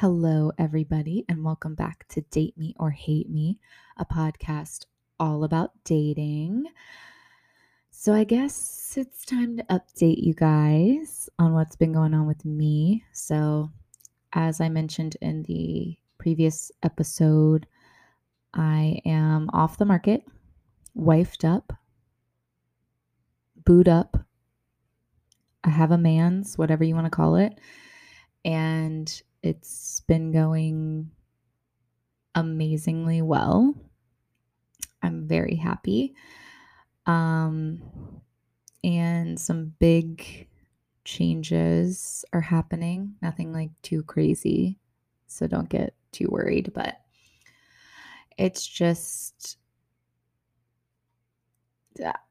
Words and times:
Hello, 0.00 0.52
everybody, 0.58 1.24
and 1.26 1.42
welcome 1.42 1.74
back 1.74 2.06
to 2.08 2.20
Date 2.20 2.52
Me 2.58 2.74
or 2.78 2.90
Hate 2.90 3.30
Me, 3.30 3.58
a 3.96 4.04
podcast 4.04 4.84
all 5.18 5.42
about 5.42 5.70
dating. 5.84 6.66
So, 7.92 8.12
I 8.12 8.24
guess 8.24 8.92
it's 8.98 9.24
time 9.24 9.56
to 9.56 9.62
update 9.70 10.22
you 10.22 10.34
guys 10.34 11.30
on 11.38 11.54
what's 11.54 11.76
been 11.76 11.94
going 11.94 12.12
on 12.12 12.26
with 12.26 12.44
me. 12.44 13.04
So, 13.14 13.70
as 14.34 14.60
I 14.60 14.68
mentioned 14.68 15.16
in 15.22 15.44
the 15.44 15.96
previous 16.18 16.70
episode, 16.82 17.66
I 18.52 19.00
am 19.06 19.48
off 19.54 19.78
the 19.78 19.86
market, 19.86 20.24
wifed 20.94 21.42
up, 21.42 21.72
booed 23.64 23.88
up. 23.88 24.18
I 25.64 25.70
have 25.70 25.90
a 25.90 25.96
man's, 25.96 26.58
whatever 26.58 26.84
you 26.84 26.94
want 26.94 27.06
to 27.06 27.10
call 27.10 27.36
it. 27.36 27.58
And 28.44 29.22
it's 29.46 30.00
been 30.00 30.32
going 30.32 31.10
amazingly 32.34 33.22
well. 33.22 33.74
I'm 35.02 35.26
very 35.26 35.54
happy. 35.54 36.14
Um, 37.06 37.80
and 38.82 39.38
some 39.38 39.72
big 39.78 40.48
changes 41.04 42.24
are 42.32 42.40
happening. 42.40 43.14
Nothing 43.22 43.52
like 43.52 43.70
too 43.82 44.02
crazy. 44.02 44.78
So 45.28 45.46
don't 45.46 45.68
get 45.68 45.94
too 46.12 46.28
worried, 46.30 46.72
but 46.74 47.00
it's 48.36 48.66
just 48.66 49.58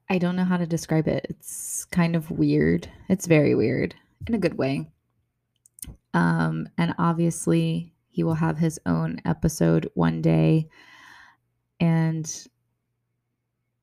I 0.10 0.18
don't 0.20 0.36
know 0.36 0.44
how 0.44 0.58
to 0.58 0.68
describe 0.68 1.08
it. 1.08 1.26
It's 1.30 1.86
kind 1.86 2.16
of 2.16 2.30
weird. 2.30 2.88
It's 3.10 3.26
very 3.26 3.56
weird 3.56 3.96
in 4.28 4.36
a 4.36 4.40
good 4.40 4.58
way. 4.58 4.88
Um, 6.16 6.68
and 6.78 6.96
obviously, 6.98 7.94
he 8.10 8.24
will 8.24 8.34
have 8.34 8.58
his 8.58 8.80
own 8.86 9.20
episode 9.26 9.90
one 9.94 10.22
day. 10.22 10.70
And 11.82 12.26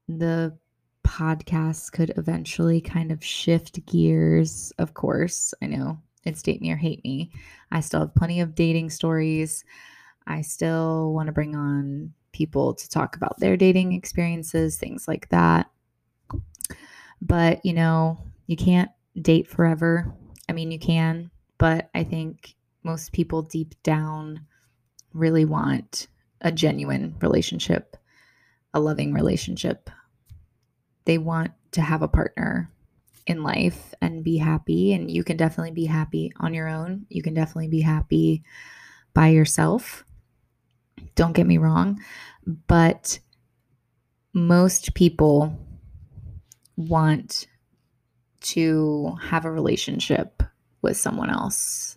the 0.09 0.57
podcast 1.05 1.93
could 1.93 2.15
eventually 2.17 2.81
kind 2.81 3.13
of 3.13 3.23
shift 3.23 3.85
gears. 3.85 4.73
Of 4.79 4.95
course, 4.95 5.53
I 5.63 5.67
know 5.67 5.99
it's 6.25 6.43
date 6.43 6.63
me 6.63 6.73
or 6.73 6.77
hate 6.77 7.05
me. 7.05 7.31
I 7.71 7.81
still 7.81 8.01
have 8.01 8.15
plenty 8.15 8.41
of 8.41 8.55
dating 8.55 8.91
stories. 8.91 9.65
I 10.27 10.41
still 10.41 11.13
want 11.13 11.27
to 11.27 11.33
bring 11.33 11.55
on 11.55 12.15
people 12.33 12.73
to 12.73 12.89
talk 12.89 13.17
about 13.17 13.39
their 13.41 13.59
dating 13.59 13.93
experiences, 13.93 14.79
things 14.79 15.07
like 15.07 15.29
that. 15.29 15.71
But, 17.21 17.63
you 17.65 17.75
know, 17.75 18.19
you 18.47 18.57
can't 18.57 18.91
date 19.21 19.47
forever. 19.47 20.15
I 20.49 20.53
mean, 20.53 20.71
you 20.71 20.79
can, 20.79 21.31
but 21.63 21.91
I 21.95 22.03
think 22.03 22.57
most 22.83 23.13
people 23.13 23.43
deep 23.43 23.81
down 23.85 24.47
really 25.13 25.45
want 25.45 26.09
a 26.41 26.51
genuine 26.51 27.15
relationship, 27.23 27.97
a 28.75 28.81
loving 28.81 29.15
relationship. 29.15 29.89
They 31.05 31.19
want 31.19 31.53
to 31.71 31.81
have 31.81 32.03
a 32.03 32.09
partner 32.09 32.69
in 33.29 33.45
life 33.45 33.95
and 34.01 34.25
be 34.25 34.39
happy. 34.39 34.93
And 34.93 35.09
you 35.09 35.23
can 35.23 35.37
definitely 35.37 35.71
be 35.71 35.85
happy 35.85 36.33
on 36.41 36.53
your 36.53 36.67
own. 36.67 37.07
You 37.11 37.23
can 37.23 37.33
definitely 37.33 37.69
be 37.69 37.83
happy 37.83 38.43
by 39.15 39.29
yourself. 39.29 40.05
Don't 41.15 41.33
get 41.33 41.47
me 41.47 41.59
wrong. 41.59 42.01
But 42.67 43.21
most 44.35 44.95
people 44.95 45.57
want 46.75 47.47
to 48.41 49.17
have 49.23 49.45
a 49.45 49.53
relationship 49.53 50.43
with 50.83 50.97
someone 50.97 51.31
else 51.31 51.97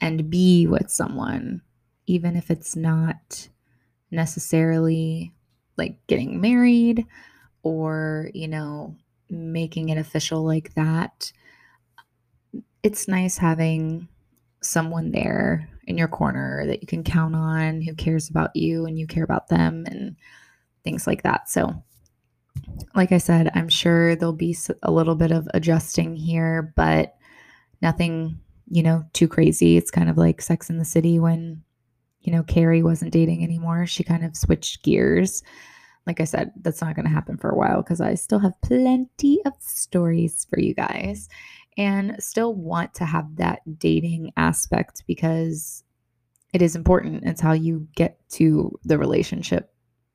and 0.00 0.30
be 0.30 0.66
with 0.66 0.90
someone, 0.90 1.62
even 2.06 2.36
if 2.36 2.50
it's 2.50 2.76
not 2.76 3.48
necessarily 4.10 5.32
like 5.76 5.96
getting 6.06 6.40
married 6.40 7.06
or, 7.62 8.30
you 8.34 8.46
know, 8.46 8.94
making 9.30 9.88
it 9.88 9.98
official 9.98 10.44
like 10.44 10.74
that. 10.74 11.32
It's 12.82 13.08
nice 13.08 13.38
having 13.38 14.08
someone 14.60 15.10
there 15.10 15.68
in 15.86 15.98
your 15.98 16.08
corner 16.08 16.66
that 16.66 16.80
you 16.80 16.86
can 16.86 17.02
count 17.02 17.34
on 17.34 17.82
who 17.82 17.94
cares 17.94 18.28
about 18.30 18.54
you 18.54 18.86
and 18.86 18.98
you 18.98 19.06
care 19.06 19.24
about 19.24 19.48
them 19.48 19.84
and 19.86 20.16
things 20.82 21.06
like 21.06 21.22
that. 21.22 21.48
So, 21.48 21.82
like 22.94 23.12
I 23.12 23.18
said, 23.18 23.50
I'm 23.54 23.68
sure 23.68 24.14
there'll 24.14 24.32
be 24.32 24.56
a 24.82 24.90
little 24.90 25.14
bit 25.14 25.32
of 25.32 25.48
adjusting 25.54 26.14
here, 26.14 26.72
but 26.76 27.16
nothing, 27.82 28.38
you 28.68 28.82
know, 28.82 29.04
too 29.12 29.28
crazy. 29.28 29.76
It's 29.76 29.90
kind 29.90 30.08
of 30.08 30.16
like 30.16 30.40
Sex 30.40 30.70
in 30.70 30.78
the 30.78 30.84
City 30.84 31.18
when, 31.18 31.62
you 32.20 32.32
know, 32.32 32.42
Carrie 32.42 32.82
wasn't 32.82 33.12
dating 33.12 33.42
anymore. 33.42 33.86
She 33.86 34.04
kind 34.04 34.24
of 34.24 34.36
switched 34.36 34.82
gears. 34.82 35.42
Like 36.06 36.20
I 36.20 36.24
said, 36.24 36.52
that's 36.60 36.80
not 36.80 36.94
going 36.94 37.06
to 37.06 37.12
happen 37.12 37.36
for 37.36 37.50
a 37.50 37.56
while 37.56 37.82
because 37.82 38.00
I 38.00 38.14
still 38.14 38.38
have 38.38 38.60
plenty 38.62 39.40
of 39.46 39.54
stories 39.60 40.46
for 40.50 40.58
you 40.58 40.74
guys 40.74 41.28
and 41.76 42.16
still 42.22 42.54
want 42.54 42.94
to 42.94 43.04
have 43.04 43.36
that 43.36 43.60
dating 43.78 44.32
aspect 44.36 45.02
because 45.06 45.82
it 46.52 46.62
is 46.62 46.76
important. 46.76 47.24
It's 47.24 47.40
how 47.40 47.52
you 47.52 47.88
get 47.96 48.18
to 48.30 48.78
the 48.84 48.98
relationship 48.98 49.74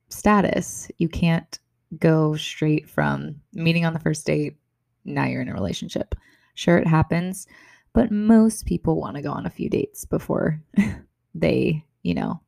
status. 0.09 0.90
You 0.97 1.09
can't 1.09 1.59
go 1.97 2.36
straight 2.36 2.88
from 2.88 3.36
meeting 3.53 3.86
on 3.86 3.94
the 3.94 4.00
first 4.00 4.26
date, 4.26 4.58
now 5.06 5.26
you're 5.26 5.41
in 5.41 5.50
a 5.50 5.53
relationship. 5.53 6.16
Sure, 6.59 6.78
it 6.78 6.88
happens, 6.88 7.47
but 7.94 8.12
most 8.12 8.66
people 8.66 9.00
want 9.00 9.16
to 9.16 9.22
go 9.22 9.31
on 9.31 9.46
a 9.46 9.50
few 9.50 9.70
dates 9.70 10.03
before 10.03 10.62
they, 11.34 11.86
you 12.03 12.14
know, 12.14 12.42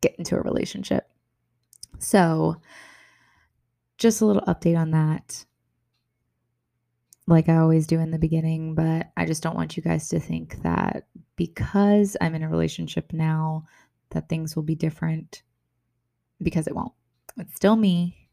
get 0.00 0.14
into 0.16 0.36
a 0.36 0.40
relationship. 0.40 1.06
So, 1.98 2.62
just 3.98 4.22
a 4.22 4.24
little 4.24 4.40
update 4.48 4.78
on 4.78 4.92
that. 4.92 5.44
Like 7.26 7.50
I 7.50 7.58
always 7.58 7.86
do 7.86 8.00
in 8.00 8.10
the 8.10 8.18
beginning, 8.18 8.74
but 8.74 9.10
I 9.18 9.26
just 9.26 9.42
don't 9.42 9.54
want 9.54 9.76
you 9.76 9.82
guys 9.82 10.08
to 10.08 10.18
think 10.18 10.62
that 10.62 11.06
because 11.36 12.16
I'm 12.22 12.34
in 12.34 12.42
a 12.42 12.48
relationship 12.48 13.12
now, 13.12 13.66
that 14.12 14.30
things 14.30 14.56
will 14.56 14.62
be 14.62 14.76
different 14.76 15.42
because 16.42 16.66
it 16.66 16.74
won't. 16.74 16.94
It's 17.36 17.54
still 17.54 17.76
me, 17.76 18.30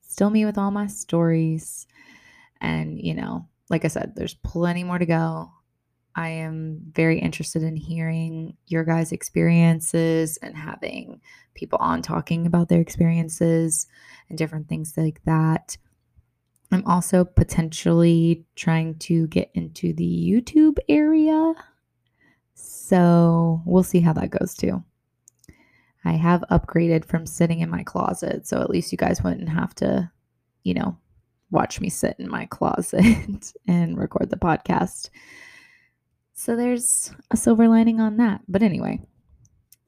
still 0.00 0.30
me 0.30 0.44
with 0.44 0.58
all 0.58 0.72
my 0.72 0.88
stories. 0.88 1.86
And, 2.60 3.00
you 3.00 3.14
know, 3.14 3.46
like 3.72 3.84
I 3.84 3.88
said, 3.88 4.12
there's 4.14 4.34
plenty 4.34 4.84
more 4.84 4.98
to 4.98 5.06
go. 5.06 5.50
I 6.14 6.28
am 6.28 6.82
very 6.92 7.18
interested 7.18 7.62
in 7.62 7.74
hearing 7.74 8.56
your 8.66 8.84
guys' 8.84 9.12
experiences 9.12 10.36
and 10.42 10.54
having 10.54 11.22
people 11.54 11.78
on 11.80 12.02
talking 12.02 12.46
about 12.46 12.68
their 12.68 12.82
experiences 12.82 13.86
and 14.28 14.36
different 14.36 14.68
things 14.68 14.92
like 14.96 15.22
that. 15.24 15.78
I'm 16.70 16.84
also 16.86 17.24
potentially 17.24 18.44
trying 18.56 18.98
to 19.00 19.26
get 19.28 19.50
into 19.54 19.94
the 19.94 20.04
YouTube 20.04 20.78
area. 20.88 21.54
So 22.54 23.62
we'll 23.64 23.82
see 23.82 24.00
how 24.00 24.12
that 24.12 24.30
goes 24.30 24.54
too. 24.54 24.84
I 26.04 26.12
have 26.12 26.44
upgraded 26.50 27.06
from 27.06 27.26
sitting 27.26 27.60
in 27.60 27.70
my 27.70 27.84
closet. 27.84 28.46
So 28.46 28.60
at 28.60 28.70
least 28.70 28.92
you 28.92 28.98
guys 28.98 29.22
wouldn't 29.22 29.48
have 29.48 29.74
to, 29.76 30.10
you 30.62 30.74
know, 30.74 30.98
watch 31.52 31.80
me 31.80 31.88
sit 31.88 32.16
in 32.18 32.28
my 32.28 32.46
closet 32.50 33.52
and 33.68 33.96
record 33.96 34.30
the 34.30 34.36
podcast. 34.36 35.10
So 36.34 36.56
there's 36.56 37.14
a 37.30 37.36
silver 37.36 37.68
lining 37.68 38.00
on 38.00 38.16
that. 38.16 38.40
But 38.48 38.62
anyway, 38.62 39.00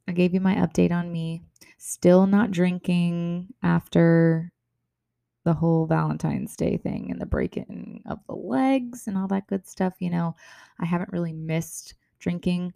I 0.07 0.13
gave 0.13 0.35
you 0.35 0.41
my 0.41 0.55
update 0.55 0.93
on 0.93 1.11
me. 1.11 1.43
Still 1.79 2.27
not 2.27 2.53
drinking 2.53 3.49
after 3.63 4.53
the 5.45 5.55
whole 5.55 5.87
Valentine's 5.87 6.57
Day 6.57 6.77
thing 6.77 7.11
and 7.11 7.21
the 7.21 7.27
breaking 7.27 8.03
of 8.07 8.19
the 8.27 8.35
legs 8.35 9.07
and 9.07 9.19
all 9.19 9.29
that 9.29 9.47
good 9.47 9.67
stuff. 9.67 9.95
You 9.99 10.11
know, 10.11 10.37
I 10.79 10.85
haven't 10.87 11.13
really 11.13 11.33
missed 11.33 11.95
drinking. 12.19 12.73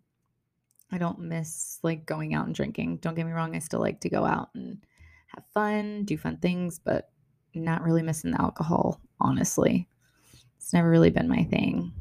I 0.90 0.98
don't 0.98 1.20
miss 1.20 1.78
like 1.82 2.06
going 2.06 2.34
out 2.34 2.46
and 2.46 2.54
drinking. 2.54 2.98
Don't 2.98 3.14
get 3.14 3.26
me 3.26 3.32
wrong, 3.32 3.54
I 3.54 3.60
still 3.60 3.80
like 3.80 4.00
to 4.00 4.10
go 4.10 4.24
out 4.24 4.50
and 4.54 4.78
have 5.28 5.44
fun, 5.54 6.04
do 6.04 6.16
fun 6.16 6.38
things, 6.38 6.78
but 6.78 7.10
not 7.58 7.82
really 7.82 8.02
missing 8.02 8.32
the 8.32 8.40
alcohol, 8.40 9.00
honestly. 9.20 9.88
It's 10.56 10.72
never 10.72 10.90
really 10.90 11.10
been 11.10 11.28
my 11.28 11.44
thing. 11.44 11.92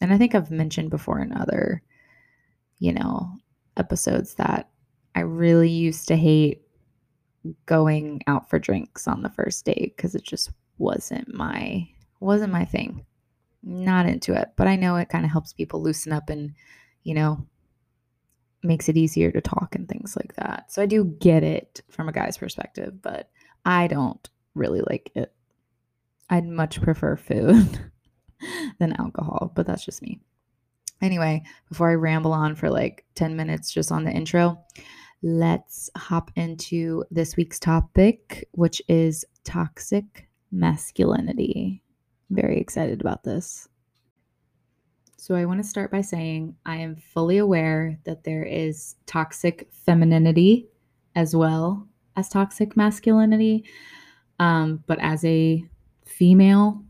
And 0.00 0.12
I 0.12 0.18
think 0.18 0.34
I've 0.34 0.50
mentioned 0.50 0.90
before 0.90 1.20
in 1.20 1.32
other, 1.32 1.82
you 2.78 2.92
know, 2.92 3.32
episodes 3.76 4.34
that 4.34 4.68
I 5.14 5.20
really 5.20 5.70
used 5.70 6.08
to 6.08 6.16
hate 6.16 6.62
going 7.64 8.22
out 8.26 8.50
for 8.50 8.58
drinks 8.58 9.06
on 9.06 9.22
the 9.22 9.30
first 9.30 9.64
date 9.64 9.96
because 9.96 10.14
it 10.14 10.24
just 10.24 10.50
wasn't 10.78 11.32
my 11.32 11.88
wasn't 12.20 12.52
my 12.52 12.64
thing. 12.64 13.04
Not 13.62 14.06
into 14.06 14.32
it, 14.34 14.48
but 14.56 14.66
I 14.66 14.76
know 14.76 14.96
it 14.96 15.08
kind 15.08 15.24
of 15.24 15.30
helps 15.30 15.52
people 15.52 15.82
loosen 15.82 16.12
up 16.12 16.30
and, 16.30 16.54
you 17.02 17.14
know, 17.14 17.46
makes 18.62 18.88
it 18.88 18.96
easier 18.96 19.30
to 19.30 19.40
talk 19.40 19.74
and 19.74 19.88
things 19.88 20.16
like 20.16 20.34
that. 20.36 20.72
So 20.72 20.82
I 20.82 20.86
do 20.86 21.04
get 21.04 21.42
it 21.42 21.82
from 21.90 22.08
a 22.08 22.12
guy's 22.12 22.38
perspective, 22.38 23.02
but 23.02 23.30
I 23.64 23.86
don't 23.86 24.28
really 24.56 24.80
like 24.88 25.10
it. 25.14 25.32
I'd 26.28 26.46
much 26.46 26.80
prefer 26.80 27.16
food 27.16 27.78
than 28.78 28.94
alcohol, 28.94 29.52
but 29.54 29.66
that's 29.66 29.84
just 29.84 30.02
me. 30.02 30.20
Anyway, 31.00 31.42
before 31.68 31.90
I 31.90 31.94
ramble 31.94 32.32
on 32.32 32.54
for 32.54 32.70
like 32.70 33.04
10 33.14 33.36
minutes 33.36 33.72
just 33.72 33.92
on 33.92 34.04
the 34.04 34.10
intro, 34.10 34.58
let's 35.22 35.90
hop 35.96 36.30
into 36.36 37.04
this 37.10 37.36
week's 37.36 37.58
topic, 37.58 38.48
which 38.52 38.80
is 38.88 39.24
toxic 39.44 40.28
masculinity. 40.50 41.82
Very 42.30 42.58
excited 42.58 43.00
about 43.00 43.22
this. 43.24 43.68
So, 45.18 45.34
I 45.34 45.44
want 45.44 45.62
to 45.62 45.68
start 45.68 45.90
by 45.90 46.02
saying 46.02 46.54
I 46.64 46.76
am 46.76 46.94
fully 46.96 47.38
aware 47.38 47.98
that 48.04 48.24
there 48.24 48.44
is 48.44 48.96
toxic 49.06 49.68
femininity 49.72 50.68
as 51.14 51.34
well 51.34 51.88
as 52.16 52.28
toxic 52.28 52.76
masculinity. 52.76 53.64
Um, 54.38 54.82
but 54.86 54.98
as 55.00 55.24
a 55.24 55.64
female, 56.04 56.82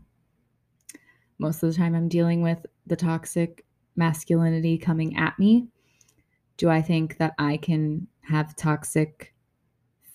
most 1.39 1.63
of 1.63 1.69
the 1.69 1.77
time 1.77 1.95
I'm 1.95 2.09
dealing 2.09 2.41
with 2.41 2.65
the 2.85 2.95
toxic 2.95 3.65
masculinity 3.95 4.77
coming 4.77 5.17
at 5.17 5.37
me. 5.39 5.67
Do 6.57 6.69
I 6.69 6.81
think 6.81 7.17
that 7.17 7.33
I 7.37 7.57
can 7.57 8.07
have 8.21 8.55
toxic 8.55 9.33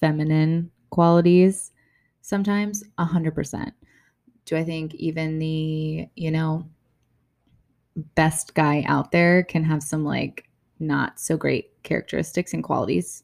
feminine 0.00 0.70
qualities? 0.90 1.72
Sometimes 2.22 2.82
100%. 2.98 3.72
Do 4.44 4.56
I 4.56 4.64
think 4.64 4.94
even 4.94 5.38
the, 5.38 6.08
you 6.16 6.30
know, 6.30 6.68
best 8.14 8.54
guy 8.54 8.84
out 8.86 9.12
there 9.12 9.42
can 9.42 9.62
have 9.62 9.82
some 9.82 10.04
like 10.04 10.48
not 10.80 11.20
so 11.20 11.36
great 11.36 11.70
characteristics 11.82 12.52
and 12.52 12.64
qualities? 12.64 13.22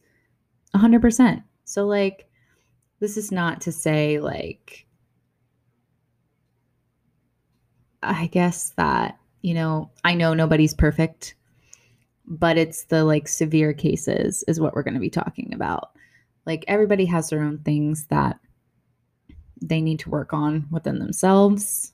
100%. 0.74 1.42
So, 1.64 1.86
like, 1.86 2.27
this 3.00 3.16
is 3.16 3.30
not 3.30 3.60
to 3.62 3.72
say, 3.72 4.18
like, 4.18 4.86
I 8.02 8.26
guess 8.26 8.70
that, 8.76 9.18
you 9.42 9.54
know, 9.54 9.90
I 10.04 10.14
know 10.14 10.34
nobody's 10.34 10.74
perfect, 10.74 11.34
but 12.26 12.58
it's 12.58 12.84
the 12.84 13.04
like 13.04 13.28
severe 13.28 13.72
cases 13.72 14.44
is 14.48 14.60
what 14.60 14.74
we're 14.74 14.82
going 14.82 14.94
to 14.94 15.00
be 15.00 15.10
talking 15.10 15.52
about. 15.54 15.90
Like, 16.46 16.64
everybody 16.68 17.04
has 17.06 17.30
their 17.30 17.42
own 17.42 17.58
things 17.58 18.06
that 18.06 18.38
they 19.60 19.80
need 19.80 20.00
to 20.00 20.10
work 20.10 20.32
on 20.32 20.66
within 20.70 20.98
themselves, 20.98 21.92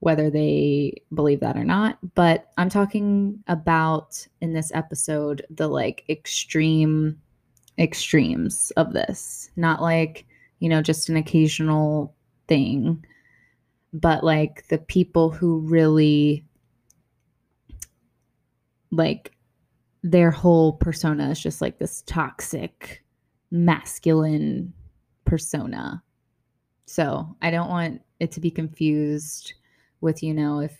whether 0.00 0.30
they 0.30 1.02
believe 1.12 1.40
that 1.40 1.56
or 1.56 1.64
not. 1.64 1.98
But 2.14 2.50
I'm 2.56 2.68
talking 2.68 3.42
about 3.48 4.26
in 4.40 4.52
this 4.52 4.70
episode 4.74 5.44
the 5.50 5.68
like 5.68 6.04
extreme 6.08 7.20
extremes 7.80 8.70
of 8.76 8.92
this, 8.92 9.50
not 9.56 9.82
like, 9.82 10.26
you 10.58 10.68
know, 10.68 10.82
just 10.82 11.08
an 11.08 11.16
occasional 11.16 12.14
thing, 12.46 13.04
but 13.92 14.22
like 14.22 14.68
the 14.68 14.78
people 14.78 15.30
who 15.30 15.60
really 15.60 16.44
like 18.92 19.32
their 20.02 20.30
whole 20.30 20.74
persona 20.74 21.30
is 21.30 21.40
just 21.40 21.60
like 21.60 21.78
this 21.78 22.02
toxic 22.02 23.02
masculine 23.50 24.72
persona. 25.24 26.02
So 26.86 27.36
I 27.40 27.50
don't 27.50 27.68
want 27.68 28.02
it 28.18 28.32
to 28.32 28.40
be 28.40 28.50
confused 28.50 29.54
with, 30.00 30.22
you 30.22 30.34
know, 30.34 30.60
if, 30.60 30.76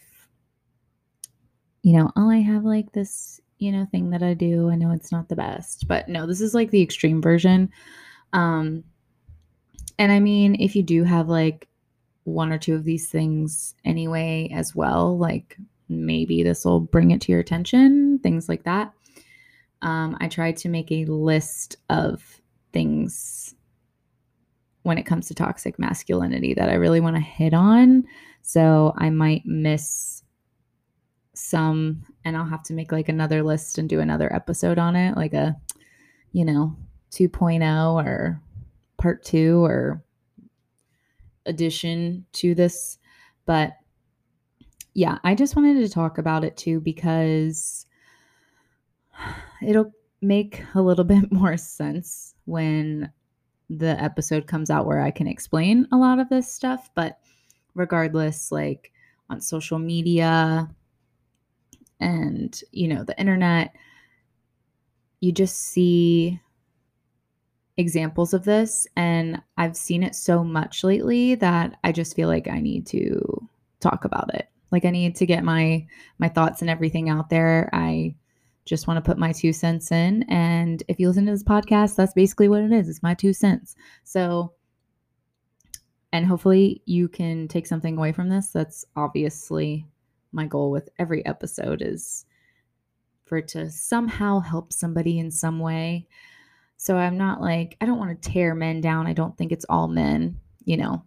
you 1.83 1.97
know, 1.97 2.11
oh, 2.17 2.31
I 2.31 2.39
have 2.39 2.65
like 2.65 2.93
this 2.93 3.40
you 3.61 3.71
know 3.71 3.87
thing 3.91 4.11
that 4.11 4.23
I 4.23 4.35
do. 4.35 4.71
I 4.71 4.75
know 4.75 4.91
it's 4.91 5.13
not 5.13 5.29
the 5.29 5.37
best, 5.37 5.87
but 5.87 6.09
no, 6.09 6.27
this 6.27 6.41
is 6.41 6.55
like 6.55 6.71
the 6.71 6.83
extreme 6.83 7.23
version. 7.23 7.71
Um 8.33 8.85
and 9.99 10.11
I 10.11 10.19
mean, 10.19 10.57
if 10.59 10.75
you 10.75 10.83
do 10.83 11.05
have 11.05 11.29
like 11.29 11.69
one 12.25 12.53
or 12.53 12.59
two 12.59 12.75
of 12.75 12.85
these 12.85 13.09
things 13.09 13.75
anyway 13.85 14.51
as 14.53 14.75
well, 14.75 15.17
like 15.19 15.59
maybe 15.91 16.43
this 16.43 16.65
will 16.65 16.81
bring 16.81 17.11
it 17.11 17.21
to 17.23 17.33
your 17.33 17.41
attention, 17.41 18.19
things 18.23 18.49
like 18.49 18.65
that. 18.65 18.93
Um, 19.83 20.17
I 20.21 20.29
tried 20.29 20.57
to 20.59 20.69
make 20.69 20.91
a 20.91 21.05
list 21.07 21.77
of 21.89 22.41
things 22.73 23.55
when 24.83 24.99
it 24.99 25.05
comes 25.05 25.29
to 25.29 25.35
toxic 25.35 25.79
masculinity 25.79 26.55
that 26.55 26.69
I 26.69 26.75
really 26.75 27.01
want 27.01 27.17
to 27.17 27.23
hit 27.23 27.53
on. 27.53 28.05
So 28.43 28.95
I 28.97 29.11
might 29.11 29.45
miss 29.45 30.23
some 31.51 32.05
and 32.25 32.37
I'll 32.37 32.47
have 32.47 32.63
to 32.65 32.73
make 32.73 32.93
like 32.93 33.09
another 33.09 33.43
list 33.43 33.77
and 33.79 33.89
do 33.89 34.01
another 34.01 34.33
episode 34.33 34.79
on 34.79 34.95
it, 34.97 35.17
like 35.17 35.35
a, 35.35 35.57
you 36.33 36.45
know, 36.45 36.77
2.0 37.11 38.05
or 38.05 38.41
part 38.97 39.25
two 39.25 39.65
or 39.65 40.03
addition 41.47 42.25
to 42.35 42.55
this. 42.55 42.99
But 43.47 43.73
yeah, 44.95 45.19
I 45.25 45.35
just 45.35 45.57
wanted 45.57 45.81
to 45.81 45.89
talk 45.89 46.19
about 46.19 46.45
it 46.45 46.57
too 46.57 46.81
because 46.81 47.87
it'll 49.63 49.93
make 50.21 50.63
a 50.75 50.81
little 50.81 51.05
bit 51.15 51.33
more 51.33 51.57
sense 51.57 52.35
when 52.45 53.11
the 53.69 54.01
episode 54.03 54.47
comes 54.47 54.71
out 54.71 54.87
where 54.87 55.01
I 55.01 55.11
can 55.11 55.27
explain 55.27 55.87
a 55.93 55.97
lot 55.97 56.19
of 56.19 56.29
this 56.29 56.53
stuff. 56.53 56.91
But 56.95 57.19
regardless, 57.75 58.53
like 58.53 58.93
on 59.29 59.41
social 59.41 59.79
media, 59.79 60.69
and 62.01 62.63
you 62.73 62.89
know 62.89 63.05
the 63.05 63.19
internet 63.19 63.75
you 65.21 65.33
just 65.33 65.57
see 65.57 66.41
examples 67.77 68.35
of 68.35 68.45
this 68.45 68.87
and 68.97 69.41
i've 69.57 69.77
seen 69.77 70.03
it 70.03 70.15
so 70.15 70.45
much 70.45 70.85
lately 70.85 71.35
that 71.35 71.79
i 71.85 71.93
just 71.93 72.15
feel 72.15 72.29
like 72.29 72.49
i 72.49 72.61
need 72.61 72.87
to 72.87 73.49
talk 73.81 74.05
about 74.05 74.33
it. 74.35 74.49
Like 74.71 74.85
i 74.85 74.91
need 74.91 75.17
to 75.17 75.27
get 75.27 75.43
my 75.43 75.87
my 76.19 76.29
thoughts 76.29 76.61
and 76.61 76.71
everything 76.71 77.09
out 77.09 77.31
there. 77.31 77.69
I 77.73 78.15
just 78.65 78.87
want 78.87 79.03
to 79.03 79.09
put 79.09 79.19
my 79.19 79.33
two 79.33 79.53
cents 79.53 79.91
in 79.91 80.23
and 80.25 80.83
if 80.87 81.01
you 81.01 81.09
listen 81.09 81.27
to 81.27 81.33
this 81.33 81.43
podcast 81.43 81.97
that's 81.97 82.13
basically 82.13 82.49
what 82.49 82.63
it 82.63 82.71
is 82.71 82.89
it's 82.89 83.03
my 83.03 83.15
two 83.15 83.33
cents. 83.33 83.75
So 84.05 84.53
and 86.13 86.27
hopefully 86.27 86.83
you 86.87 87.09
can 87.09 87.49
take 87.49 87.67
something 87.67 87.97
away 87.97 88.13
from 88.13 88.29
this 88.29 88.49
that's 88.49 88.85
obviously 88.97 89.87
my 90.33 90.47
goal 90.47 90.71
with 90.71 90.89
every 90.99 91.25
episode 91.27 91.83
is 91.83 92.25
for 93.25 93.39
it 93.39 93.49
to 93.49 93.71
somehow 93.71 94.41
help 94.41 94.73
somebody 94.73 95.19
in 95.19 95.31
some 95.31 95.61
way. 95.61 96.07
So 96.77 96.97
I'm 96.97 97.17
not 97.17 97.41
like, 97.41 97.77
I 97.81 97.87
don't 97.87 97.99
want 97.99 98.21
to 98.21 98.31
tear 98.31 98.55
men 98.55 98.81
down. 98.81 99.07
I 99.07 99.13
don't 99.13 99.37
think 99.37 99.53
it's 99.53 99.67
all 99.69 99.87
men, 99.87 100.39
you 100.65 100.77
know, 100.77 101.05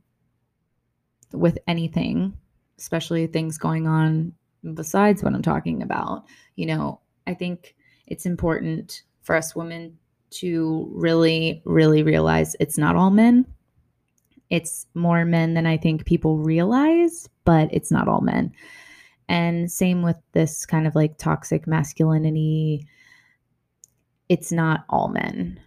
with 1.31 1.57
anything, 1.67 2.37
especially 2.77 3.27
things 3.27 3.57
going 3.57 3.87
on 3.87 4.33
besides 4.73 5.23
what 5.23 5.33
I'm 5.33 5.41
talking 5.41 5.81
about. 5.81 6.25
You 6.55 6.67
know, 6.67 7.01
I 7.27 7.33
think 7.33 7.75
it's 8.07 8.25
important 8.25 9.03
for 9.21 9.35
us 9.35 9.55
women 9.55 9.97
to 10.31 10.89
really, 10.93 11.61
really 11.65 12.03
realize 12.03 12.55
it's 12.59 12.77
not 12.77 12.95
all 12.95 13.09
men. 13.09 13.45
It's 14.49 14.85
more 14.93 15.25
men 15.25 15.53
than 15.53 15.65
I 15.65 15.77
think 15.77 16.05
people 16.05 16.37
realize, 16.37 17.27
but 17.45 17.69
it's 17.73 17.91
not 17.91 18.07
all 18.07 18.21
men. 18.21 18.53
And 19.29 19.71
same 19.71 20.01
with 20.01 20.17
this 20.33 20.65
kind 20.65 20.87
of 20.87 20.95
like 20.95 21.17
toxic 21.17 21.65
masculinity. 21.67 22.87
It's 24.29 24.51
not 24.51 24.85
all 24.89 25.07
men. 25.07 25.59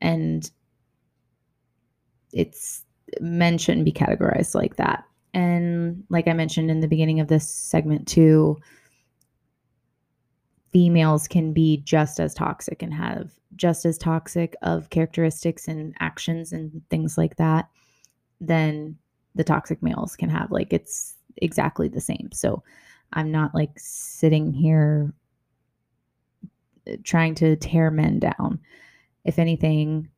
And 0.00 0.50
it's 2.32 2.84
men 3.20 3.58
shouldn't 3.58 3.84
be 3.84 3.92
categorized 3.92 4.54
like 4.54 4.76
that. 4.76 5.04
And 5.34 6.04
like 6.08 6.28
I 6.28 6.32
mentioned 6.32 6.70
in 6.70 6.80
the 6.80 6.88
beginning 6.88 7.20
of 7.20 7.28
this 7.28 7.48
segment, 7.48 8.06
too, 8.06 8.58
females 10.72 11.28
can 11.28 11.52
be 11.52 11.78
just 11.78 12.18
as 12.18 12.34
toxic 12.34 12.82
and 12.82 12.92
have 12.92 13.30
just 13.56 13.84
as 13.84 13.98
toxic 13.98 14.56
of 14.62 14.90
characteristics 14.90 15.68
and 15.68 15.94
actions 16.00 16.52
and 16.52 16.82
things 16.88 17.18
like 17.18 17.36
that 17.36 17.68
than 18.40 18.96
the 19.34 19.44
toxic 19.44 19.82
males 19.82 20.16
can 20.16 20.30
have. 20.30 20.50
Like 20.50 20.72
it's 20.72 21.16
exactly 21.36 21.88
the 21.88 22.00
same. 22.00 22.30
So 22.32 22.62
I'm 23.12 23.30
not 23.30 23.54
like 23.54 23.78
sitting 23.78 24.52
here 24.52 25.12
uh, 26.88 26.96
trying 27.04 27.34
to 27.36 27.56
tear 27.56 27.90
men 27.90 28.18
down. 28.18 28.60
If 29.24 29.38
anything, 29.38 30.08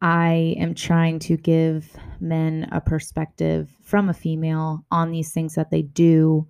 I 0.00 0.54
am 0.58 0.74
trying 0.74 1.18
to 1.20 1.36
give 1.36 1.94
men 2.20 2.68
a 2.70 2.80
perspective 2.80 3.68
from 3.82 4.08
a 4.08 4.14
female 4.14 4.84
on 4.90 5.10
these 5.10 5.32
things 5.32 5.54
that 5.56 5.70
they 5.70 5.82
do 5.82 6.46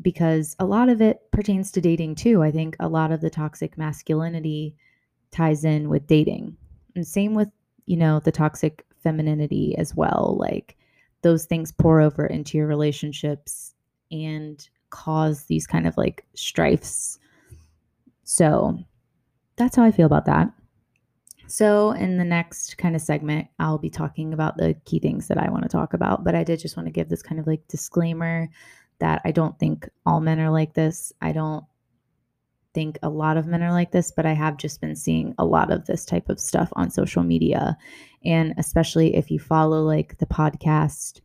because 0.00 0.56
a 0.58 0.64
lot 0.64 0.88
of 0.88 1.02
it 1.02 1.30
pertains 1.32 1.70
to 1.72 1.80
dating 1.80 2.14
too. 2.14 2.42
I 2.42 2.50
think 2.50 2.76
a 2.80 2.88
lot 2.88 3.12
of 3.12 3.20
the 3.20 3.30
toxic 3.30 3.76
masculinity 3.76 4.74
ties 5.30 5.64
in 5.64 5.88
with 5.88 6.06
dating. 6.06 6.56
And 6.94 7.06
same 7.06 7.34
with, 7.34 7.50
you 7.86 7.96
know, 7.96 8.20
the 8.20 8.32
toxic 8.32 8.84
femininity 9.02 9.76
as 9.76 9.94
well. 9.94 10.36
Like 10.38 10.76
those 11.22 11.44
things 11.44 11.72
pour 11.72 12.00
over 12.00 12.26
into 12.26 12.56
your 12.56 12.66
relationships 12.66 13.74
and 14.10 14.68
cause 14.90 15.44
these 15.44 15.66
kind 15.66 15.86
of 15.86 15.96
like 15.96 16.24
strifes. 16.34 17.18
So 18.24 18.78
that's 19.56 19.76
how 19.76 19.84
I 19.84 19.90
feel 19.90 20.06
about 20.06 20.26
that. 20.26 20.52
So, 21.48 21.92
in 21.92 22.18
the 22.18 22.24
next 22.24 22.76
kind 22.76 22.94
of 22.94 23.00
segment, 23.00 23.48
I'll 23.58 23.78
be 23.78 23.88
talking 23.88 24.34
about 24.34 24.58
the 24.58 24.76
key 24.84 24.98
things 24.98 25.28
that 25.28 25.38
I 25.38 25.48
want 25.48 25.62
to 25.62 25.68
talk 25.70 25.94
about. 25.94 26.22
But 26.22 26.34
I 26.34 26.44
did 26.44 26.60
just 26.60 26.76
want 26.76 26.86
to 26.88 26.92
give 26.92 27.08
this 27.08 27.22
kind 27.22 27.40
of 27.40 27.46
like 27.46 27.66
disclaimer 27.68 28.50
that 28.98 29.22
I 29.24 29.30
don't 29.30 29.58
think 29.58 29.88
all 30.04 30.20
men 30.20 30.40
are 30.40 30.50
like 30.50 30.74
this. 30.74 31.10
I 31.22 31.32
don't 31.32 31.64
think 32.74 32.98
a 33.02 33.08
lot 33.08 33.38
of 33.38 33.46
men 33.46 33.62
are 33.62 33.72
like 33.72 33.92
this, 33.92 34.12
but 34.12 34.26
I 34.26 34.34
have 34.34 34.58
just 34.58 34.82
been 34.82 34.94
seeing 34.94 35.34
a 35.38 35.44
lot 35.44 35.72
of 35.72 35.86
this 35.86 36.04
type 36.04 36.28
of 36.28 36.38
stuff 36.38 36.68
on 36.74 36.90
social 36.90 37.22
media. 37.22 37.78
And 38.24 38.52
especially 38.58 39.16
if 39.16 39.30
you 39.30 39.38
follow 39.38 39.82
like 39.82 40.18
the 40.18 40.26
podcast 40.26 41.22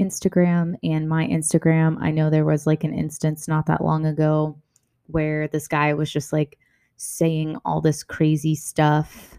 Instagram 0.00 0.74
and 0.82 1.08
my 1.08 1.26
Instagram, 1.26 1.98
I 2.00 2.10
know 2.10 2.30
there 2.30 2.44
was 2.44 2.66
like 2.66 2.84
an 2.84 2.94
instance 2.94 3.46
not 3.46 3.66
that 3.66 3.82
long 3.82 4.06
ago 4.06 4.58
where 5.06 5.48
this 5.48 5.68
guy 5.68 5.94
was 5.94 6.10
just 6.10 6.32
like 6.32 6.58
saying 6.96 7.56
all 7.64 7.80
this 7.80 8.02
crazy 8.02 8.54
stuff 8.54 9.38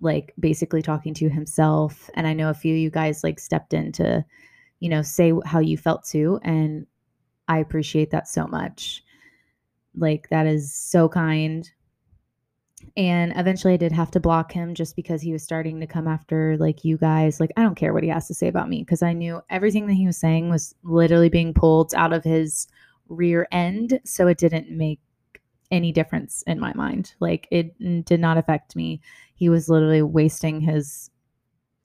like 0.00 0.32
basically 0.38 0.82
talking 0.82 1.14
to 1.14 1.28
himself. 1.28 2.08
And 2.14 2.26
i 2.26 2.32
know 2.32 2.50
a 2.50 2.54
few 2.54 2.74
of 2.74 2.78
you 2.78 2.90
guys 2.90 3.24
like 3.24 3.40
stepped 3.40 3.74
in 3.74 3.92
to 3.92 4.24
you 4.80 4.88
know 4.88 5.02
say 5.02 5.32
how 5.44 5.58
you 5.58 5.76
felt 5.76 6.04
too 6.04 6.38
and 6.42 6.86
i 7.48 7.58
appreciate 7.58 8.10
that 8.10 8.28
so 8.28 8.46
much. 8.46 9.02
Like 9.96 10.28
that 10.30 10.46
is 10.46 10.72
so 10.72 11.08
kind 11.08 11.68
and 12.98 13.32
eventually 13.36 13.72
i 13.72 13.78
did 13.78 13.92
have 13.92 14.10
to 14.10 14.20
block 14.20 14.52
him 14.52 14.74
just 14.74 14.94
because 14.94 15.22
he 15.22 15.32
was 15.32 15.42
starting 15.42 15.80
to 15.80 15.86
come 15.86 16.06
after 16.06 16.56
like 16.58 16.84
you 16.84 16.98
guys 16.98 17.40
like 17.40 17.50
i 17.56 17.62
don't 17.62 17.76
care 17.76 17.94
what 17.94 18.02
he 18.02 18.08
has 18.10 18.26
to 18.26 18.34
say 18.34 18.48
about 18.48 18.68
me 18.68 18.82
because 18.82 19.02
i 19.02 19.12
knew 19.12 19.40
everything 19.48 19.86
that 19.86 19.94
he 19.94 20.06
was 20.06 20.18
saying 20.18 20.50
was 20.50 20.74
literally 20.82 21.30
being 21.30 21.54
pulled 21.54 21.94
out 21.94 22.12
of 22.12 22.24
his 22.24 22.68
rear 23.08 23.48
end 23.50 23.98
so 24.04 24.26
it 24.26 24.36
didn't 24.36 24.68
make 24.70 25.00
any 25.70 25.92
difference 25.92 26.42
in 26.46 26.60
my 26.60 26.72
mind 26.74 27.14
like 27.20 27.48
it 27.50 27.74
did 28.04 28.20
not 28.20 28.36
affect 28.36 28.76
me 28.76 29.00
he 29.34 29.48
was 29.48 29.68
literally 29.68 30.02
wasting 30.02 30.60
his 30.60 31.10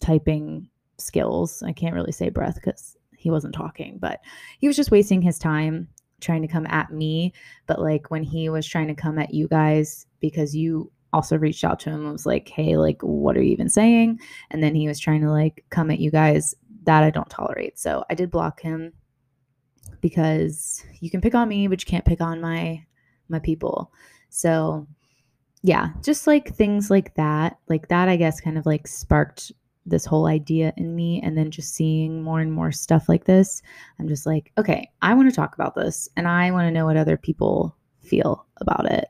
typing 0.02 0.70
skills. 0.98 1.64
I 1.64 1.72
can't 1.72 1.96
really 1.96 2.12
say 2.12 2.30
breath 2.30 2.56
because 2.56 2.98
he 3.16 3.30
wasn't 3.30 3.56
talking, 3.56 3.98
but 4.00 4.22
he 4.60 4.68
was 4.68 4.76
just 4.76 4.92
wasting 4.92 5.22
his 5.22 5.40
time 5.40 5.88
trying 6.20 6.42
to 6.42 6.48
come 6.48 6.66
at 6.68 6.92
me. 6.92 7.34
But 7.68 7.82
like 7.82 8.10
when 8.10 8.24
he 8.24 8.50
was 8.50 8.68
trying 8.68 8.88
to 8.88 8.96
come 8.96 9.20
at 9.20 9.34
you 9.34 9.48
guys, 9.48 10.08
because 10.20 10.56
you 10.56 10.92
also 11.14 11.38
reached 11.38 11.64
out 11.64 11.80
to 11.82 11.90
him 11.90 12.04
and 12.04 12.12
was 12.12 12.26
like, 12.26 12.50
hey, 12.50 12.76
like, 12.76 13.02
what 13.02 13.38
are 13.38 13.42
you 13.42 13.52
even 13.52 13.70
saying? 13.70 14.20
And 14.52 14.62
then 14.62 14.76
he 14.76 14.88
was 14.88 15.00
trying 15.00 15.22
to 15.22 15.32
like 15.32 15.64
come 15.70 15.90
at 15.92 16.00
you 16.00 16.12
guys. 16.12 16.56
That 16.86 17.04
I 17.04 17.12
don't 17.12 17.30
tolerate. 17.30 17.80
So 17.80 18.04
I 18.10 18.14
did 18.14 18.30
block 18.30 18.60
him 18.60 18.92
because 20.02 20.84
you 21.00 21.10
can 21.10 21.22
pick 21.22 21.34
on 21.34 21.48
me, 21.48 21.68
but 21.68 21.82
you 21.82 21.86
can't 21.86 22.04
pick 22.04 22.20
on 22.20 22.42
my 22.42 22.84
my 23.30 23.40
people. 23.40 23.94
So 24.30 24.86
yeah, 25.62 25.92
just 26.02 26.28
like 26.28 26.54
things 26.54 26.92
like 26.92 27.16
that, 27.16 27.58
like 27.70 27.88
that, 27.88 28.10
I 28.10 28.18
guess, 28.18 28.42
kind 28.42 28.58
of 28.58 28.66
like 28.66 28.86
sparked 28.86 29.54
this 29.86 30.06
whole 30.06 30.28
idea 30.28 30.74
in 30.76 30.96
me. 30.96 31.22
And 31.22 31.38
then 31.38 31.52
just 31.52 31.74
seeing 31.74 32.22
more 32.22 32.42
and 32.42 32.52
more 32.52 32.72
stuff 32.72 33.08
like 33.08 33.26
this, 33.26 33.62
I'm 34.00 34.10
just 34.10 34.26
like, 34.26 34.52
okay, 34.58 34.90
I 35.02 35.14
want 35.14 35.30
to 35.30 35.36
talk 35.36 35.56
about 35.56 35.76
this 35.76 36.10
and 36.18 36.28
I 36.28 36.52
want 36.52 36.68
to 36.68 36.72
know 36.72 36.86
what 36.86 36.98
other 36.98 37.18
people 37.18 37.76
feel 38.02 38.46
about 38.58 38.92
it. 38.92 39.08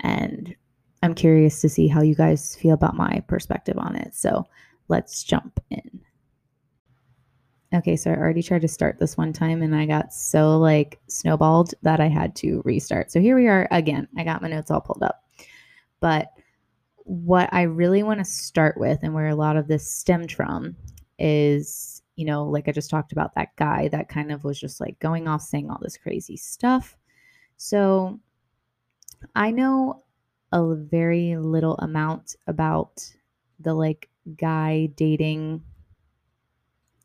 And 0.00 0.54
I'm 1.02 1.14
curious 1.14 1.60
to 1.60 1.68
see 1.68 1.88
how 1.88 2.02
you 2.02 2.14
guys 2.14 2.56
feel 2.56 2.74
about 2.74 2.96
my 2.96 3.22
perspective 3.26 3.76
on 3.78 3.96
it. 3.96 4.14
So 4.14 4.46
let's 4.88 5.24
jump 5.24 5.60
in. 5.70 6.00
Okay, 7.74 7.96
so 7.96 8.10
I 8.10 8.14
already 8.14 8.42
tried 8.42 8.60
to 8.62 8.68
start 8.68 8.98
this 8.98 9.16
one 9.16 9.32
time 9.32 9.62
and 9.62 9.74
I 9.74 9.86
got 9.86 10.12
so 10.12 10.58
like 10.58 11.00
snowballed 11.08 11.74
that 11.82 12.00
I 12.00 12.08
had 12.08 12.36
to 12.36 12.60
restart. 12.64 13.10
So 13.10 13.18
here 13.18 13.34
we 13.34 13.48
are 13.48 13.66
again. 13.70 14.08
I 14.16 14.24
got 14.24 14.42
my 14.42 14.48
notes 14.48 14.70
all 14.70 14.82
pulled 14.82 15.02
up. 15.02 15.24
But 16.00 16.28
what 17.04 17.48
I 17.52 17.62
really 17.62 18.02
want 18.02 18.20
to 18.20 18.24
start 18.24 18.78
with 18.78 19.00
and 19.02 19.14
where 19.14 19.28
a 19.28 19.34
lot 19.34 19.56
of 19.56 19.68
this 19.68 19.90
stemmed 19.90 20.32
from 20.32 20.76
is, 21.18 22.02
you 22.16 22.26
know, 22.26 22.44
like 22.44 22.68
I 22.68 22.72
just 22.72 22.90
talked 22.90 23.12
about 23.12 23.34
that 23.34 23.56
guy 23.56 23.88
that 23.88 24.08
kind 24.08 24.30
of 24.30 24.44
was 24.44 24.60
just 24.60 24.80
like 24.80 24.98
going 24.98 25.26
off 25.26 25.40
saying 25.40 25.70
all 25.70 25.78
this 25.80 25.96
crazy 25.96 26.36
stuff. 26.36 26.96
So 27.56 28.20
I 29.34 29.50
know 29.50 30.02
a 30.52 30.74
very 30.74 31.36
little 31.36 31.76
amount 31.78 32.36
about 32.46 33.02
the 33.60 33.74
like 33.74 34.08
guy 34.36 34.86
dating 34.96 35.62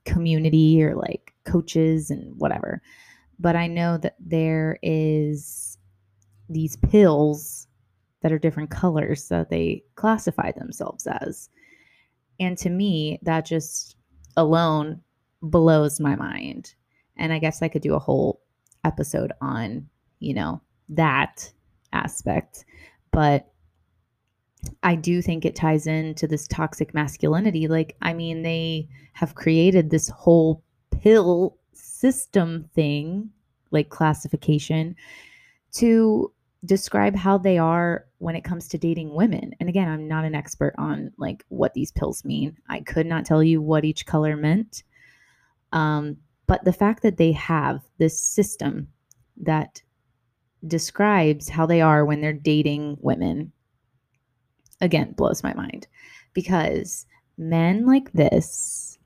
community 0.05 0.83
or 0.83 0.95
like 0.95 1.33
coaches 1.45 2.09
and 2.09 2.37
whatever. 2.39 2.81
But 3.39 3.55
I 3.55 3.67
know 3.67 3.97
that 3.97 4.15
there 4.19 4.79
is 4.81 5.77
these 6.49 6.77
pills 6.77 7.67
that 8.21 8.31
are 8.31 8.39
different 8.39 8.71
colors 8.71 9.27
that 9.29 9.49
they 9.49 9.83
classify 9.95 10.51
themselves 10.51 11.07
as. 11.07 11.49
And 12.39 12.57
to 12.59 12.69
me, 12.69 13.19
that 13.21 13.45
just 13.45 13.95
alone 14.35 15.01
blows 15.41 15.99
my 15.99 16.15
mind. 16.15 16.73
And 17.17 17.31
I 17.31 17.39
guess 17.39 17.61
I 17.61 17.67
could 17.67 17.81
do 17.81 17.93
a 17.93 17.99
whole 17.99 18.41
episode 18.83 19.33
on, 19.41 19.87
you 20.19 20.33
know, 20.33 20.61
that 20.89 21.51
aspect. 21.93 22.65
But 23.11 23.47
I 24.83 24.95
do 24.95 25.21
think 25.21 25.45
it 25.45 25.55
ties 25.55 25.87
into 25.87 26.27
this 26.27 26.47
toxic 26.47 26.93
masculinity. 26.93 27.67
Like, 27.67 27.95
I 28.01 28.13
mean, 28.13 28.41
they 28.41 28.87
have 29.13 29.35
created 29.35 29.89
this 29.89 30.09
whole 30.09 30.63
pill 30.91 31.57
system 31.73 32.69
thing, 32.73 33.29
like 33.71 33.89
classification, 33.89 34.95
to 35.73 36.31
describe 36.65 37.15
how 37.15 37.37
they 37.37 37.57
are 37.57 38.05
when 38.17 38.35
it 38.35 38.43
comes 38.43 38.67
to 38.67 38.77
dating 38.77 39.13
women. 39.13 39.53
And 39.59 39.69
again, 39.69 39.87
I'm 39.87 40.07
not 40.07 40.25
an 40.25 40.35
expert 40.35 40.73
on 40.77 41.11
like 41.17 41.45
what 41.49 41.73
these 41.73 41.91
pills 41.91 42.25
mean. 42.25 42.57
I 42.67 42.81
could 42.81 43.05
not 43.05 43.25
tell 43.25 43.43
you 43.43 43.61
what 43.61 43.85
each 43.85 44.05
color 44.05 44.35
meant. 44.35 44.83
Um, 45.71 46.17
but 46.47 46.63
the 46.63 46.73
fact 46.73 47.03
that 47.03 47.17
they 47.17 47.31
have 47.33 47.81
this 47.97 48.19
system 48.19 48.87
that 49.37 49.81
describes 50.65 51.49
how 51.49 51.65
they 51.65 51.81
are 51.81 52.05
when 52.05 52.21
they're 52.21 52.33
dating 52.33 52.97
women. 53.01 53.51
Again 54.81 55.13
blows 55.13 55.43
my 55.43 55.53
mind 55.53 55.87
because 56.33 57.05
men 57.37 57.85
like 57.85 58.11
this 58.13 58.97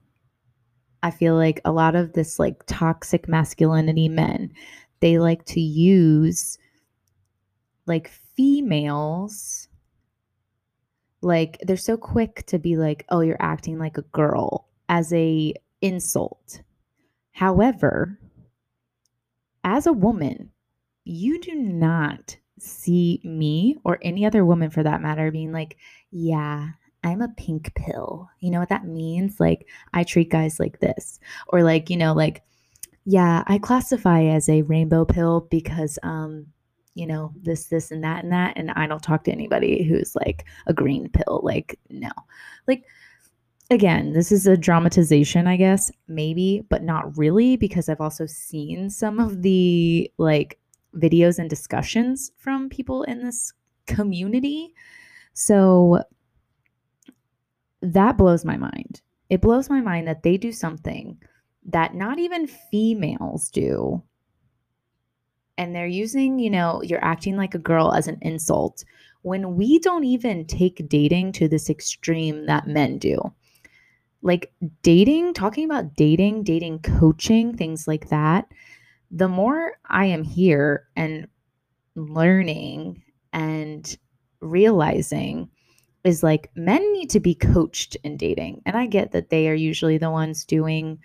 I 1.04 1.12
feel 1.12 1.36
like 1.36 1.62
a 1.66 1.72
lot 1.72 1.96
of 1.96 2.14
this 2.14 2.40
like 2.40 2.64
toxic 2.68 3.28
masculinity 3.28 4.08
men 4.10 4.52
they 5.00 5.18
like 5.18 5.46
to 5.46 5.60
use 5.60 6.58
like 7.86 8.10
females 8.10 9.68
like 11.22 11.58
they're 11.62 11.78
so 11.78 11.98
quick 11.98 12.46
to 12.48 12.60
be 12.60 12.76
like 12.76 13.06
oh 13.10 13.22
you're 13.22 13.42
acting 13.42 13.80
like 13.80 13.98
a 13.98 14.04
girl 14.04 14.68
as 14.90 15.14
a 15.14 15.54
insult. 15.82 16.62
However 17.32 18.20
as 19.64 19.88
a 19.88 19.94
woman 19.94 20.52
you 21.04 21.40
do 21.40 21.56
not 21.56 22.38
see 22.60 23.20
me 23.24 23.76
or 23.84 23.98
any 24.02 24.26
other 24.26 24.46
woman 24.46 24.70
for 24.70 24.84
that 24.84 25.02
matter 25.02 25.32
being 25.32 25.52
like 25.52 25.78
yeah 26.12 26.70
I'm 27.04 27.22
a 27.22 27.30
pink 27.30 27.74
pill. 27.76 28.30
You 28.40 28.52
know 28.52 28.60
what 28.60 28.70
that 28.70 28.86
means? 28.86 29.40
Like, 29.40 29.68
I 29.94 30.04
treat 30.04 30.30
guys 30.30 30.60
like 30.60 30.80
this. 30.82 31.20
Or, 31.48 31.64
like, 31.64 31.90
you 31.90 31.98
know, 31.98 32.14
like, 32.14 32.44
yeah, 33.06 33.44
I 33.48 33.58
classify 33.58 34.26
as 34.26 34.48
a 34.48 34.62
rainbow 34.62 35.06
pill 35.06 35.48
because 35.50 35.98
um, 36.04 36.46
you 36.94 37.08
know, 37.08 37.34
this, 37.42 37.68
this, 37.68 37.92
and 37.92 38.04
that, 38.04 38.24
and 38.24 38.34
that. 38.34 38.54
And 38.58 38.72
I 38.72 38.86
don't 38.86 39.02
talk 39.02 39.24
to 39.24 39.32
anybody 39.32 39.84
who's 39.84 40.16
like 40.16 40.46
a 40.68 40.74
green 40.74 41.10
pill. 41.10 41.42
Like, 41.44 41.80
no. 41.90 42.12
Like, 42.68 42.84
again, 43.70 44.12
this 44.14 44.32
is 44.32 44.46
a 44.46 44.58
dramatization, 44.58 45.48
I 45.48 45.56
guess, 45.56 45.90
maybe, 46.08 46.64
but 46.70 46.84
not 46.84 47.18
really, 47.18 47.56
because 47.56 47.88
I've 47.88 48.02
also 48.02 48.26
seen 48.26 48.90
some 48.90 49.20
of 49.20 49.42
the 49.42 50.12
like 50.18 50.60
videos 50.96 51.40
and 51.40 51.50
discussions 51.50 52.32
from 52.38 52.70
people 52.70 53.04
in 53.04 53.24
this 53.24 53.54
community. 53.88 54.74
So 55.34 56.04
that 57.82 58.18
blows 58.18 58.46
my 58.46 58.58
mind. 58.58 59.02
It 59.30 59.42
blows 59.42 59.70
my 59.70 59.82
mind 59.82 60.08
that 60.08 60.24
they 60.24 60.38
do 60.38 60.52
something 60.52 61.18
that 61.66 61.96
not 61.96 62.20
even 62.20 62.48
females 62.48 63.50
do 63.50 64.04
and 65.58 65.76
they're 65.76 65.86
using, 65.86 66.40
you 66.40 66.50
know, 66.50 66.82
you're 66.84 67.04
acting 67.04 67.38
like 67.38 67.54
a 67.54 67.60
girl 67.60 67.94
as 67.94 68.08
an 68.08 68.18
insult 68.22 68.84
when 69.22 69.56
we 69.56 69.80
don't 69.80 70.04
even 70.04 70.46
take 70.46 70.90
dating 70.90 71.32
to 71.34 71.48
this 71.48 71.70
extreme 71.70 72.48
that 72.48 72.68
men 72.68 72.98
do. 72.98 73.20
Like 74.24 74.52
dating, 74.82 75.34
talking 75.34 75.66
about 75.66 75.96
dating, 75.96 76.44
dating 76.44 76.80
coaching, 76.80 77.56
things 77.56 77.88
like 77.88 78.10
that. 78.10 78.52
The 79.12 79.28
more 79.28 79.74
I 79.90 80.06
am 80.06 80.24
here 80.24 80.88
and 80.96 81.28
learning 81.96 83.04
and 83.34 83.98
realizing 84.40 85.50
is 86.04 86.24
like 86.24 86.50
men 86.56 86.82
need 86.94 87.10
to 87.12 87.20
be 87.20 87.36
coached 87.36 87.96
in 88.04 88.18
dating. 88.18 88.62
And 88.66 88.76
I 88.76 88.88
get 88.88 89.12
that 89.12 89.30
they 89.30 89.50
are 89.50 89.54
usually 89.54 89.98
the 89.98 90.10
ones 90.10 90.46
doing 90.46 91.00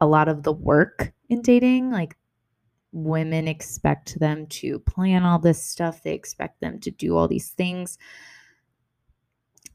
a 0.00 0.06
lot 0.06 0.28
of 0.28 0.42
the 0.42 0.52
work 0.52 1.12
in 1.28 1.40
dating. 1.40 1.90
Like 1.90 2.16
women 2.92 3.48
expect 3.48 4.18
them 4.18 4.46
to 4.48 4.78
plan 4.80 5.24
all 5.24 5.38
this 5.38 5.62
stuff, 5.62 6.02
they 6.02 6.12
expect 6.12 6.60
them 6.60 6.78
to 6.80 6.90
do 6.90 7.16
all 7.16 7.28
these 7.28 7.50
things. 7.50 7.96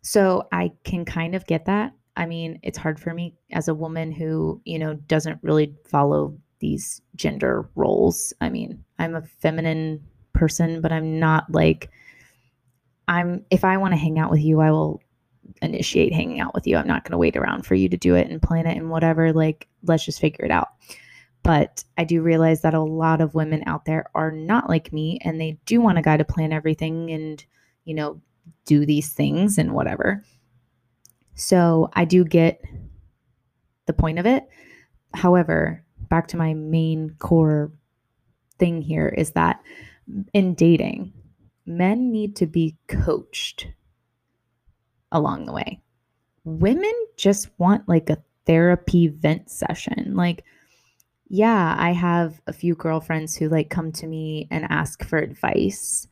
So 0.03 0.47
I 0.51 0.71
can 0.83 1.05
kind 1.05 1.35
of 1.35 1.45
get 1.47 1.65
that. 1.65 1.93
I 2.15 2.25
mean, 2.25 2.59
it's 2.63 2.77
hard 2.77 2.99
for 2.99 3.13
me 3.13 3.35
as 3.51 3.67
a 3.67 3.75
woman 3.75 4.11
who, 4.11 4.61
you 4.65 4.79
know, 4.79 4.93
doesn't 4.93 5.39
really 5.43 5.75
follow 5.89 6.37
these 6.59 7.01
gender 7.15 7.69
roles. 7.75 8.33
I 8.41 8.49
mean, 8.49 8.83
I'm 8.99 9.15
a 9.15 9.21
feminine 9.21 10.03
person, 10.33 10.81
but 10.81 10.91
I'm 10.91 11.19
not 11.19 11.51
like 11.51 11.89
I'm 13.07 13.45
if 13.51 13.63
I 13.63 13.77
want 13.77 13.93
to 13.93 13.99
hang 13.99 14.19
out 14.19 14.31
with 14.31 14.41
you, 14.41 14.59
I 14.59 14.71
will 14.71 15.01
initiate 15.61 16.13
hanging 16.13 16.39
out 16.39 16.53
with 16.53 16.67
you. 16.67 16.77
I'm 16.77 16.87
not 16.87 17.03
going 17.03 17.13
to 17.13 17.17
wait 17.17 17.37
around 17.37 17.65
for 17.65 17.75
you 17.75 17.89
to 17.89 17.97
do 17.97 18.15
it 18.15 18.29
and 18.29 18.41
plan 18.41 18.67
it 18.67 18.77
and 18.77 18.89
whatever. 18.89 19.31
Like, 19.33 19.67
let's 19.83 20.05
just 20.05 20.19
figure 20.19 20.45
it 20.45 20.51
out. 20.51 20.69
But 21.43 21.83
I 21.97 22.03
do 22.03 22.21
realize 22.21 22.61
that 22.61 22.73
a 22.73 22.81
lot 22.81 23.21
of 23.21 23.33
women 23.33 23.63
out 23.65 23.85
there 23.85 24.09
are 24.13 24.31
not 24.31 24.67
like 24.67 24.91
me 24.91 25.19
and 25.23 25.39
they 25.39 25.57
do 25.65 25.79
want 25.79 25.97
a 25.97 26.01
guy 26.01 26.17
to 26.17 26.25
plan 26.25 26.51
everything 26.51 27.09
and, 27.11 27.43
you 27.85 27.93
know, 27.93 28.21
do 28.65 28.85
these 28.85 29.13
things 29.13 29.57
and 29.57 29.71
whatever. 29.73 30.23
So 31.35 31.89
I 31.93 32.03
do 32.03 32.25
get 32.25 32.61
the 33.85 33.93
point 33.93 34.19
of 34.19 34.25
it. 34.25 34.43
However, 35.13 35.83
back 36.09 36.27
to 36.29 36.37
my 36.37 36.53
main 36.53 37.15
core 37.19 37.71
thing 38.59 38.81
here 38.81 39.07
is 39.07 39.31
that 39.31 39.61
in 40.33 40.53
dating, 40.53 41.13
men 41.65 42.11
need 42.11 42.35
to 42.37 42.45
be 42.45 42.77
coached 42.87 43.67
along 45.11 45.45
the 45.45 45.53
way. 45.53 45.81
Women 46.43 46.93
just 47.17 47.49
want 47.57 47.87
like 47.87 48.09
a 48.09 48.23
therapy 48.45 49.07
vent 49.07 49.49
session. 49.49 50.15
Like, 50.15 50.43
yeah, 51.27 51.75
I 51.77 51.91
have 51.91 52.41
a 52.47 52.53
few 52.53 52.75
girlfriends 52.75 53.35
who 53.35 53.49
like 53.49 53.69
come 53.69 53.91
to 53.93 54.07
me 54.07 54.47
and 54.49 54.65
ask 54.69 55.03
for 55.03 55.19
advice 55.19 56.07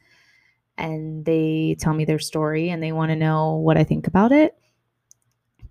and 0.78 1.24
they 1.24 1.78
tell 1.80 1.94
me 1.94 2.04
their 2.04 2.20
story 2.20 2.70
and 2.70 2.84
they 2.84 2.92
want 2.92 3.10
to 3.10 3.16
know 3.16 3.56
what 3.56 3.78
I 3.78 3.86
think 3.86 4.08
about 4.08 4.34
it. 4.34 4.58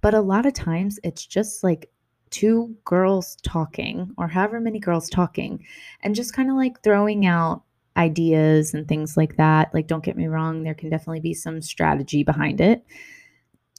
But 0.00 0.14
a 0.14 0.20
lot 0.20 0.46
of 0.46 0.54
times 0.54 0.98
it's 1.02 1.26
just 1.26 1.62
like 1.62 1.90
two 2.34 2.74
girls 2.84 3.36
talking 3.44 4.12
or 4.18 4.26
however 4.26 4.58
many 4.58 4.80
girls 4.80 5.08
talking 5.08 5.64
and 6.02 6.16
just 6.16 6.34
kind 6.34 6.50
of 6.50 6.56
like 6.56 6.82
throwing 6.82 7.26
out 7.26 7.62
ideas 7.96 8.74
and 8.74 8.88
things 8.88 9.16
like 9.16 9.36
that. 9.36 9.72
Like, 9.72 9.86
don't 9.86 10.02
get 10.02 10.16
me 10.16 10.26
wrong, 10.26 10.64
there 10.64 10.74
can 10.74 10.90
definitely 10.90 11.20
be 11.20 11.32
some 11.32 11.62
strategy 11.62 12.24
behind 12.24 12.60
it, 12.60 12.84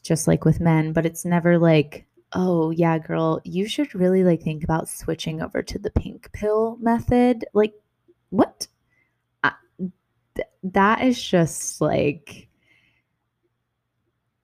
just 0.03 0.25
like 0.25 0.45
with 0.45 0.61
men, 0.61 0.93
but 0.93 1.05
it's 1.05 1.25
never 1.25 1.57
like, 1.59 2.05
oh, 2.31 2.71
yeah, 2.71 2.97
girl, 2.97 3.41
you 3.43 3.67
should 3.67 3.93
really 3.93 4.23
like 4.23 4.41
think 4.41 4.63
about 4.63 4.87
switching 4.87 5.41
over 5.41 5.61
to 5.61 5.77
the 5.77 5.91
pink 5.91 6.31
pill 6.31 6.77
method. 6.79 7.43
Like, 7.53 7.73
what? 8.29 8.67
I, 9.43 9.51
th- 10.35 10.47
that 10.63 11.03
is 11.03 11.21
just 11.21 11.81
like, 11.81 12.47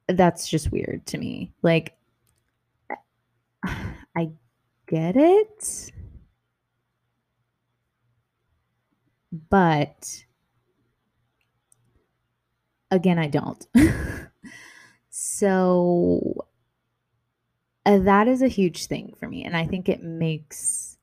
that's 0.07 0.49
just 0.49 0.69
weird 0.69 1.05
to 1.07 1.17
me. 1.17 1.53
Like, 1.61 1.95
eh, 2.89 2.95
I 4.15 4.31
get 4.87 5.17
it 5.17 5.91
But 9.49 10.25
again, 12.89 13.19
I 13.19 13.27
don't. 13.27 13.65
so 15.09 16.45
uh, 17.85 17.99
that 17.99 18.27
is 18.27 18.41
a 18.41 18.47
huge 18.47 18.85
thing 18.85 19.13
for 19.19 19.27
me. 19.27 19.43
And 19.43 19.55
I 19.55 19.65
think 19.65 19.89
it 19.89 20.03
makes 20.03 20.97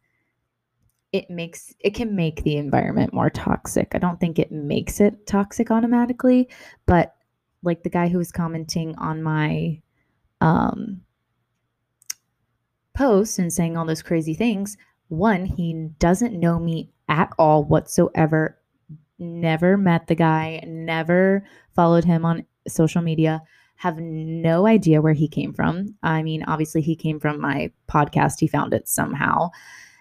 it 1.13 1.31
makes 1.31 1.75
it 1.81 1.95
can 1.95 2.15
make 2.15 2.43
the 2.43 2.57
environment 2.57 3.15
more 3.15 3.31
toxic. 3.31 3.95
I 3.95 3.99
don't 3.99 4.21
think 4.21 4.39
it 4.39 4.53
makes 4.53 5.01
it 5.01 5.27
toxic 5.27 5.71
automatically, 5.71 6.49
but 6.87 7.15
like 7.63 7.83
the 7.83 7.91
guy 7.91 8.09
who 8.09 8.19
was 8.19 8.31
commenting 8.31 8.95
on 8.97 9.23
my 9.23 9.81
um 10.41 11.03
post 12.99 13.39
and 13.39 13.53
saying 13.53 13.77
all 13.77 13.87
those 13.87 14.03
crazy 14.03 14.35
things, 14.35 14.77
one, 15.07 15.47
he 15.47 15.89
doesn't 16.01 16.39
know 16.39 16.59
me 16.59 16.91
at 17.09 17.33
all 17.39 17.63
whatsoever. 17.63 18.59
Never 19.21 19.77
met 19.77 20.09
the 20.09 20.17
guy, 20.17 20.63
never 20.67 21.45
followed 21.77 22.05
him 22.05 22.25
on 22.25 22.45
social 22.67 23.01
media, 23.01 23.41
have 23.77 23.99
no 23.99 24.67
idea 24.67 25.01
where 25.01 25.13
he 25.13 25.29
came 25.29 25.53
from. 25.53 25.95
I 26.03 26.25
mean, 26.25 26.43
obviously, 26.43 26.83
he 26.83 26.97
came 26.97 27.21
from 27.21 27.41
my 27.41 27.71
podcast, 27.89 28.41
he 28.41 28.49
found 28.49 28.75
it 28.75 28.89
somehow 28.89 29.51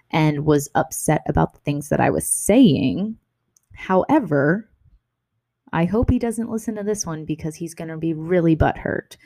and 0.10 0.45
was 0.45 0.69
upset 0.74 1.21
about 1.28 1.54
the 1.54 1.60
things 1.60 1.89
that 1.89 2.00
I 2.00 2.10
was 2.10 2.26
saying. 2.26 3.17
However, 3.74 4.69
I 5.71 5.86
hope 5.86 6.10
he 6.10 6.17
doesn't 6.17 6.50
listen 6.50 6.76
to 6.76 6.84
this 6.84 7.06
one 7.06 7.26
because 7.26 7.56
he's 7.56 7.76
going 7.76 7.89
to 7.89 7.98
be 7.98 8.13
really 8.13 8.56
butthurt 8.56 9.17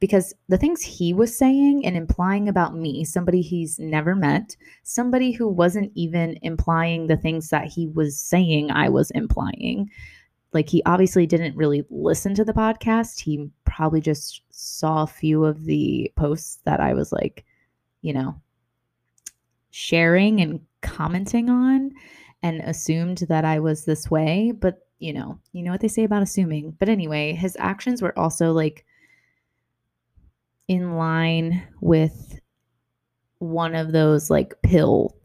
because 0.00 0.34
the 0.48 0.58
things 0.58 0.82
he 0.82 1.14
was 1.14 1.36
saying 1.36 1.84
and 1.86 1.96
implying 1.96 2.48
about 2.48 2.74
me, 2.74 3.04
somebody 3.04 3.40
he's 3.40 3.78
never 3.78 4.14
met, 4.14 4.56
somebody 4.82 5.32
who 5.32 5.48
wasn't 5.48 5.92
even 5.94 6.38
implying 6.42 7.06
the 7.06 7.16
things 7.16 7.48
that 7.50 7.66
he 7.66 7.86
was 7.88 8.18
saying 8.18 8.70
I 8.70 8.88
was 8.88 9.10
implying. 9.12 9.90
Like 10.52 10.68
he 10.68 10.82
obviously 10.84 11.26
didn't 11.26 11.56
really 11.56 11.84
listen 11.90 12.34
to 12.34 12.44
the 12.44 12.52
podcast. 12.52 13.20
He 13.20 13.50
probably 13.64 14.00
just 14.00 14.42
saw 14.50 15.02
a 15.02 15.06
few 15.06 15.44
of 15.44 15.64
the 15.64 16.12
posts 16.16 16.60
that 16.64 16.80
I 16.80 16.94
was 16.94 17.12
like, 17.12 17.44
you 18.02 18.12
know, 18.12 18.40
sharing 19.70 20.40
and 20.40 20.60
commenting 20.82 21.50
on 21.50 21.92
and 22.42 22.60
assumed 22.60 23.18
that 23.28 23.44
I 23.44 23.58
was 23.58 23.84
this 23.84 24.10
way, 24.10 24.52
but 24.52 24.86
you 24.98 25.12
know, 25.12 25.38
you 25.52 25.62
know 25.62 25.72
what 25.72 25.80
they 25.80 25.88
say 25.88 26.04
about 26.04 26.22
assuming. 26.22 26.76
But 26.78 26.88
anyway, 26.88 27.32
his 27.32 27.56
actions 27.58 28.00
were 28.00 28.16
also 28.18 28.52
like 28.52 28.84
in 30.68 30.96
line 30.96 31.62
with 31.80 32.40
one 33.38 33.74
of 33.74 33.92
those 33.92 34.30
like 34.30 34.54
pill 34.62 35.16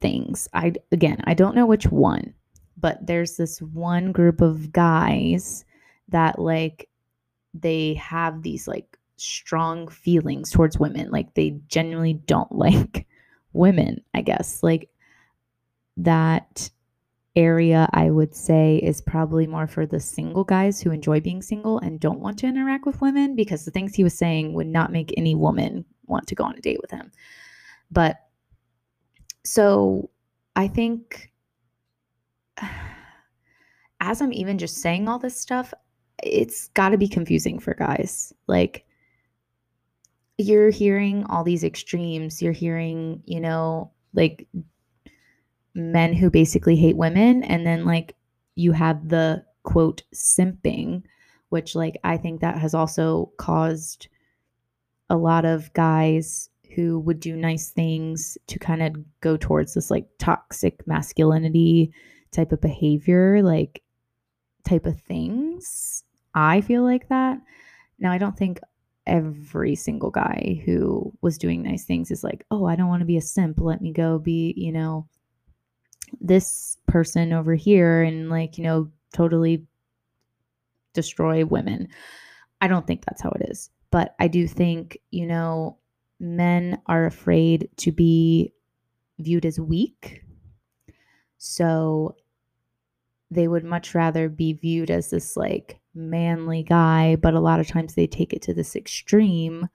things. 0.00 0.48
I 0.52 0.74
again, 0.90 1.18
I 1.24 1.34
don't 1.34 1.54
know 1.54 1.66
which 1.66 1.86
one, 1.86 2.34
but 2.76 3.06
there's 3.06 3.36
this 3.36 3.60
one 3.62 4.12
group 4.12 4.40
of 4.40 4.72
guys 4.72 5.64
that 6.08 6.38
like 6.38 6.88
they 7.54 7.94
have 7.94 8.42
these 8.42 8.66
like 8.66 8.98
strong 9.16 9.88
feelings 9.88 10.50
towards 10.50 10.78
women. 10.78 11.10
Like 11.10 11.34
they 11.34 11.60
genuinely 11.68 12.14
don't 12.14 12.52
like 12.56 13.06
women, 13.52 14.02
I 14.14 14.22
guess. 14.22 14.62
Like 14.62 14.88
that 15.96 16.70
area 17.34 17.88
I 17.92 18.10
would 18.10 18.34
say 18.34 18.76
is 18.76 19.00
probably 19.00 19.46
more 19.46 19.66
for 19.66 19.86
the 19.86 20.00
single 20.00 20.44
guys 20.44 20.80
who 20.80 20.90
enjoy 20.90 21.20
being 21.20 21.42
single 21.42 21.78
and 21.78 21.98
don't 21.98 22.20
want 22.20 22.38
to 22.38 22.46
interact 22.46 22.84
with 22.84 23.00
women 23.00 23.34
because 23.34 23.64
the 23.64 23.70
things 23.70 23.94
he 23.94 24.04
was 24.04 24.16
saying 24.16 24.52
would 24.52 24.66
not 24.66 24.92
make 24.92 25.14
any 25.16 25.34
woman 25.34 25.84
want 26.06 26.26
to 26.28 26.34
go 26.34 26.44
on 26.44 26.56
a 26.56 26.60
date 26.60 26.80
with 26.80 26.90
him. 26.90 27.10
But 27.90 28.16
so 29.44 30.10
I 30.56 30.68
think 30.68 31.32
as 34.00 34.20
I'm 34.20 34.32
even 34.32 34.58
just 34.58 34.78
saying 34.78 35.08
all 35.08 35.18
this 35.18 35.40
stuff, 35.40 35.72
it's 36.22 36.68
got 36.68 36.90
to 36.90 36.98
be 36.98 37.08
confusing 37.08 37.58
for 37.58 37.74
guys. 37.74 38.32
Like, 38.46 38.84
you're 40.38 40.70
hearing 40.70 41.24
all 41.26 41.44
these 41.44 41.64
extremes. 41.64 42.42
You're 42.42 42.52
hearing, 42.52 43.22
you 43.26 43.40
know, 43.40 43.92
like 44.12 44.46
men 45.74 46.12
who 46.12 46.30
basically 46.30 46.76
hate 46.76 46.96
women 46.96 47.42
and 47.44 47.66
then 47.66 47.84
like 47.84 48.14
you 48.54 48.72
have 48.72 49.08
the 49.08 49.44
quote 49.62 50.02
simping 50.14 51.02
which 51.48 51.74
like 51.74 51.98
I 52.02 52.16
think 52.16 52.40
that 52.40 52.56
has 52.56 52.72
also 52.72 53.30
caused 53.36 54.08
a 55.10 55.16
lot 55.16 55.44
of 55.44 55.72
guys 55.74 56.48
who 56.74 56.98
would 57.00 57.20
do 57.20 57.36
nice 57.36 57.68
things 57.68 58.38
to 58.46 58.58
kind 58.58 58.82
of 58.82 58.96
go 59.20 59.36
towards 59.36 59.74
this 59.74 59.90
like 59.90 60.06
toxic 60.18 60.86
masculinity 60.86 61.92
type 62.30 62.52
of 62.52 62.62
behavior 62.62 63.42
like 63.42 63.82
type 64.64 64.86
of 64.86 64.98
things. 65.02 66.04
I 66.34 66.62
feel 66.62 66.82
like 66.82 67.08
that. 67.08 67.38
Now 67.98 68.12
i 68.12 68.18
don't 68.18 68.36
think 68.36 68.58
every 69.06 69.74
single 69.74 70.10
guy 70.10 70.62
who 70.64 71.12
was 71.20 71.36
doing 71.36 71.62
nice 71.62 71.84
things 71.84 72.10
is 72.10 72.22
like 72.22 72.46
oh 72.52 72.64
i 72.66 72.76
don't 72.76 72.88
want 72.88 73.00
to 73.00 73.06
be 73.06 73.18
a 73.18 73.20
simp. 73.20 73.60
Let 73.60 73.82
me 73.82 73.92
go 73.92 74.18
be 74.18 74.54
you 74.56 74.72
know 74.72 75.06
this 76.20 76.76
person 76.86 77.32
over 77.32 77.54
here 77.54 78.02
and 78.02 78.30
like, 78.30 78.58
you 78.58 78.64
know, 78.64 78.90
totally 79.12 79.66
destroy 80.94 81.44
women. 81.44 81.88
I 82.60 82.68
don't 82.68 82.86
think 82.86 83.04
that's 83.04 83.22
how 83.22 83.30
it 83.30 83.48
is. 83.50 83.70
But 83.90 84.14
I 84.18 84.28
do 84.28 84.46
think, 84.46 84.98
you 85.10 85.26
know, 85.26 85.78
men 86.20 86.80
are 86.86 87.06
afraid 87.06 87.68
to 87.78 87.92
be 87.92 88.52
viewed 89.18 89.44
as 89.44 89.60
weak. 89.60 90.24
So 91.38 92.16
they 93.30 93.48
would 93.48 93.64
much 93.64 93.94
rather 93.94 94.28
be 94.28 94.52
viewed 94.52 94.90
as 94.90 95.10
this 95.10 95.36
like 95.36 95.80
manly 95.94 96.62
guy, 96.62 97.16
but 97.16 97.34
a 97.34 97.40
lot 97.40 97.60
of 97.60 97.66
times 97.66 97.94
they 97.94 98.06
take 98.06 98.32
it 98.32 98.42
to 98.42 98.54
this 98.54 98.76
extreme 98.76 99.68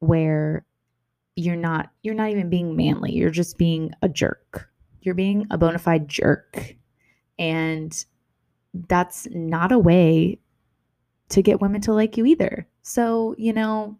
where 0.00 0.66
you're 1.36 1.56
not 1.56 1.90
you're 2.02 2.14
not 2.14 2.30
even 2.30 2.50
being 2.50 2.76
manly, 2.76 3.12
you're 3.12 3.30
just 3.30 3.56
being 3.56 3.92
a 4.02 4.08
jerk 4.08 4.68
you're 5.02 5.14
being 5.14 5.46
a 5.50 5.58
bona 5.58 5.78
fide 5.78 6.08
jerk. 6.08 6.76
And 7.38 8.04
that's 8.88 9.28
not 9.30 9.72
a 9.72 9.78
way 9.78 10.38
to 11.30 11.42
get 11.42 11.60
women 11.60 11.80
to 11.82 11.92
like 11.92 12.16
you 12.16 12.26
either. 12.26 12.66
So, 12.82 13.34
you 13.38 13.52
know, 13.52 13.96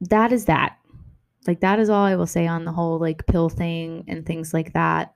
that 0.00 0.32
is 0.32 0.44
that. 0.44 0.76
like 1.46 1.60
that 1.60 1.78
is 1.78 1.88
all 1.88 2.04
I 2.04 2.16
will 2.16 2.26
say 2.26 2.46
on 2.46 2.64
the 2.64 2.72
whole 2.72 2.98
like 2.98 3.26
pill 3.26 3.48
thing 3.48 4.04
and 4.08 4.24
things 4.26 4.52
like 4.52 4.72
that. 4.72 5.14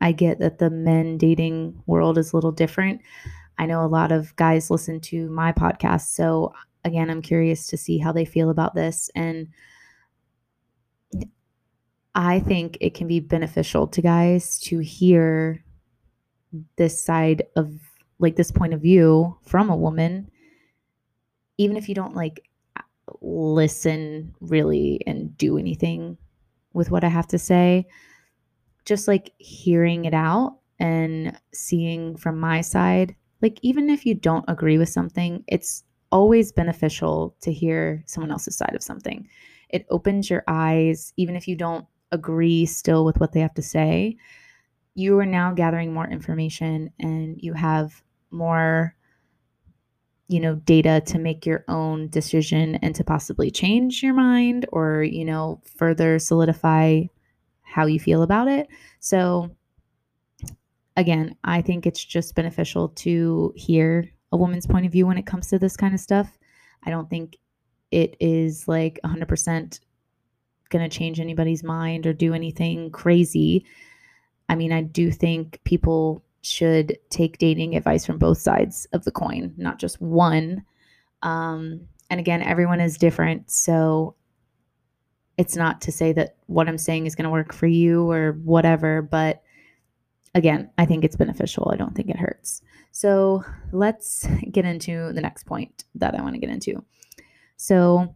I 0.00 0.12
get 0.12 0.38
that 0.40 0.58
the 0.58 0.70
men 0.70 1.16
dating 1.16 1.82
world 1.86 2.18
is 2.18 2.32
a 2.32 2.36
little 2.36 2.52
different. 2.52 3.00
I 3.58 3.66
know 3.66 3.84
a 3.84 3.86
lot 3.86 4.12
of 4.12 4.34
guys 4.36 4.70
listen 4.70 5.00
to 5.02 5.28
my 5.30 5.52
podcast, 5.52 6.14
so 6.14 6.52
again, 6.84 7.10
I'm 7.10 7.22
curious 7.22 7.66
to 7.68 7.76
see 7.76 7.98
how 7.98 8.12
they 8.12 8.24
feel 8.24 8.50
about 8.50 8.74
this 8.74 9.10
and 9.14 9.48
I 12.18 12.40
think 12.40 12.76
it 12.80 12.94
can 12.94 13.06
be 13.06 13.20
beneficial 13.20 13.86
to 13.86 14.02
guys 14.02 14.58
to 14.62 14.80
hear 14.80 15.62
this 16.74 17.00
side 17.00 17.44
of 17.54 17.72
like 18.18 18.34
this 18.34 18.50
point 18.50 18.74
of 18.74 18.80
view 18.80 19.38
from 19.46 19.70
a 19.70 19.76
woman 19.76 20.28
even 21.58 21.76
if 21.76 21.88
you 21.88 21.94
don't 21.94 22.16
like 22.16 22.48
listen 23.20 24.34
really 24.40 25.00
and 25.06 25.38
do 25.38 25.58
anything 25.58 26.18
with 26.72 26.90
what 26.90 27.04
I 27.04 27.08
have 27.08 27.28
to 27.28 27.38
say. 27.38 27.86
Just 28.84 29.06
like 29.06 29.32
hearing 29.38 30.04
it 30.04 30.14
out 30.14 30.58
and 30.80 31.38
seeing 31.54 32.16
from 32.16 32.40
my 32.40 32.62
side 32.62 33.14
like 33.42 33.60
even 33.62 33.88
if 33.88 34.04
you 34.04 34.14
don't 34.14 34.44
agree 34.48 34.76
with 34.78 34.88
something 34.88 35.44
it's 35.46 35.84
always 36.10 36.50
beneficial 36.50 37.36
to 37.42 37.52
hear 37.52 38.02
someone 38.06 38.32
else's 38.32 38.56
side 38.56 38.74
of 38.74 38.82
something. 38.82 39.28
It 39.68 39.86
opens 39.88 40.28
your 40.28 40.42
eyes 40.48 41.12
even 41.16 41.36
if 41.36 41.46
you 41.46 41.54
don't 41.54 41.86
agree 42.12 42.66
still 42.66 43.04
with 43.04 43.18
what 43.18 43.32
they 43.32 43.40
have 43.40 43.54
to 43.54 43.62
say 43.62 44.16
you 44.94 45.18
are 45.18 45.26
now 45.26 45.52
gathering 45.52 45.92
more 45.92 46.08
information 46.08 46.90
and 46.98 47.40
you 47.40 47.52
have 47.52 48.02
more 48.30 48.94
you 50.26 50.40
know 50.40 50.56
data 50.56 51.00
to 51.06 51.18
make 51.18 51.46
your 51.46 51.64
own 51.68 52.08
decision 52.08 52.74
and 52.76 52.94
to 52.94 53.04
possibly 53.04 53.50
change 53.50 54.02
your 54.02 54.12
mind 54.12 54.66
or 54.72 55.02
you 55.02 55.24
know 55.24 55.60
further 55.76 56.18
solidify 56.18 57.02
how 57.62 57.86
you 57.86 58.00
feel 58.00 58.22
about 58.22 58.48
it. 58.48 58.66
So 59.00 59.50
again 60.96 61.36
i 61.44 61.62
think 61.62 61.86
it's 61.86 62.04
just 62.04 62.34
beneficial 62.34 62.88
to 62.88 63.52
hear 63.54 64.10
a 64.32 64.36
woman's 64.36 64.66
point 64.66 64.86
of 64.86 64.92
view 64.92 65.06
when 65.06 65.18
it 65.18 65.26
comes 65.26 65.48
to 65.48 65.58
this 65.58 65.76
kind 65.76 65.94
of 65.94 66.00
stuff. 66.00 66.38
I 66.84 66.90
don't 66.90 67.08
think 67.08 67.36
it 67.90 68.16
is 68.20 68.68
like 68.68 69.00
100% 69.04 69.80
going 70.70 70.88
to 70.88 70.96
change 70.96 71.20
anybody's 71.20 71.62
mind 71.62 72.06
or 72.06 72.12
do 72.12 72.34
anything 72.34 72.90
crazy 72.90 73.64
I 74.48 74.54
mean, 74.54 74.72
I 74.72 74.82
do 74.82 75.10
think 75.10 75.60
people 75.64 76.24
should 76.42 76.98
take 77.10 77.38
dating 77.38 77.76
advice 77.76 78.06
from 78.06 78.18
both 78.18 78.38
sides 78.38 78.86
of 78.92 79.04
the 79.04 79.10
coin, 79.10 79.52
not 79.56 79.78
just 79.78 80.00
one. 80.00 80.64
Um, 81.22 81.80
and 82.10 82.18
again, 82.18 82.42
everyone 82.42 82.80
is 82.80 82.96
different. 82.96 83.50
So 83.50 84.14
it's 85.36 85.56
not 85.56 85.80
to 85.82 85.92
say 85.92 86.12
that 86.12 86.36
what 86.46 86.68
I'm 86.68 86.78
saying 86.78 87.06
is 87.06 87.14
going 87.14 87.24
to 87.24 87.30
work 87.30 87.52
for 87.52 87.66
you 87.66 88.10
or 88.10 88.32
whatever, 88.44 89.02
but 89.02 89.42
again, 90.34 90.70
I 90.78 90.86
think 90.86 91.04
it's 91.04 91.16
beneficial. 91.16 91.70
I 91.72 91.76
don't 91.76 91.94
think 91.94 92.08
it 92.08 92.16
hurts. 92.16 92.62
So 92.92 93.44
let's 93.72 94.26
get 94.50 94.64
into 94.64 95.12
the 95.12 95.20
next 95.20 95.44
point 95.44 95.84
that 95.96 96.14
I 96.14 96.22
want 96.22 96.34
to 96.34 96.40
get 96.40 96.50
into. 96.50 96.82
So, 97.56 98.14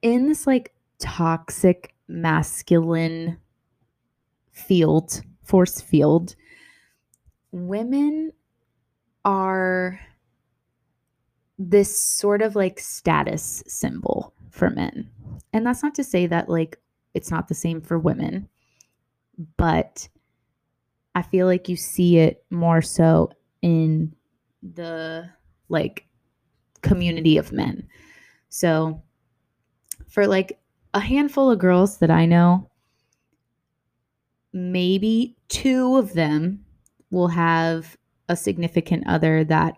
in 0.00 0.28
this 0.28 0.46
like 0.46 0.72
toxic 0.98 1.94
masculine 2.08 3.38
field, 4.52 5.22
force 5.42 5.80
field, 5.80 6.34
women 7.52 8.32
are 9.24 10.00
this 11.58 12.00
sort 12.00 12.42
of 12.42 12.54
like 12.56 12.78
status 12.78 13.62
symbol 13.66 14.32
for 14.50 14.70
men. 14.70 15.10
And 15.52 15.66
that's 15.66 15.82
not 15.82 15.94
to 15.96 16.04
say 16.04 16.26
that 16.26 16.48
like 16.48 16.78
it's 17.14 17.30
not 17.30 17.48
the 17.48 17.54
same 17.54 17.80
for 17.80 17.98
women, 17.98 18.48
but 19.56 20.08
I 21.14 21.22
feel 21.22 21.46
like 21.46 21.68
you 21.68 21.76
see 21.76 22.18
it 22.18 22.44
more 22.50 22.82
so 22.82 23.30
in 23.62 24.14
the 24.62 25.28
like 25.68 26.06
community 26.82 27.38
of 27.38 27.52
men. 27.52 27.88
So 28.48 29.02
for 30.08 30.26
like 30.26 30.58
a 30.94 31.00
handful 31.00 31.50
of 31.50 31.58
girls 31.58 31.98
that 31.98 32.10
I 32.10 32.26
know, 32.26 32.70
maybe 34.52 35.36
two 35.48 35.96
of 35.96 36.14
them 36.14 36.64
will 37.10 37.28
have 37.28 37.96
a 38.28 38.36
significant 38.36 39.06
other 39.06 39.44
that 39.44 39.76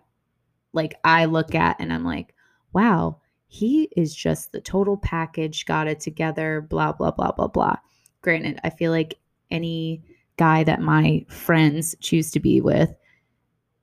like 0.73 0.95
I 1.05 1.25
look 1.25 1.55
at 1.55 1.77
and 1.81 1.93
I'm 1.93 2.05
like, 2.05 2.35
wow, 2.73 3.21
he 3.49 3.89
is 3.97 4.15
just 4.15 4.53
the 4.53 4.61
total 4.61 4.97
package, 4.97 5.67
got 5.67 5.89
it 5.89 6.01
together, 6.01 6.61
blah, 6.61 6.93
blah, 6.93 7.11
blah, 7.11 7.33
blah, 7.33 7.49
blah. 7.49 7.77
Granted, 8.23 8.61
I 8.63 8.71
feel 8.71 8.93
like 8.93 9.19
any 9.51 10.03
guy 10.37 10.63
that 10.65 10.81
my 10.81 11.25
friends 11.29 11.97
choose 12.01 12.31
to 12.31 12.41
be 12.41 12.61
with 12.61 12.95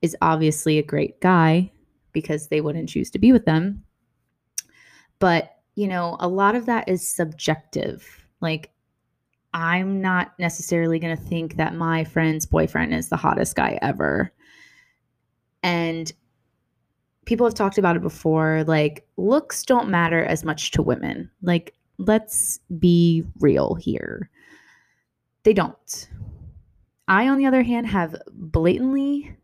is 0.02 0.16
obviously 0.22 0.78
a 0.78 0.84
great 0.84 1.20
guy 1.20 1.72
because 2.14 2.48
they 2.48 2.62
wouldn't 2.62 2.90
choose 2.90 3.10
to 3.12 3.20
be 3.20 3.34
with 3.34 3.46
them. 3.46 3.84
But, 5.20 5.57
you 5.78 5.88
know, 5.88 6.18
a 6.20 6.28
lot 6.28 6.56
of 6.56 6.66
that 6.66 6.90
is 6.90 7.08
subjective. 7.08 8.26
Like, 8.42 8.72
I'm 9.54 10.02
not 10.02 10.34
necessarily 10.40 10.98
going 10.98 11.16
to 11.16 11.24
think 11.24 11.56
that 11.58 11.76
my 11.76 12.04
friend's 12.04 12.48
boyfriend 12.48 12.96
is 12.96 13.10
the 13.10 13.16
hottest 13.16 13.56
guy 13.56 13.78
ever. 13.84 14.34
And 15.62 16.12
people 17.26 17.46
have 17.46 17.54
talked 17.54 17.78
about 17.78 17.96
it 17.96 18.02
before 18.02 18.64
like 18.66 19.06
looks 19.18 19.64
don't 19.64 19.88
matter 19.88 20.24
as 20.24 20.44
much 20.44 20.72
to 20.72 20.82
women. 20.82 21.30
Like 21.44 21.76
let's 22.00 22.60
be 22.80 23.24
real 23.40 23.76
here. 23.76 24.32
They 25.44 25.54
don't. 25.54 26.10
I 27.08 27.28
on 27.28 27.38
the 27.38 27.46
other 27.46 27.62
hand 27.62 27.86
have 27.86 28.16
blatantly 28.32 29.36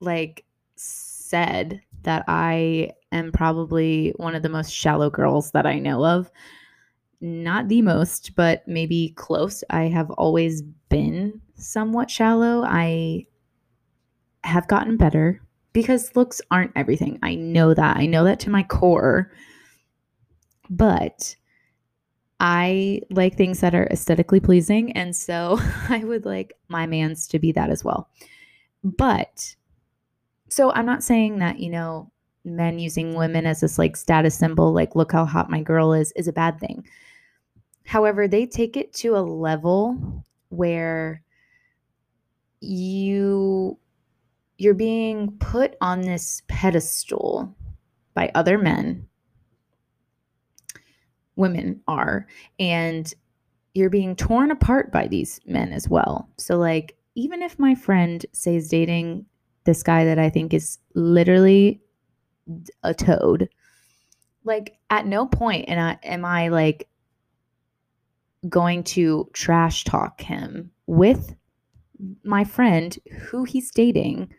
like 0.00 0.46
said 0.76 1.82
that 2.02 2.24
I 2.28 2.92
am 3.12 3.32
probably 3.32 4.12
one 4.16 4.34
of 4.34 4.42
the 4.42 4.48
most 4.48 4.72
shallow 4.72 5.10
girls 5.10 5.50
that 5.52 5.66
I 5.66 5.78
know 5.78 6.04
of 6.04 6.30
not 7.22 7.68
the 7.68 7.82
most, 7.82 8.34
but 8.34 8.66
maybe 8.66 9.14
close. 9.16 9.62
I 9.70 9.84
have 9.84 10.10
always 10.10 10.62
been 10.62 11.40
somewhat 11.54 12.10
shallow. 12.10 12.64
I 12.64 13.26
have 14.42 14.66
gotten 14.66 14.96
better 14.96 15.40
because 15.72 16.16
looks 16.16 16.42
aren't 16.50 16.72
everything. 16.74 17.20
I 17.22 17.36
know 17.36 17.74
that. 17.74 17.96
I 17.96 18.06
know 18.06 18.24
that 18.24 18.40
to 18.40 18.50
my 18.50 18.64
core. 18.64 19.30
But 20.68 21.36
I 22.40 23.02
like 23.10 23.36
things 23.36 23.60
that 23.60 23.74
are 23.74 23.86
aesthetically 23.86 24.40
pleasing. 24.40 24.90
And 24.92 25.14
so 25.14 25.60
I 25.88 26.02
would 26.02 26.24
like 26.24 26.54
my 26.68 26.86
man's 26.86 27.28
to 27.28 27.38
be 27.38 27.52
that 27.52 27.70
as 27.70 27.84
well. 27.84 28.08
But 28.82 29.54
so 30.48 30.72
I'm 30.72 30.86
not 30.86 31.04
saying 31.04 31.38
that, 31.38 31.60
you 31.60 31.70
know, 31.70 32.10
men 32.44 32.78
using 32.78 33.14
women 33.14 33.46
as 33.46 33.60
this 33.60 33.78
like 33.78 33.96
status 33.96 34.34
symbol, 34.34 34.72
like, 34.72 34.96
look 34.96 35.12
how 35.12 35.24
hot 35.24 35.50
my 35.50 35.60
girl 35.60 35.92
is, 35.92 36.12
is 36.12 36.28
a 36.28 36.32
bad 36.32 36.58
thing. 36.58 36.86
However, 37.84 38.28
they 38.28 38.46
take 38.46 38.76
it 38.76 38.92
to 38.94 39.16
a 39.16 39.20
level 39.20 40.24
where 40.48 41.22
you 42.60 43.78
you're 44.58 44.74
being 44.74 45.32
put 45.38 45.76
on 45.80 46.02
this 46.02 46.42
pedestal 46.46 47.52
by 48.14 48.30
other 48.34 48.58
men. 48.58 49.08
Women 51.34 51.80
are. 51.88 52.28
And 52.60 53.12
you're 53.74 53.90
being 53.90 54.14
torn 54.14 54.52
apart 54.52 54.92
by 54.92 55.08
these 55.08 55.40
men 55.46 55.72
as 55.72 55.88
well. 55.88 56.28
So 56.36 56.58
like 56.58 56.96
even 57.14 57.42
if 57.42 57.58
my 57.58 57.74
friend 57.74 58.24
says 58.32 58.68
dating 58.68 59.26
this 59.64 59.82
guy 59.82 60.04
that 60.04 60.18
i 60.18 60.28
think 60.28 60.52
is 60.54 60.78
literally 60.94 61.80
a 62.82 62.94
toad 62.94 63.48
like 64.44 64.76
at 64.90 65.06
no 65.06 65.26
point 65.26 65.66
and 65.68 65.80
I, 65.80 65.98
am 66.02 66.24
i 66.24 66.48
like 66.48 66.88
going 68.48 68.82
to 68.84 69.28
trash 69.32 69.84
talk 69.84 70.20
him 70.20 70.70
with 70.86 71.34
my 72.24 72.44
friend 72.44 72.96
who 73.30 73.44
he's 73.44 73.70
dating 73.70 74.32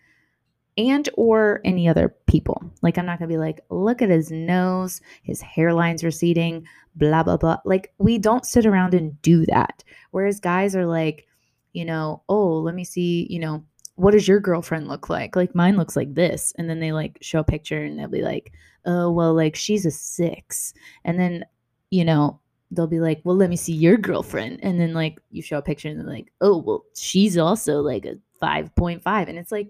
and 0.78 1.08
or 1.15 1.62
any 1.63 1.88
other 1.88 2.15
people. 2.28 2.62
Like 2.82 2.97
I'm 2.97 3.06
not 3.06 3.19
going 3.19 3.30
to 3.30 3.34
be 3.34 3.39
like, 3.39 3.62
"Look 3.69 4.02
at 4.02 4.10
his 4.10 4.32
nose, 4.32 5.02
his 5.21 5.41
hairline's 5.41 6.04
receding, 6.04 6.65
blah 6.95 7.23
blah 7.23 7.38
blah." 7.38 7.58
Like 7.65 7.93
we 7.97 8.17
don't 8.17 8.45
sit 8.45 8.65
around 8.65 8.93
and 8.93 9.21
do 9.21 9.45
that. 9.47 9.84
Whereas 10.12 10.39
guys 10.39 10.76
are 10.76 10.86
like, 10.86 11.28
you 11.73 11.86
know, 11.86 12.23
"Oh, 12.28 12.58
let 12.58 12.76
me 12.76 12.84
see, 12.84 13.28
you 13.30 13.39
know, 13.39 13.63
what 13.95 14.12
does 14.12 14.27
your 14.27 14.39
girlfriend 14.39 14.88
look 14.88 15.10
like? 15.10 15.36
Like 15.36 15.56
mine 15.56 15.77
looks 15.77 15.95
like 15.95 16.13
this." 16.13 16.53
And 16.58 16.69
then 16.69 16.79
they 16.79 16.91
like 16.91 17.17
show 17.21 17.39
a 17.39 17.43
picture 17.43 17.84
and 17.84 17.97
they'll 17.99 18.08
be 18.08 18.21
like, 18.23 18.53
"Oh, 18.86 19.12
well, 19.12 19.34
like 19.34 19.56
she's 19.56 19.86
a 19.86 19.91
6." 19.91 20.73
And 21.06 21.19
then, 21.19 21.45
you 21.91 22.06
know, 22.06 22.39
they'll 22.75 22.88
be 22.88 22.99
like, 22.99 23.21
well, 23.23 23.36
let 23.36 23.49
me 23.49 23.56
see 23.56 23.73
your 23.73 23.97
girlfriend. 23.97 24.60
And 24.63 24.79
then 24.79 24.93
like 24.93 25.19
you 25.32 25.41
show 25.41 25.58
a 25.58 25.62
picture 25.62 25.89
and 25.89 25.99
they're 25.99 26.08
like, 26.08 26.32
oh, 26.41 26.58
well, 26.58 26.84
she's 26.95 27.38
also 27.38 27.82
like 27.82 28.06
a 28.06 28.17
5.5. 28.41 29.29
And 29.29 29.38
it's 29.38 29.51
like, 29.51 29.69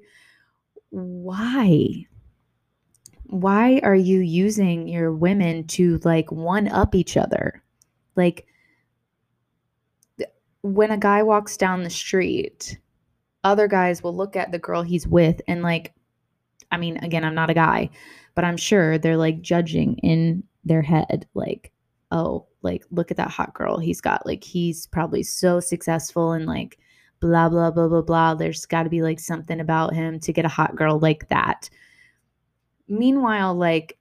why? 0.90 2.06
Why 3.26 3.80
are 3.84 3.96
you 3.96 4.20
using 4.20 4.88
your 4.88 5.12
women 5.12 5.66
to 5.68 6.00
like 6.04 6.32
one 6.32 6.68
up 6.68 6.96
each 6.96 7.18
other? 7.18 7.64
Like 8.16 8.48
when 10.62 10.92
a 10.92 10.98
guy 10.98 11.24
walks 11.24 11.58
down 11.58 11.84
the 11.84 11.90
street, 11.90 12.78
other 13.44 13.68
guys 13.68 14.02
will 14.02 14.16
look 14.16 14.36
at 14.36 14.52
the 14.52 14.60
girl 14.60 14.82
he's 14.82 15.08
with 15.08 15.42
and 15.48 15.62
like 15.64 15.94
I 16.74 16.78
mean, 16.78 16.98
again, 16.98 17.24
I'm 17.24 17.36
not 17.36 17.52
a 17.52 17.54
guy, 17.54 17.92
but 18.34 18.44
I'm 18.44 18.58
sure 18.58 18.98
they're 18.98 19.16
like 19.16 19.42
judging 19.42 19.96
in 19.98 20.44
their 20.66 20.82
head 20.82 21.28
like, 21.36 21.72
"Oh, 22.12 22.48
like 22.64 22.84
look 22.90 23.12
at 23.12 23.18
that 23.18 23.30
hot 23.30 23.54
girl 23.54 23.78
he's 23.78 24.02
got. 24.02 24.26
Like 24.26 24.44
he's 24.44 24.88
probably 24.88 25.22
so 25.22 25.60
successful 25.60 26.32
and 26.32 26.48
like 26.48 26.80
blah 27.20 27.48
blah 27.48 27.70
blah 27.70 27.88
blah 27.88 28.02
blah. 28.02 28.34
There's 28.34 28.66
got 28.66 28.84
to 28.84 28.90
be 28.90 29.04
like 29.04 29.20
something 29.20 29.60
about 29.60 29.94
him 29.94 30.20
to 30.22 30.34
get 30.34 30.46
a 30.46 30.50
hot 30.50 30.76
girl 30.76 31.00
like 31.00 31.30
that." 31.30 31.70
Meanwhile, 32.88 33.54
like 33.56 34.00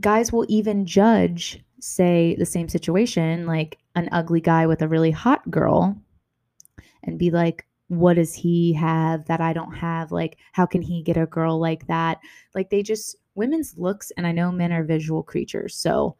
guys 0.00 0.32
will 0.32 0.46
even 0.48 0.86
judge 0.86 1.60
say 1.80 2.36
the 2.38 2.46
same 2.46 2.68
situation 2.68 3.46
like 3.46 3.78
an 3.94 4.08
ugly 4.12 4.40
guy 4.40 4.66
with 4.66 4.82
a 4.82 4.88
really 4.88 5.10
hot 5.10 5.48
girl 5.50 5.96
and 7.04 7.18
be 7.18 7.30
like 7.30 7.66
what 7.88 8.14
does 8.14 8.34
he 8.34 8.72
have 8.72 9.26
that 9.26 9.40
I 9.40 9.52
don't 9.52 9.74
have? 9.74 10.10
Like, 10.12 10.38
how 10.52 10.66
can 10.66 10.82
he 10.82 11.02
get 11.02 11.16
a 11.16 11.26
girl 11.26 11.58
like 11.60 11.86
that? 11.86 12.18
Like, 12.54 12.70
they 12.70 12.82
just, 12.82 13.16
women's 13.34 13.76
looks, 13.76 14.10
and 14.16 14.26
I 14.26 14.32
know 14.32 14.50
men 14.50 14.72
are 14.72 14.84
visual 14.84 15.22
creatures, 15.22 15.74
so 15.76 16.16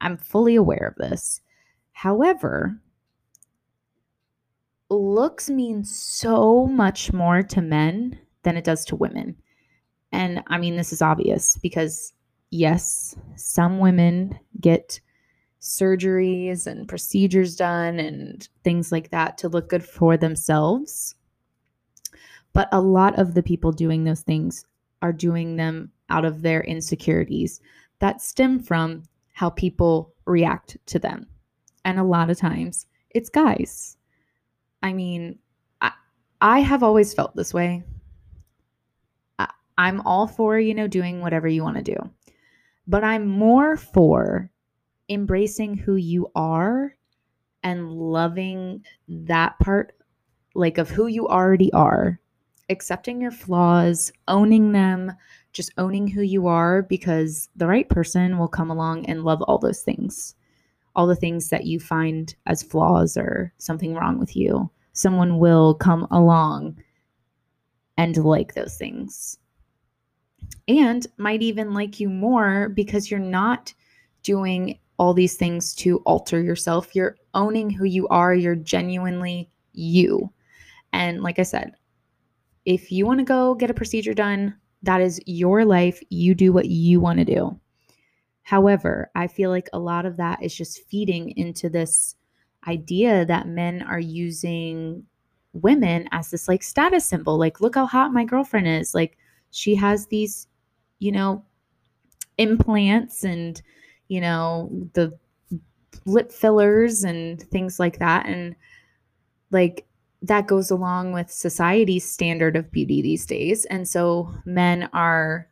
I'm 0.00 0.18
fully 0.18 0.56
aware 0.56 0.88
of 0.88 0.96
this. 0.96 1.40
However, 1.92 2.78
looks 4.90 5.48
mean 5.48 5.84
so 5.84 6.66
much 6.66 7.12
more 7.12 7.42
to 7.42 7.62
men 7.62 8.18
than 8.42 8.56
it 8.56 8.64
does 8.64 8.84
to 8.86 8.96
women. 8.96 9.36
And 10.12 10.42
I 10.48 10.58
mean, 10.58 10.76
this 10.76 10.92
is 10.92 11.02
obvious 11.02 11.56
because, 11.62 12.12
yes, 12.50 13.16
some 13.36 13.78
women 13.78 14.38
get 14.60 15.00
surgeries 15.64 16.66
and 16.66 16.86
procedures 16.86 17.56
done 17.56 17.98
and 17.98 18.48
things 18.62 18.92
like 18.92 19.10
that 19.10 19.38
to 19.38 19.48
look 19.48 19.70
good 19.70 19.82
for 19.82 20.16
themselves. 20.16 21.14
But 22.52 22.68
a 22.70 22.80
lot 22.80 23.18
of 23.18 23.32
the 23.32 23.42
people 23.42 23.72
doing 23.72 24.04
those 24.04 24.20
things 24.20 24.66
are 25.00 25.12
doing 25.12 25.56
them 25.56 25.90
out 26.10 26.26
of 26.26 26.42
their 26.42 26.62
insecurities 26.62 27.62
that 27.98 28.20
stem 28.20 28.60
from 28.60 29.04
how 29.32 29.48
people 29.50 30.12
react 30.26 30.76
to 30.86 30.98
them. 30.98 31.26
And 31.86 31.98
a 31.98 32.04
lot 32.04 32.28
of 32.28 32.36
times 32.36 32.86
it's 33.10 33.30
guys. 33.30 33.96
I 34.82 34.92
mean, 34.92 35.38
I, 35.80 35.92
I 36.42 36.60
have 36.60 36.82
always 36.82 37.14
felt 37.14 37.34
this 37.34 37.54
way. 37.54 37.82
I, 39.38 39.48
I'm 39.78 40.02
all 40.02 40.26
for, 40.26 40.58
you 40.58 40.74
know, 40.74 40.88
doing 40.88 41.22
whatever 41.22 41.48
you 41.48 41.62
want 41.62 41.78
to 41.78 41.82
do. 41.82 41.96
But 42.86 43.02
I'm 43.02 43.26
more 43.26 43.78
for 43.78 44.50
embracing 45.08 45.76
who 45.76 45.96
you 45.96 46.30
are 46.34 46.94
and 47.62 47.92
loving 47.92 48.84
that 49.08 49.58
part 49.58 49.96
like 50.54 50.78
of 50.78 50.90
who 50.90 51.06
you 51.06 51.28
already 51.28 51.72
are. 51.72 52.20
Accepting 52.70 53.20
your 53.20 53.30
flaws 53.30 54.12
owning 54.28 54.72
them 54.72 55.12
just 55.54 55.72
owning 55.78 56.06
who 56.06 56.20
you 56.20 56.46
are 56.48 56.82
because 56.82 57.48
the 57.56 57.66
right 57.66 57.88
person 57.88 58.38
will 58.38 58.48
come 58.48 58.70
along 58.70 59.06
and 59.06 59.24
love 59.24 59.40
all 59.42 59.56
those 59.56 59.80
things. 59.80 60.34
All 60.96 61.06
the 61.06 61.16
things 61.16 61.48
that 61.48 61.64
you 61.64 61.80
find 61.80 62.34
as 62.46 62.62
flaws 62.62 63.16
or 63.16 63.52
something 63.58 63.94
wrong 63.94 64.18
with 64.18 64.36
you. 64.36 64.70
Someone 64.92 65.38
will 65.38 65.74
come 65.74 66.06
along 66.10 66.76
and 67.96 68.16
like 68.16 68.54
those 68.54 68.76
things. 68.76 69.38
And 70.68 71.06
might 71.16 71.42
even 71.42 71.72
like 71.72 72.00
you 72.00 72.08
more 72.08 72.68
because 72.68 73.10
you're 73.10 73.20
not 73.20 73.72
doing 74.22 74.78
all 74.98 75.14
these 75.14 75.36
things 75.36 75.74
to 75.74 75.98
alter 75.98 76.42
yourself. 76.42 76.94
You're 76.94 77.16
owning 77.34 77.70
who 77.70 77.84
you 77.84 78.06
are. 78.08 78.34
You're 78.34 78.56
genuinely 78.56 79.50
you. 79.72 80.30
And 80.92 81.22
like 81.22 81.38
I 81.38 81.42
said, 81.42 81.72
if 82.64 82.92
you 82.92 83.04
want 83.04 83.18
to 83.18 83.24
go 83.24 83.54
get 83.54 83.70
a 83.70 83.74
procedure 83.74 84.14
done, 84.14 84.54
that 84.82 85.00
is 85.00 85.20
your 85.26 85.64
life. 85.64 86.00
You 86.10 86.34
do 86.34 86.52
what 86.52 86.66
you 86.66 87.00
want 87.00 87.18
to 87.18 87.24
do. 87.24 87.58
However, 88.42 89.10
I 89.14 89.26
feel 89.26 89.50
like 89.50 89.68
a 89.72 89.78
lot 89.78 90.06
of 90.06 90.16
that 90.18 90.42
is 90.42 90.54
just 90.54 90.86
feeding 90.88 91.30
into 91.36 91.68
this 91.68 92.14
idea 92.68 93.24
that 93.26 93.48
men 93.48 93.82
are 93.82 94.00
using 94.00 95.04
women 95.54 96.08
as 96.12 96.30
this 96.30 96.48
like 96.48 96.62
status 96.62 97.06
symbol. 97.06 97.38
Like, 97.38 97.60
look 97.60 97.74
how 97.74 97.86
hot 97.86 98.12
my 98.12 98.24
girlfriend 98.24 98.68
is. 98.68 98.94
Like, 98.94 99.16
she 99.50 99.74
has 99.76 100.06
these, 100.06 100.46
you 100.98 101.12
know, 101.12 101.44
implants 102.38 103.24
and 103.24 103.60
you 104.08 104.20
know, 104.20 104.70
the 104.92 105.16
lip 106.06 106.32
fillers 106.32 107.04
and 107.04 107.42
things 107.42 107.78
like 107.78 107.98
that. 107.98 108.26
And 108.26 108.54
like 109.50 109.86
that 110.22 110.46
goes 110.46 110.70
along 110.70 111.12
with 111.12 111.30
society's 111.30 112.08
standard 112.08 112.56
of 112.56 112.70
beauty 112.72 113.02
these 113.02 113.26
days. 113.26 113.64
And 113.66 113.88
so 113.88 114.32
men 114.44 114.88
are 114.92 115.48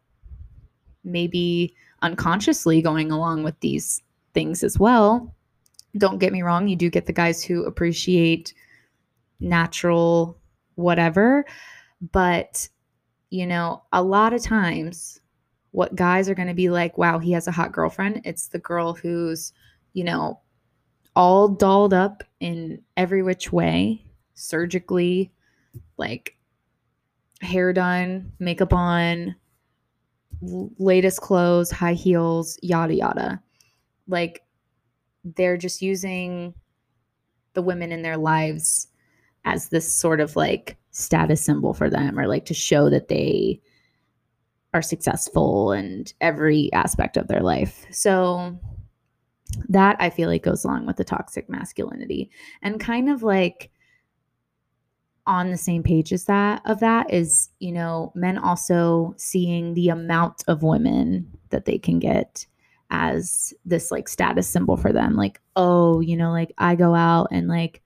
maybe 1.04 1.74
unconsciously 2.02 2.82
going 2.82 3.10
along 3.10 3.44
with 3.44 3.58
these 3.60 4.02
things 4.34 4.64
as 4.64 4.78
well. 4.78 5.34
Don't 5.98 6.18
get 6.18 6.32
me 6.32 6.42
wrong, 6.42 6.68
you 6.68 6.76
do 6.76 6.88
get 6.88 7.06
the 7.06 7.12
guys 7.12 7.44
who 7.44 7.64
appreciate 7.64 8.54
natural 9.40 10.38
whatever, 10.76 11.44
but 12.12 12.68
you 13.30 13.46
know, 13.46 13.82
a 13.92 14.02
lot 14.02 14.32
of 14.32 14.42
times 14.42 15.20
what 15.72 15.94
guys 15.94 16.28
are 16.28 16.34
going 16.34 16.48
to 16.48 16.54
be 16.54 16.70
like, 16.70 16.96
wow, 16.96 17.18
he 17.18 17.32
has 17.32 17.48
a 17.48 17.52
hot 17.52 17.72
girlfriend. 17.72 18.20
It's 18.24 18.48
the 18.48 18.58
girl 18.58 18.94
who's, 18.94 19.52
you 19.94 20.04
know, 20.04 20.40
all 21.16 21.48
dolled 21.48 21.92
up 21.92 22.22
in 22.40 22.80
every 22.96 23.22
which 23.22 23.52
way, 23.52 24.04
surgically, 24.34 25.32
like 25.96 26.36
hair 27.40 27.72
done, 27.72 28.32
makeup 28.38 28.72
on, 28.72 29.34
latest 30.78 31.20
clothes, 31.20 31.70
high 31.70 31.94
heels, 31.94 32.58
yada, 32.62 32.94
yada. 32.94 33.42
Like 34.08 34.42
they're 35.24 35.56
just 35.56 35.82
using 35.82 36.54
the 37.54 37.62
women 37.62 37.92
in 37.92 38.02
their 38.02 38.16
lives 38.16 38.88
as 39.44 39.68
this 39.68 39.92
sort 39.92 40.20
of 40.20 40.36
like 40.36 40.76
status 40.90 41.42
symbol 41.42 41.74
for 41.74 41.88
them 41.88 42.18
or 42.18 42.26
like 42.26 42.44
to 42.46 42.54
show 42.54 42.90
that 42.90 43.08
they 43.08 43.60
are 44.74 44.82
successful 44.82 45.72
and 45.72 46.12
every 46.20 46.72
aspect 46.72 47.16
of 47.16 47.28
their 47.28 47.40
life. 47.40 47.86
So 47.90 48.58
that 49.68 49.96
I 50.00 50.10
feel 50.10 50.28
like 50.28 50.42
goes 50.42 50.64
along 50.64 50.86
with 50.86 50.96
the 50.96 51.04
toxic 51.04 51.48
masculinity 51.48 52.30
and 52.62 52.80
kind 52.80 53.10
of 53.10 53.22
like 53.22 53.70
on 55.26 55.50
the 55.50 55.58
same 55.58 55.82
page 55.82 56.12
as 56.12 56.24
that 56.24 56.62
of 56.64 56.80
that 56.80 57.12
is, 57.12 57.50
you 57.60 57.70
know, 57.70 58.12
men 58.14 58.38
also 58.38 59.14
seeing 59.18 59.74
the 59.74 59.88
amount 59.88 60.42
of 60.48 60.62
women 60.62 61.30
that 61.50 61.64
they 61.64 61.78
can 61.78 61.98
get 61.98 62.46
as 62.90 63.54
this 63.64 63.90
like 63.90 64.08
status 64.08 64.48
symbol 64.48 64.76
for 64.76 64.92
them. 64.92 65.14
Like, 65.14 65.40
oh, 65.54 66.00
you 66.00 66.16
know, 66.16 66.30
like 66.32 66.52
I 66.58 66.74
go 66.74 66.94
out 66.94 67.28
and 67.30 67.46
like 67.46 67.82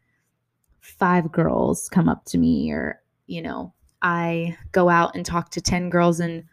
five 0.81 1.31
girls 1.31 1.89
come 1.89 2.09
up 2.09 2.25
to 2.27 2.39
me 2.39 2.71
or, 2.73 3.03
you 3.27 3.43
know, 3.43 3.73
I 4.03 4.57
go 4.73 4.89
out 4.89 5.15
and 5.15 5.27
talk 5.27 5.51
to 5.51 5.61
10 5.61 5.91
girls 5.91 6.21
and 6.21 6.45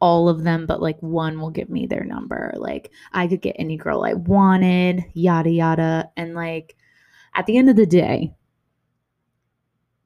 all 0.00 0.28
of 0.28 0.44
them, 0.44 0.66
but 0.66 0.80
like 0.80 0.98
one 1.00 1.40
will 1.40 1.50
give 1.50 1.68
me 1.68 1.86
their 1.86 2.04
number. 2.04 2.52
Like 2.56 2.90
I 3.12 3.26
could 3.26 3.42
get 3.42 3.56
any 3.58 3.76
girl 3.76 4.04
I 4.04 4.14
wanted, 4.14 5.04
yada, 5.14 5.50
yada. 5.50 6.10
And 6.16 6.34
like 6.34 6.76
at 7.34 7.46
the 7.46 7.56
end 7.56 7.68
of 7.70 7.76
the 7.76 7.86
day, 7.86 8.34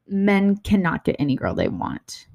men 0.07 0.57
cannot 0.59 1.05
get 1.05 1.17
any 1.19 1.37
girl 1.37 1.55
they 1.55 1.69
want. 1.69 2.27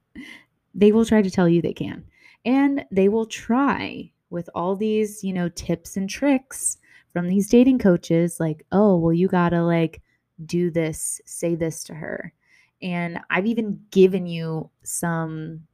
they 0.74 0.92
will 0.92 1.04
try 1.04 1.22
to 1.22 1.30
tell 1.30 1.48
you 1.48 1.62
they 1.62 1.72
can. 1.72 2.04
And 2.44 2.84
they 2.90 3.08
will 3.08 3.26
try 3.26 4.12
with 4.30 4.50
all 4.54 4.76
these, 4.76 5.24
you 5.24 5.32
know, 5.32 5.48
tips 5.48 5.96
and 5.96 6.10
tricks 6.10 6.76
from 7.12 7.28
these 7.28 7.48
dating 7.48 7.78
coaches 7.78 8.38
like, 8.40 8.66
"Oh, 8.72 8.98
well 8.98 9.12
you 9.12 9.28
got 9.28 9.50
to 9.50 9.62
like 9.62 10.02
do 10.44 10.70
this, 10.70 11.20
say 11.24 11.54
this 11.54 11.84
to 11.84 11.94
her." 11.94 12.34
And 12.82 13.20
I've 13.30 13.46
even 13.46 13.80
given 13.90 14.26
you 14.26 14.68
some 14.82 15.66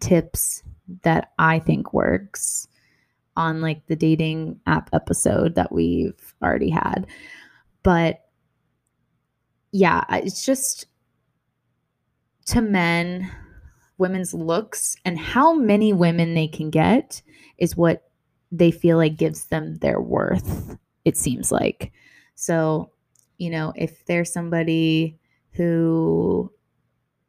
tips 0.00 0.62
that 1.02 1.32
I 1.38 1.58
think 1.58 1.92
works 1.92 2.68
on 3.36 3.60
like 3.60 3.86
the 3.86 3.96
dating 3.96 4.60
app 4.66 4.90
episode 4.92 5.54
that 5.56 5.72
we've 5.72 6.34
already 6.42 6.70
had. 6.70 7.06
But 7.82 8.24
yeah, 9.72 10.04
it's 10.10 10.44
just 10.44 10.86
to 12.46 12.60
men, 12.60 13.30
women's 13.98 14.34
looks 14.34 14.96
and 15.04 15.18
how 15.18 15.54
many 15.54 15.92
women 15.92 16.34
they 16.34 16.46
can 16.46 16.70
get 16.70 17.22
is 17.58 17.76
what 17.76 18.10
they 18.52 18.70
feel 18.70 18.96
like 18.98 19.16
gives 19.16 19.46
them 19.46 19.76
their 19.76 20.00
worth, 20.00 20.76
it 21.04 21.16
seems 21.16 21.50
like. 21.50 21.92
So, 22.36 22.92
you 23.38 23.50
know, 23.50 23.72
if 23.74 24.04
there's 24.06 24.32
somebody 24.32 25.18
who 25.52 26.52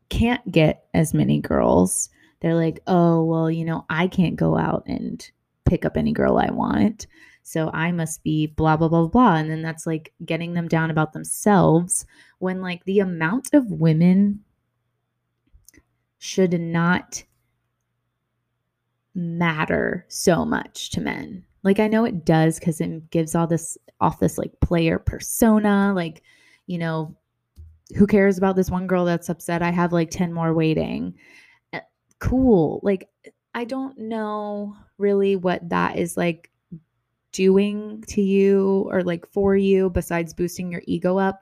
can't 0.10 0.52
get 0.52 0.86
as 0.94 1.14
many 1.14 1.40
girls, 1.40 2.10
they're 2.40 2.56
like, 2.56 2.80
oh, 2.88 3.24
well, 3.24 3.50
you 3.50 3.66
know, 3.66 3.86
I 3.90 4.08
can't 4.08 4.36
go 4.36 4.58
out 4.58 4.84
and 4.88 5.30
pick 5.66 5.86
up 5.86 5.98
any 5.98 6.12
girl 6.12 6.38
I 6.38 6.52
want. 6.52 7.08
So 7.44 7.70
I 7.74 7.92
must 7.92 8.24
be 8.24 8.48
blah, 8.48 8.76
blah, 8.76 8.88
blah, 8.88 9.08
blah. 9.08 9.36
And 9.36 9.50
then 9.50 9.62
that's 9.62 9.86
like 9.86 10.14
getting 10.26 10.54
them 10.54 10.68
down 10.68 10.90
about 10.90 11.14
themselves 11.14 12.06
when 12.40 12.62
like 12.62 12.84
the 12.86 13.00
amount 13.00 13.50
of 13.54 13.72
women 13.72 14.44
should 16.18 16.60
not 16.60 17.24
matter 19.14 20.06
so 20.10 20.44
much 20.44 20.90
to 20.92 21.02
men. 21.02 21.44
Like 21.64 21.80
I 21.80 21.88
know 21.88 22.04
it 22.06 22.26
does 22.26 22.60
because 22.60 22.82
it 22.82 23.10
gives 23.12 23.36
all 23.36 23.48
this 23.48 23.78
off 24.02 24.20
this 24.20 24.38
like 24.38 24.60
player 24.60 25.00
persona, 25.00 25.94
like, 25.96 26.22
you 26.68 26.78
know, 26.78 27.16
who 27.96 28.08
cares 28.08 28.38
about 28.38 28.56
this 28.56 28.72
one 28.72 28.88
girl 28.88 29.06
that's 29.06 29.30
upset? 29.30 29.62
I 29.62 29.72
have 29.72 29.94
like 29.94 30.10
10 30.10 30.34
more 30.34 30.54
waiting. 30.54 31.14
Cool. 32.26 32.80
Like, 32.84 33.08
I 33.54 33.66
don't 33.66 33.98
know 33.98 34.76
really 34.98 35.36
what 35.36 35.70
that 35.70 35.98
is 35.98 36.18
like 36.18 36.50
doing 37.32 38.04
to 38.08 38.22
you 38.22 38.88
or 38.90 39.04
like 39.04 39.28
for 39.28 39.56
you 39.56 39.90
besides 39.90 40.34
boosting 40.34 40.72
your 40.72 40.82
ego 40.88 41.18
up. 41.18 41.42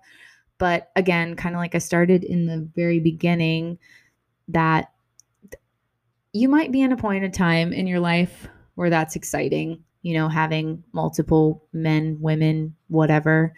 But 0.57 0.91
again, 0.95 1.35
kind 1.35 1.55
of 1.55 1.59
like 1.59 1.75
I 1.75 1.79
started 1.79 2.23
in 2.23 2.45
the 2.47 2.67
very 2.75 2.99
beginning, 2.99 3.79
that 4.49 4.91
you 6.33 6.49
might 6.49 6.71
be 6.71 6.81
in 6.81 6.91
a 6.91 6.97
point 6.97 7.23
in 7.23 7.31
time 7.31 7.71
in 7.71 7.87
your 7.87 7.99
life 7.99 8.47
where 8.75 8.89
that's 8.89 9.15
exciting, 9.15 9.83
you 10.01 10.15
know, 10.15 10.27
having 10.27 10.83
multiple 10.91 11.63
men, 11.71 12.17
women, 12.19 12.75
whatever, 12.87 13.53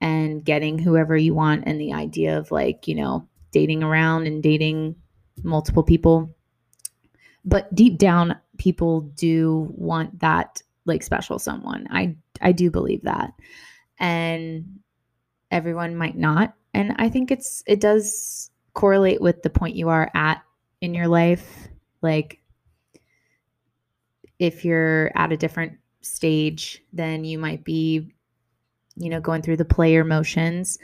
and 0.00 0.44
getting 0.44 0.78
whoever 0.78 1.16
you 1.16 1.34
want, 1.34 1.64
and 1.66 1.80
the 1.80 1.92
idea 1.92 2.36
of 2.36 2.50
like, 2.50 2.86
you 2.86 2.96
know, 2.96 3.26
dating 3.50 3.82
around 3.82 4.26
and 4.26 4.42
dating 4.42 4.96
multiple 5.42 5.82
people. 5.82 6.33
But 7.44 7.74
deep 7.74 7.98
down, 7.98 8.36
people 8.58 9.02
do 9.02 9.72
want 9.76 10.20
that 10.20 10.62
like 10.86 11.02
special 11.02 11.38
someone. 11.38 11.86
I 11.90 12.16
I 12.40 12.52
do 12.52 12.70
believe 12.70 13.02
that. 13.02 13.32
And 13.98 14.80
everyone 15.50 15.96
might 15.96 16.16
not. 16.16 16.54
And 16.72 16.94
I 16.98 17.08
think 17.08 17.30
it's 17.30 17.62
it 17.66 17.80
does 17.80 18.50
correlate 18.74 19.20
with 19.20 19.42
the 19.42 19.50
point 19.50 19.76
you 19.76 19.88
are 19.88 20.10
at 20.14 20.42
in 20.80 20.94
your 20.94 21.08
life. 21.08 21.68
Like 22.02 22.40
if 24.38 24.64
you're 24.64 25.10
at 25.16 25.32
a 25.32 25.36
different 25.36 25.78
stage, 26.00 26.82
then 26.92 27.24
you 27.24 27.38
might 27.38 27.64
be 27.64 28.10
you 28.96 29.10
know 29.10 29.20
going 29.20 29.42
through 29.42 29.56
the 29.56 29.64
player 29.64 30.04
motions. 30.04 30.78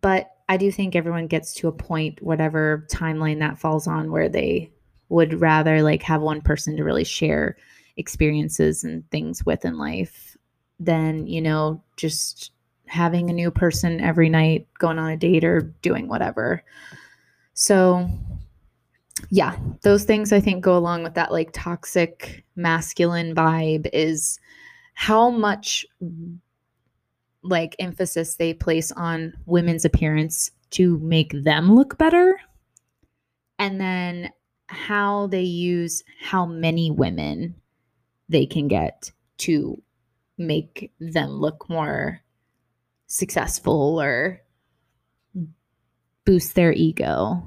But 0.00 0.30
I 0.48 0.56
do 0.56 0.72
think 0.72 0.96
everyone 0.96 1.26
gets 1.26 1.52
to 1.54 1.68
a 1.68 1.72
point 1.72 2.22
whatever 2.22 2.86
timeline 2.90 3.40
that 3.40 3.58
falls 3.58 3.86
on 3.86 4.10
where 4.10 4.28
they 4.28 4.72
would 5.08 5.40
rather 5.40 5.82
like 5.82 6.02
have 6.02 6.22
one 6.22 6.40
person 6.40 6.76
to 6.76 6.84
really 6.84 7.04
share 7.04 7.56
experiences 7.96 8.84
and 8.84 9.08
things 9.10 9.44
with 9.44 9.64
in 9.64 9.78
life 9.78 10.36
than, 10.78 11.26
you 11.26 11.40
know, 11.40 11.82
just 11.96 12.52
having 12.86 13.28
a 13.28 13.34
new 13.34 13.50
person 13.50 14.00
every 14.00 14.28
night, 14.28 14.66
going 14.78 14.98
on 14.98 15.10
a 15.10 15.16
date 15.16 15.44
or 15.44 15.60
doing 15.82 16.08
whatever. 16.08 16.62
So, 17.54 18.08
yeah, 19.30 19.56
those 19.82 20.04
things 20.04 20.32
I 20.32 20.40
think 20.40 20.62
go 20.62 20.76
along 20.76 21.02
with 21.02 21.14
that 21.14 21.32
like 21.32 21.50
toxic 21.52 22.44
masculine 22.56 23.34
vibe 23.34 23.88
is 23.92 24.38
how 24.94 25.30
much 25.30 25.84
like 27.42 27.76
emphasis 27.78 28.36
they 28.36 28.54
place 28.54 28.92
on 28.92 29.32
women's 29.46 29.84
appearance 29.84 30.50
to 30.70 30.98
make 30.98 31.32
them 31.32 31.74
look 31.74 31.98
better. 31.98 32.38
And 33.58 33.80
then 33.80 34.30
how 34.68 35.26
they 35.28 35.42
use 35.42 36.04
how 36.20 36.46
many 36.46 36.90
women 36.90 37.54
they 38.28 38.46
can 38.46 38.68
get 38.68 39.10
to 39.38 39.82
make 40.36 40.92
them 41.00 41.30
look 41.30 41.68
more 41.68 42.20
successful 43.06 44.00
or 44.00 44.40
boost 46.24 46.54
their 46.54 46.72
ego. 46.72 47.42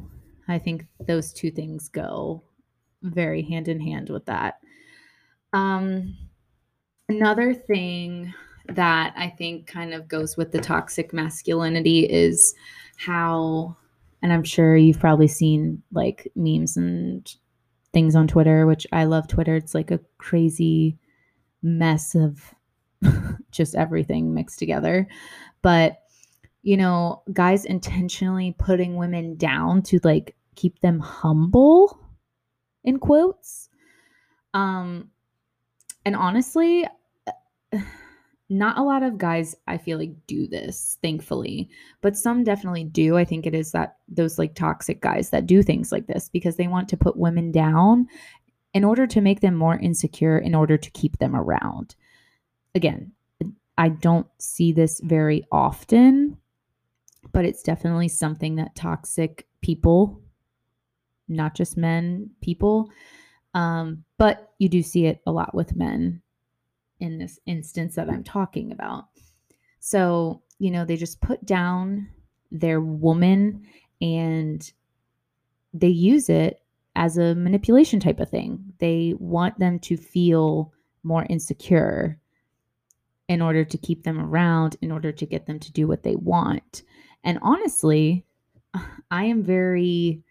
I 0.48 0.58
think 0.58 0.88
those 1.08 1.32
two 1.32 1.52
things 1.52 1.88
go 1.88 2.44
very 3.04 3.44
hand 3.44 3.68
in 3.68 3.80
hand 3.80 4.10
with 4.10 4.26
that. 4.26 4.56
Um, 5.54 6.18
another 7.08 7.54
thing 7.54 8.34
that 8.68 9.14
I 9.16 9.30
think 9.30 9.68
kind 9.68 9.94
of 9.94 10.08
goes 10.08 10.38
with 10.38 10.52
the 10.52 10.60
toxic 10.60 11.14
masculinity 11.14 12.02
is 12.02 12.56
how, 12.98 13.78
and 14.22 14.32
I'm 14.32 14.44
sure 14.44 14.76
you've 14.76 15.00
probably 15.00 15.28
seen 15.28 15.82
like 15.92 16.32
memes 16.36 16.78
and 16.78 17.34
things 17.94 18.16
on 18.16 18.28
Twitter, 18.28 18.66
which 18.66 18.86
I 18.92 19.06
love 19.06 19.28
Twitter. 19.28 19.56
It's 19.56 19.74
like 19.76 19.92
a 19.92 20.00
crazy 20.18 20.98
mess 21.64 22.16
of 22.16 22.54
just 23.52 23.76
everything 23.76 24.34
mixed 24.34 24.60
together. 24.60 25.08
But, 25.62 26.02
you 26.64 26.78
know, 26.78 27.24
guys 27.34 27.66
intentionally 27.66 28.56
putting 28.58 28.96
women 28.96 29.36
down 29.36 29.82
to 29.84 30.00
like 30.04 30.36
keep 30.56 30.80
them 30.80 31.00
humble 31.00 32.00
in 32.84 33.00
quotes. 33.00 33.70
Um 34.54 35.10
and 36.06 36.16
honestly, 36.16 36.88
not 38.52 38.78
a 38.78 38.84
lot 38.84 39.02
of 39.02 39.18
guys 39.18 39.56
I 39.66 39.78
feel 39.78 39.98
like 39.98 40.12
do 40.28 40.46
this, 40.46 40.98
thankfully, 41.02 41.70
but 42.02 42.18
some 42.18 42.44
definitely 42.44 42.84
do. 42.84 43.16
I 43.16 43.24
think 43.24 43.46
it 43.48 43.56
is 43.56 43.72
that 43.72 43.96
those 44.10 44.38
like 44.38 44.56
toxic 44.56 45.00
guys 45.00 45.30
that 45.30 45.46
do 45.46 45.64
things 45.64 45.90
like 45.90 46.08
this 46.08 46.28
because 46.28 46.58
they 46.58 46.68
want 46.68 46.90
to 46.90 46.98
put 46.98 47.16
women 47.16 47.54
down 47.54 48.08
in 48.74 48.84
order 48.84 49.08
to 49.08 49.22
make 49.22 49.40
them 49.40 49.56
more 49.56 49.80
insecure 49.80 50.38
in 50.38 50.54
order 50.54 50.78
to 50.78 50.92
keep 50.92 51.18
them 51.18 51.34
around. 51.34 51.96
Again, 52.76 53.14
I 53.78 53.88
don't 53.88 54.28
see 54.38 54.74
this 54.74 55.00
very 55.00 55.46
often, 55.50 56.38
but 57.32 57.46
it's 57.46 57.64
definitely 57.64 58.10
something 58.10 58.56
that 58.56 58.76
toxic 58.76 59.48
people, 59.62 60.22
not 61.30 61.56
just 61.56 61.78
men, 61.78 62.32
people, 62.42 62.90
um, 63.54 64.04
but 64.18 64.52
you 64.60 64.68
do 64.68 64.84
see 64.84 65.06
it 65.06 65.22
a 65.26 65.32
lot 65.32 65.56
with 65.56 65.74
men 65.74 66.22
in 67.02 67.18
this 67.18 67.40
instance 67.46 67.96
that 67.96 68.10
I'm 68.10 68.24
talking 68.24 68.72
about. 68.72 69.06
So, 69.80 70.42
you 70.60 70.72
know, 70.72 70.86
they 70.86 70.96
just 70.96 71.20
put 71.22 71.44
down 71.46 72.10
their 72.52 72.80
woman 72.80 73.66
and 74.00 74.72
they 75.74 75.88
use 75.88 76.30
it 76.30 76.62
as 76.96 77.18
a 77.18 77.36
manipulation 77.36 78.00
type 78.00 78.20
of 78.20 78.30
thing. 78.30 78.74
They 78.80 79.16
want 79.18 79.60
them 79.60 79.80
to 79.80 79.98
feel 79.98 80.74
more 81.04 81.26
insecure 81.30 82.20
in 83.28 83.42
order 83.42 83.64
to 83.64 83.78
keep 83.78 84.04
them 84.04 84.20
around, 84.20 84.76
in 84.82 84.92
order 84.92 85.12
to 85.12 85.26
get 85.26 85.46
them 85.46 85.60
to 85.60 85.72
do 85.72 85.88
what 85.88 86.04
they 86.04 86.16
want. 86.16 86.84
And 87.24 87.40
honestly, 87.42 88.26
I 89.12 89.26
am 89.26 89.44
very 89.44 90.22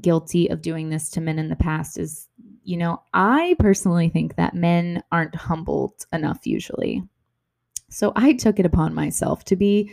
guilty 0.00 0.48
of 0.48 0.62
doing 0.62 0.88
this 0.88 1.10
to 1.10 1.20
men 1.20 1.38
in 1.38 1.48
the 1.48 1.56
past 1.56 1.98
is 1.98 2.28
you 2.64 2.76
know, 2.76 3.02
I 3.12 3.56
personally 3.58 4.08
think 4.08 4.36
that 4.36 4.54
men 4.54 5.02
aren't 5.12 5.34
humbled 5.34 6.06
enough 6.12 6.46
usually. 6.46 7.02
So 7.90 8.12
I 8.16 8.32
took 8.32 8.58
it 8.58 8.66
upon 8.66 8.94
myself 8.94 9.44
to 9.44 9.56
be 9.56 9.92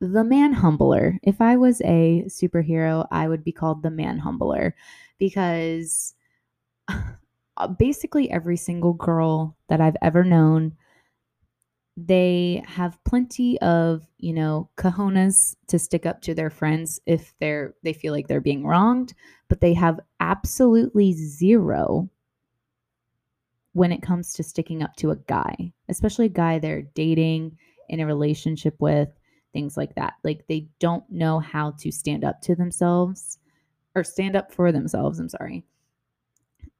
the 0.00 0.24
man 0.24 0.52
humbler. 0.52 1.18
If 1.22 1.40
I 1.40 1.56
was 1.56 1.80
a 1.82 2.24
superhero, 2.26 3.06
I 3.10 3.28
would 3.28 3.44
be 3.44 3.52
called 3.52 3.82
the 3.82 3.90
man 3.90 4.18
humbler 4.18 4.74
because 5.18 6.14
uh, 6.88 7.68
basically 7.78 8.30
every 8.30 8.56
single 8.56 8.94
girl 8.94 9.56
that 9.68 9.80
I've 9.80 9.96
ever 10.02 10.24
known 10.24 10.76
they 11.96 12.62
have 12.66 13.02
plenty 13.04 13.60
of 13.60 14.06
you 14.18 14.32
know 14.32 14.68
cojones 14.76 15.54
to 15.68 15.78
stick 15.78 16.06
up 16.06 16.20
to 16.20 16.34
their 16.34 16.50
friends 16.50 17.00
if 17.06 17.34
they're 17.38 17.74
they 17.84 17.92
feel 17.92 18.12
like 18.12 18.26
they're 18.26 18.40
being 18.40 18.66
wronged 18.66 19.14
but 19.48 19.60
they 19.60 19.72
have 19.72 20.00
absolutely 20.18 21.12
zero 21.12 22.08
when 23.74 23.92
it 23.92 24.02
comes 24.02 24.32
to 24.32 24.42
sticking 24.42 24.82
up 24.82 24.96
to 24.96 25.12
a 25.12 25.16
guy 25.28 25.72
especially 25.88 26.26
a 26.26 26.30
guy 26.30 26.58
they're 26.58 26.82
dating 26.82 27.56
in 27.88 28.00
a 28.00 28.06
relationship 28.06 28.74
with 28.80 29.08
things 29.54 29.76
like 29.78 29.94
that. 29.94 30.14
Like 30.22 30.46
they 30.46 30.68
don't 30.80 31.08
know 31.10 31.38
how 31.38 31.70
to 31.78 31.90
stand 31.90 32.24
up 32.24 32.42
to 32.42 32.54
themselves 32.54 33.38
or 33.94 34.04
stand 34.04 34.36
up 34.36 34.52
for 34.52 34.72
themselves 34.72 35.18
i'm 35.18 35.28
sorry. 35.30 35.64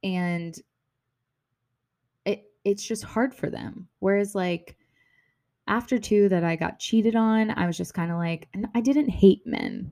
And 0.03 0.55
it 2.25 2.51
it's 2.63 2.85
just 2.85 3.03
hard 3.03 3.33
for 3.33 3.49
them. 3.49 3.87
Whereas 3.99 4.35
like 4.35 4.75
after 5.67 5.97
two 5.97 6.29
that 6.29 6.43
I 6.43 6.55
got 6.55 6.79
cheated 6.79 7.15
on, 7.15 7.51
I 7.51 7.65
was 7.65 7.77
just 7.77 7.93
kind 7.93 8.11
of 8.11 8.17
like, 8.17 8.47
I 8.73 8.81
didn't 8.81 9.09
hate 9.09 9.45
men. 9.45 9.91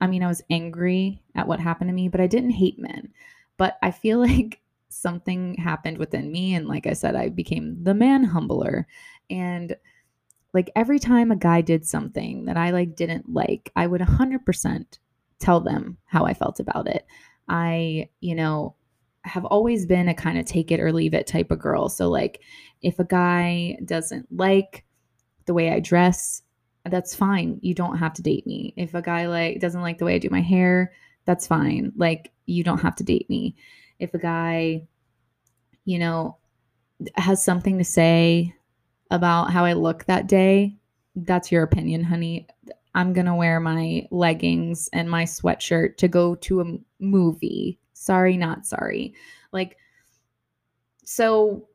I 0.00 0.06
mean, 0.06 0.22
I 0.22 0.28
was 0.28 0.42
angry 0.48 1.22
at 1.34 1.48
what 1.48 1.60
happened 1.60 1.88
to 1.88 1.94
me, 1.94 2.08
but 2.08 2.20
I 2.20 2.26
didn't 2.26 2.50
hate 2.50 2.78
men. 2.78 3.12
But 3.56 3.78
I 3.82 3.90
feel 3.90 4.18
like 4.26 4.60
something 4.88 5.54
happened 5.54 5.98
within 5.98 6.30
me. 6.30 6.54
And 6.54 6.66
like 6.66 6.86
I 6.86 6.92
said, 6.92 7.16
I 7.16 7.28
became 7.28 7.82
the 7.82 7.94
man 7.94 8.24
humbler. 8.24 8.86
And 9.28 9.76
like 10.54 10.70
every 10.76 10.98
time 10.98 11.30
a 11.30 11.36
guy 11.36 11.60
did 11.60 11.84
something 11.86 12.46
that 12.46 12.56
I 12.56 12.70
like 12.70 12.96
didn't 12.96 13.32
like, 13.32 13.70
I 13.76 13.86
would 13.86 14.00
100% 14.00 14.98
tell 15.40 15.60
them 15.60 15.98
how 16.06 16.24
I 16.24 16.34
felt 16.34 16.60
about 16.60 16.88
it. 16.88 17.06
I, 17.48 18.08
you 18.20 18.34
know, 18.34 18.74
have 19.22 19.44
always 19.44 19.84
been 19.84 20.08
a 20.08 20.14
kind 20.14 20.38
of 20.38 20.46
take 20.46 20.70
it 20.70 20.80
or 20.80 20.92
leave 20.92 21.12
it 21.12 21.26
type 21.26 21.50
of 21.50 21.58
girl. 21.58 21.88
So, 21.88 22.08
like, 22.08 22.40
if 22.82 22.98
a 22.98 23.04
guy 23.04 23.76
doesn't 23.84 24.26
like 24.30 24.84
the 25.48 25.54
way 25.54 25.72
I 25.72 25.80
dress, 25.80 26.42
that's 26.84 27.14
fine. 27.14 27.58
You 27.60 27.74
don't 27.74 27.98
have 27.98 28.14
to 28.14 28.22
date 28.22 28.46
me. 28.46 28.72
If 28.76 28.94
a 28.94 29.02
guy 29.02 29.26
like 29.26 29.58
doesn't 29.58 29.82
like 29.82 29.98
the 29.98 30.04
way 30.04 30.14
I 30.14 30.18
do 30.18 30.30
my 30.30 30.40
hair, 30.40 30.92
that's 31.24 31.46
fine. 31.46 31.92
Like, 31.96 32.32
you 32.46 32.62
don't 32.62 32.80
have 32.80 32.94
to 32.96 33.04
date 33.04 33.28
me. 33.28 33.56
If 33.98 34.14
a 34.14 34.18
guy, 34.18 34.86
you 35.84 35.98
know, 35.98 36.38
has 37.16 37.42
something 37.42 37.78
to 37.78 37.84
say 37.84 38.54
about 39.10 39.50
how 39.50 39.64
I 39.64 39.72
look 39.72 40.04
that 40.04 40.28
day, 40.28 40.76
that's 41.16 41.50
your 41.50 41.64
opinion, 41.64 42.04
honey. 42.04 42.46
I'm 42.94 43.12
going 43.12 43.26
to 43.26 43.34
wear 43.34 43.60
my 43.60 44.06
leggings 44.10 44.88
and 44.92 45.10
my 45.10 45.24
sweatshirt 45.24 45.98
to 45.98 46.08
go 46.08 46.34
to 46.36 46.60
a 46.60 46.78
movie. 46.98 47.78
Sorry, 47.92 48.36
not 48.36 48.66
sorry. 48.66 49.14
Like, 49.52 49.76
so 51.04 51.68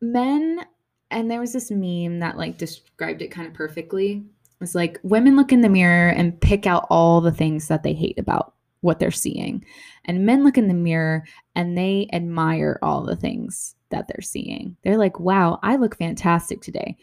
men, 0.00 0.64
and 1.10 1.30
there 1.30 1.40
was 1.40 1.52
this 1.52 1.70
meme 1.70 2.20
that 2.20 2.36
like 2.36 2.58
described 2.58 3.22
it 3.22 3.28
kind 3.28 3.46
of 3.46 3.54
perfectly. 3.54 4.24
It's 4.60 4.74
like 4.74 4.98
women 5.02 5.36
look 5.36 5.52
in 5.52 5.60
the 5.60 5.68
mirror 5.68 6.10
and 6.10 6.40
pick 6.40 6.66
out 6.66 6.86
all 6.90 7.20
the 7.20 7.32
things 7.32 7.68
that 7.68 7.82
they 7.82 7.92
hate 7.92 8.18
about 8.18 8.54
what 8.80 8.98
they're 8.98 9.10
seeing. 9.10 9.64
And 10.04 10.26
men 10.26 10.44
look 10.44 10.58
in 10.58 10.68
the 10.68 10.74
mirror 10.74 11.24
and 11.54 11.76
they 11.76 12.08
admire 12.12 12.78
all 12.82 13.04
the 13.04 13.16
things 13.16 13.74
that 13.90 14.06
they're 14.08 14.22
seeing. 14.22 14.76
They're 14.82 14.98
like, 14.98 15.18
wow, 15.18 15.58
I 15.62 15.76
look 15.76 15.96
fantastic 15.96 16.60
today. 16.60 16.96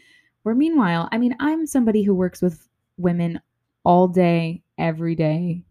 Where 0.44 0.56
meanwhile, 0.56 1.10
I 1.12 1.18
mean, 1.18 1.36
I'm 1.40 1.66
somebody 1.66 2.04
who 2.04 2.14
works 2.14 2.42
with 2.42 2.68
women 2.98 3.42
all 3.84 4.08
day, 4.08 4.62
every 4.78 5.16
day. 5.16 5.64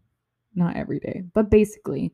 Not 0.54 0.76
every 0.76 1.00
day, 1.00 1.24
but 1.32 1.50
basically. 1.50 2.12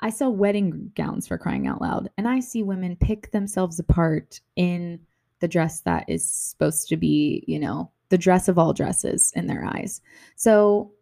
I 0.00 0.10
sell 0.10 0.32
wedding 0.32 0.92
gowns 0.94 1.26
for 1.26 1.38
crying 1.38 1.66
out 1.66 1.80
loud, 1.80 2.10
and 2.16 2.28
I 2.28 2.40
see 2.40 2.62
women 2.62 2.96
pick 2.96 3.30
themselves 3.30 3.78
apart 3.78 4.40
in 4.56 5.00
the 5.40 5.48
dress 5.48 5.80
that 5.80 6.04
is 6.08 6.28
supposed 6.28 6.88
to 6.88 6.96
be, 6.96 7.44
you 7.46 7.58
know, 7.58 7.90
the 8.08 8.18
dress 8.18 8.48
of 8.48 8.58
all 8.58 8.72
dresses 8.72 9.32
in 9.36 9.46
their 9.46 9.64
eyes. 9.64 10.00
So 10.36 10.92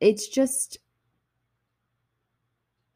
it's 0.00 0.28
just 0.28 0.78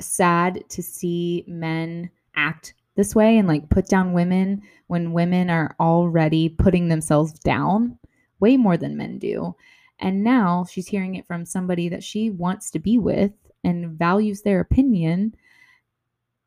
sad 0.01 0.65
to 0.69 0.83
see 0.83 1.45
men 1.47 2.11
act 2.35 2.75
this 2.97 3.15
way 3.15 3.39
and 3.39 3.47
like 3.47 3.69
put 3.71 3.87
down 3.87 4.13
women 4.13 4.63
when 4.89 5.13
women 5.13 5.51
are 5.51 5.77
already 5.79 6.49
putting 6.49 6.89
themselves 6.89 7.33
down 7.33 7.99
way 8.41 8.57
more 8.57 8.77
than 8.77 8.97
men 8.97 9.19
do. 9.19 9.55
And 9.99 10.25
now 10.25 10.67
she's 10.69 10.89
hearing 10.89 11.15
it 11.15 11.27
from 11.27 11.47
somebody 11.47 11.89
that 11.89 12.05
she 12.05 12.31
wants 12.31 12.71
to 12.73 12.79
be 12.79 12.99
with 12.99 13.33
and 13.67 13.99
values 13.99 14.43
their 14.43 14.61
opinion. 14.61 15.35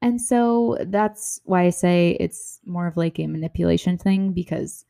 And 0.02 0.22
so 0.22 0.78
that's 0.88 1.42
why 1.44 1.64
I 1.64 1.70
say 1.70 2.16
it's 2.20 2.62
more 2.66 2.88
of 2.88 2.96
like 2.96 3.20
a 3.20 3.28
manipulation 3.28 3.98
thing 3.98 4.32
because 4.32 4.86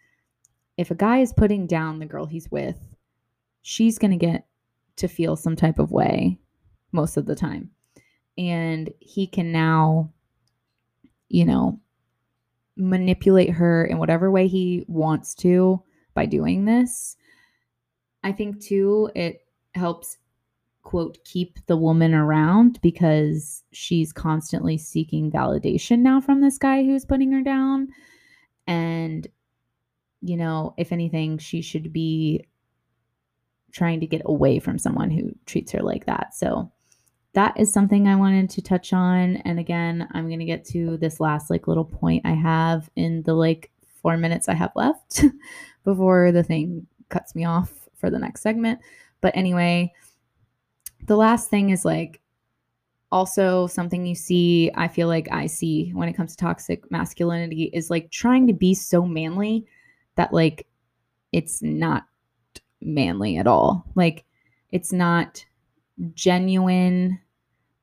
if 0.77 0.91
a 0.91 0.95
guy 0.95 1.17
is 1.19 1.33
putting 1.33 1.65
down 1.65 1.97
the 1.97 2.05
girl 2.05 2.27
he's 2.27 2.49
with, 2.51 2.77
she's 3.63 3.97
going 3.97 4.11
to 4.11 4.25
get 4.25 4.45
to 4.97 5.07
feel 5.07 5.35
some 5.35 5.55
type 5.55 5.79
of 5.79 5.91
way 5.91 6.37
most 6.91 7.17
of 7.17 7.25
the 7.25 7.35
time. 7.35 7.71
And 8.37 8.91
he 8.99 9.25
can 9.25 9.51
now, 9.51 10.13
you 11.27 11.45
know, 11.45 11.79
manipulate 12.77 13.49
her 13.49 13.83
in 13.83 13.97
whatever 13.97 14.29
way 14.29 14.47
he 14.47 14.85
wants 14.87 15.33
to 15.35 15.81
by 16.13 16.27
doing 16.27 16.65
this. 16.65 17.17
I 18.23 18.31
think 18.31 18.61
too, 18.61 19.09
it 19.15 19.41
helps, 19.73 20.17
quote, 20.83 21.17
keep 21.23 21.59
the 21.67 21.77
woman 21.77 22.13
around 22.13 22.79
because 22.81 23.63
she's 23.71 24.11
constantly 24.11 24.77
seeking 24.77 25.31
validation 25.31 25.99
now 25.99 26.21
from 26.21 26.41
this 26.41 26.57
guy 26.57 26.83
who's 26.83 27.05
putting 27.05 27.31
her 27.31 27.41
down. 27.41 27.89
And, 28.65 29.27
you 30.21 30.37
know, 30.37 30.73
if 30.77 30.91
anything, 30.91 31.37
she 31.37 31.61
should 31.61 31.91
be 31.93 32.45
trying 33.71 33.99
to 33.99 34.07
get 34.07 34.21
away 34.25 34.59
from 34.59 34.79
someone 34.79 35.11
who 35.11 35.31
treats 35.45 35.71
her 35.73 35.81
like 35.81 36.05
that. 36.05 36.33
So 36.33 36.71
that 37.33 37.59
is 37.59 37.71
something 37.71 38.07
I 38.07 38.15
wanted 38.15 38.49
to 38.51 38.61
touch 38.61 38.93
on. 38.93 39.37
And 39.37 39.59
again, 39.59 40.07
I'm 40.13 40.27
going 40.27 40.39
to 40.39 40.45
get 40.45 40.65
to 40.65 40.97
this 40.97 41.19
last 41.19 41.49
like 41.49 41.67
little 41.67 41.85
point 41.85 42.25
I 42.25 42.33
have 42.33 42.89
in 42.95 43.23
the 43.23 43.33
like 43.33 43.71
4 44.01 44.17
minutes 44.17 44.49
I 44.49 44.55
have 44.55 44.71
left 44.75 45.23
before 45.83 46.31
the 46.31 46.43
thing 46.43 46.87
cuts 47.09 47.35
me 47.35 47.45
off 47.45 47.87
for 47.95 48.09
the 48.09 48.19
next 48.19 48.41
segment. 48.41 48.79
But 49.21 49.35
anyway, 49.35 49.93
the 51.05 51.17
last 51.17 51.49
thing 51.49 51.69
is 51.69 51.85
like 51.85 52.21
also 53.11 53.67
something 53.67 54.05
you 54.05 54.15
see, 54.15 54.71
I 54.75 54.87
feel 54.87 55.07
like 55.07 55.27
I 55.31 55.47
see 55.47 55.91
when 55.91 56.09
it 56.09 56.13
comes 56.13 56.35
to 56.35 56.43
toxic 56.43 56.89
masculinity 56.91 57.71
is 57.73 57.89
like 57.89 58.11
trying 58.11 58.47
to 58.47 58.53
be 58.53 58.73
so 58.73 59.05
manly 59.05 59.65
that 60.15 60.33
like 60.33 60.67
it's 61.31 61.61
not 61.61 62.05
manly 62.81 63.37
at 63.37 63.47
all. 63.47 63.85
Like 63.95 64.25
it's 64.71 64.93
not 64.93 65.45
genuine. 66.13 67.19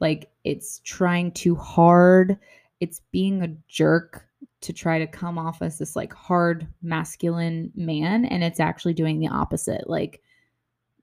Like 0.01 0.31
it's 0.45 0.81
trying 0.85 1.33
too 1.33 1.57
hard. 1.57 2.39
It's 2.81 3.01
being 3.11 3.43
a 3.43 3.57
jerk 3.69 4.27
to 4.61 4.73
try 4.73 4.99
to 4.99 5.07
come 5.07 5.39
off 5.39 5.63
as 5.63 5.79
this 5.79 5.97
like 5.97 6.13
hard 6.13 6.67
masculine 6.83 7.73
man 7.75 8.25
and 8.25 8.45
it's 8.45 8.61
actually 8.61 8.95
doing 8.95 9.19
the 9.19 9.29
opposite. 9.29 9.89
Like 9.89 10.23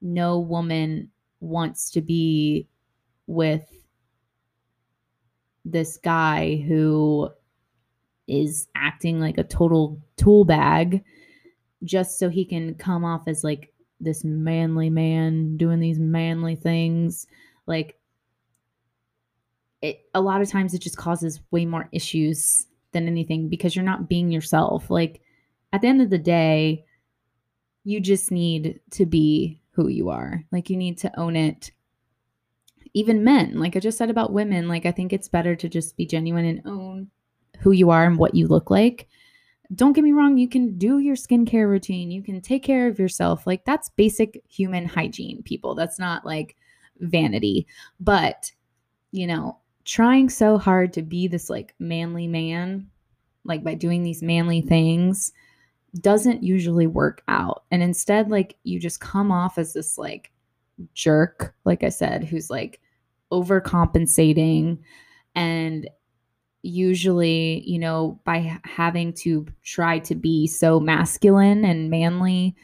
no 0.00 0.38
woman 0.38 1.10
wants 1.44 1.90
to 1.90 2.00
be 2.00 2.66
with 3.26 3.64
this 5.64 5.96
guy 5.96 6.64
who 6.66 7.30
is 8.26 8.68
acting 8.74 9.20
like 9.20 9.38
a 9.38 9.44
total 9.44 10.00
tool 10.16 10.44
bag 10.44 11.02
just 11.84 12.18
so 12.18 12.28
he 12.28 12.44
can 12.44 12.74
come 12.74 13.04
off 13.04 13.28
as 13.28 13.44
like 13.44 13.72
this 14.00 14.24
manly 14.24 14.90
man 14.90 15.56
doing 15.56 15.80
these 15.80 15.98
manly 15.98 16.56
things. 16.56 17.26
Like 17.66 17.98
it 19.82 20.00
a 20.14 20.20
lot 20.20 20.40
of 20.40 20.50
times 20.50 20.74
it 20.74 20.80
just 20.80 20.96
causes 20.96 21.40
way 21.50 21.66
more 21.66 21.88
issues 21.92 22.66
than 22.92 23.06
anything 23.06 23.48
because 23.48 23.76
you're 23.76 23.84
not 23.84 24.08
being 24.08 24.30
yourself. 24.30 24.90
Like 24.90 25.20
at 25.72 25.82
the 25.82 25.88
end 25.88 26.00
of 26.00 26.10
the 26.10 26.18
day 26.18 26.84
you 27.84 28.00
just 28.00 28.30
need 28.30 28.80
to 28.92 29.04
be 29.04 29.60
who 29.74 29.88
you 29.88 30.08
are 30.08 30.44
like 30.52 30.70
you 30.70 30.76
need 30.76 30.98
to 30.98 31.18
own 31.18 31.36
it 31.36 31.72
even 32.94 33.24
men 33.24 33.58
like 33.58 33.76
i 33.76 33.80
just 33.80 33.98
said 33.98 34.10
about 34.10 34.32
women 34.32 34.68
like 34.68 34.86
i 34.86 34.90
think 34.90 35.12
it's 35.12 35.28
better 35.28 35.54
to 35.54 35.68
just 35.68 35.96
be 35.96 36.06
genuine 36.06 36.44
and 36.44 36.62
own 36.64 37.08
who 37.60 37.72
you 37.72 37.90
are 37.90 38.04
and 38.04 38.18
what 38.18 38.34
you 38.34 38.46
look 38.46 38.70
like 38.70 39.08
don't 39.74 39.94
get 39.94 40.04
me 40.04 40.12
wrong, 40.12 40.36
you 40.36 40.48
can 40.48 40.76
do 40.78 40.98
your 40.98 41.16
skincare 41.16 41.68
routine, 41.68 42.10
you 42.10 42.22
can 42.22 42.40
take 42.40 42.62
care 42.62 42.86
of 42.88 42.98
yourself. 42.98 43.46
Like 43.46 43.64
that's 43.64 43.88
basic 43.90 44.42
human 44.48 44.86
hygiene, 44.86 45.42
people. 45.42 45.74
That's 45.74 45.98
not 45.98 46.26
like 46.26 46.56
vanity. 46.98 47.66
But, 47.98 48.52
you 49.12 49.26
know, 49.26 49.58
trying 49.84 50.28
so 50.28 50.58
hard 50.58 50.92
to 50.94 51.02
be 51.02 51.28
this 51.28 51.48
like 51.48 51.74
manly 51.78 52.26
man, 52.26 52.88
like 53.44 53.64
by 53.64 53.74
doing 53.74 54.02
these 54.02 54.22
manly 54.22 54.60
things, 54.60 55.32
doesn't 56.00 56.42
usually 56.42 56.86
work 56.86 57.22
out. 57.28 57.64
And 57.70 57.82
instead, 57.82 58.30
like 58.30 58.56
you 58.64 58.78
just 58.80 59.00
come 59.00 59.30
off 59.30 59.58
as 59.58 59.72
this 59.72 59.96
like 59.98 60.32
jerk, 60.94 61.54
like 61.64 61.84
I 61.84 61.88
said, 61.88 62.24
who's 62.24 62.50
like 62.50 62.80
overcompensating 63.30 64.78
and 65.34 65.88
usually, 66.62 67.62
you 67.66 67.78
know, 67.78 68.20
by 68.24 68.58
having 68.64 69.12
to 69.12 69.46
try 69.62 69.98
to 70.00 70.14
be 70.14 70.46
so 70.46 70.80
masculine 70.80 71.64
and 71.64 71.90
manly, 71.90 72.56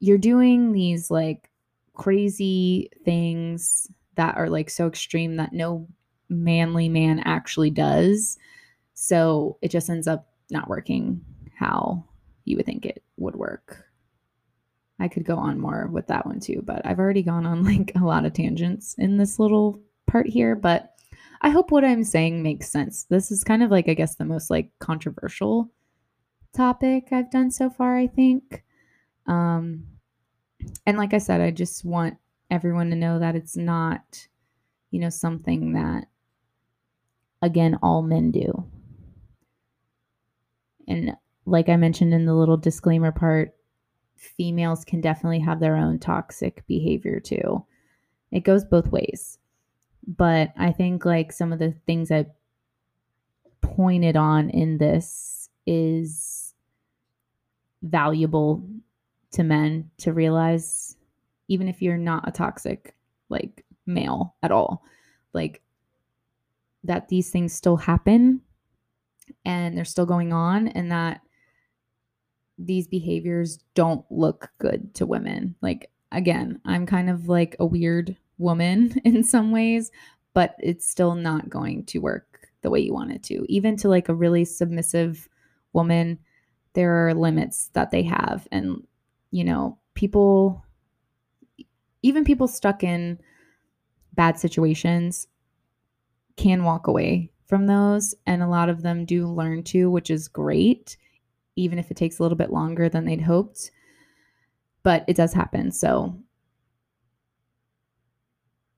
you're 0.00 0.18
doing 0.18 0.72
these 0.72 1.10
like 1.10 1.48
crazy 1.94 2.90
things 3.04 3.90
that 4.16 4.36
are 4.36 4.50
like 4.50 4.68
so 4.68 4.86
extreme 4.86 5.36
that 5.36 5.52
no 5.52 5.86
manly 6.28 6.88
man 6.88 7.20
actually 7.20 7.70
does. 7.70 8.36
So 8.94 9.58
it 9.62 9.70
just 9.70 9.88
ends 9.88 10.08
up 10.08 10.28
not 10.50 10.68
working 10.68 11.20
how 11.56 12.04
you 12.44 12.56
would 12.56 12.66
think 12.66 12.86
it 12.86 13.02
would 13.16 13.36
work. 13.36 13.84
I 14.98 15.08
could 15.08 15.24
go 15.24 15.36
on 15.36 15.58
more 15.58 15.88
with 15.90 16.06
that 16.08 16.26
one 16.26 16.40
too, 16.40 16.62
but 16.64 16.84
I've 16.84 16.98
already 16.98 17.22
gone 17.22 17.46
on 17.46 17.64
like 17.64 17.92
a 17.96 18.04
lot 18.04 18.24
of 18.24 18.32
tangents 18.32 18.94
in 18.98 19.16
this 19.16 19.38
little 19.38 19.80
part 20.06 20.26
here, 20.26 20.54
but 20.54 20.94
I 21.40 21.50
hope 21.50 21.70
what 21.70 21.84
I'm 21.84 22.04
saying 22.04 22.42
makes 22.42 22.70
sense. 22.70 23.04
This 23.04 23.30
is 23.30 23.44
kind 23.44 23.62
of 23.62 23.70
like, 23.70 23.88
I 23.88 23.94
guess, 23.94 24.16
the 24.16 24.26
most 24.26 24.50
like 24.50 24.70
controversial 24.78 25.70
topic 26.54 27.08
I've 27.12 27.30
done 27.30 27.50
so 27.50 27.70
far, 27.70 27.96
I 27.96 28.06
think. 28.06 28.62
Um, 29.26 29.84
and 30.86 30.98
like 30.98 31.14
I 31.14 31.18
said, 31.18 31.40
I 31.40 31.50
just 31.50 31.84
want 31.84 32.18
everyone 32.50 32.90
to 32.90 32.96
know 32.96 33.18
that 33.18 33.36
it's 33.36 33.56
not, 33.56 34.28
you 34.90 35.00
know, 35.00 35.08
something 35.08 35.72
that, 35.72 36.06
again, 37.40 37.78
all 37.82 38.02
men 38.02 38.30
do. 38.30 38.66
And 40.86 41.16
like 41.46 41.68
I 41.68 41.76
mentioned 41.76 42.14
in 42.14 42.26
the 42.26 42.34
little 42.34 42.56
disclaimer 42.56 43.12
part, 43.12 43.54
females 44.16 44.84
can 44.84 45.00
definitely 45.00 45.40
have 45.40 45.60
their 45.60 45.76
own 45.76 45.98
toxic 45.98 46.66
behavior 46.66 47.20
too. 47.20 47.64
it 48.30 48.40
goes 48.40 48.64
both 48.64 48.86
ways. 48.88 49.38
But 50.06 50.52
I 50.56 50.72
think 50.72 51.04
like 51.04 51.32
some 51.32 51.52
of 51.52 51.58
the 51.58 51.74
things 51.86 52.10
I 52.10 52.26
pointed 53.60 54.16
on 54.16 54.50
in 54.50 54.78
this 54.78 55.48
is 55.66 56.54
valuable 57.82 58.62
to 59.32 59.42
men 59.42 59.90
to 59.98 60.12
realize 60.12 60.96
even 61.48 61.68
if 61.68 61.80
you're 61.80 61.96
not 61.96 62.28
a 62.28 62.32
toxic 62.32 62.94
like 63.28 63.64
male 63.86 64.34
at 64.42 64.50
all 64.50 64.82
like 65.32 65.62
that 66.84 67.08
these 67.08 67.30
things 67.30 67.52
still 67.52 67.76
happen 67.76 68.40
and 69.44 69.76
they're 69.76 69.84
still 69.84 70.06
going 70.06 70.32
on 70.32 70.68
and 70.68 70.90
that 70.90 71.20
these 72.64 72.86
behaviors 72.86 73.58
don't 73.74 74.04
look 74.10 74.50
good 74.58 74.94
to 74.94 75.06
women. 75.06 75.54
Like 75.60 75.90
again 76.12 76.60
i'm 76.64 76.86
kind 76.86 77.08
of 77.08 77.28
like 77.28 77.54
a 77.60 77.64
weird 77.64 78.16
woman 78.36 79.00
in 79.04 79.22
some 79.22 79.52
ways 79.52 79.92
but 80.34 80.56
it's 80.58 80.88
still 80.88 81.14
not 81.14 81.48
going 81.48 81.84
to 81.84 81.98
work 81.98 82.30
the 82.62 82.70
way 82.70 82.80
you 82.80 82.92
want 82.92 83.12
it 83.12 83.22
to. 83.24 83.44
Even 83.48 83.76
to 83.78 83.88
like 83.88 84.08
a 84.08 84.14
really 84.14 84.44
submissive 84.44 85.28
woman 85.72 86.18
there 86.72 87.08
are 87.08 87.14
limits 87.14 87.70
that 87.72 87.90
they 87.90 88.02
have. 88.04 88.46
And 88.52 88.86
you 89.30 89.44
know 89.44 89.78
people 89.94 90.64
even 92.02 92.24
people 92.24 92.48
stuck 92.48 92.82
in 92.82 93.18
bad 94.14 94.38
situations 94.38 95.26
can 96.36 96.64
walk 96.64 96.86
away 96.86 97.30
from 97.46 97.66
those. 97.66 98.14
And 98.26 98.42
a 98.42 98.48
lot 98.48 98.68
of 98.68 98.82
them 98.82 99.04
do 99.04 99.26
learn 99.26 99.62
to 99.64 99.90
which 99.90 100.10
is 100.10 100.28
great 100.28 100.96
even 101.56 101.78
if 101.78 101.90
it 101.90 101.96
takes 101.96 102.18
a 102.18 102.22
little 102.22 102.38
bit 102.38 102.52
longer 102.52 102.88
than 102.88 103.04
they'd 103.04 103.22
hoped. 103.22 103.70
But 104.82 105.04
it 105.08 105.16
does 105.16 105.32
happen 105.34 105.72
so 105.72 106.16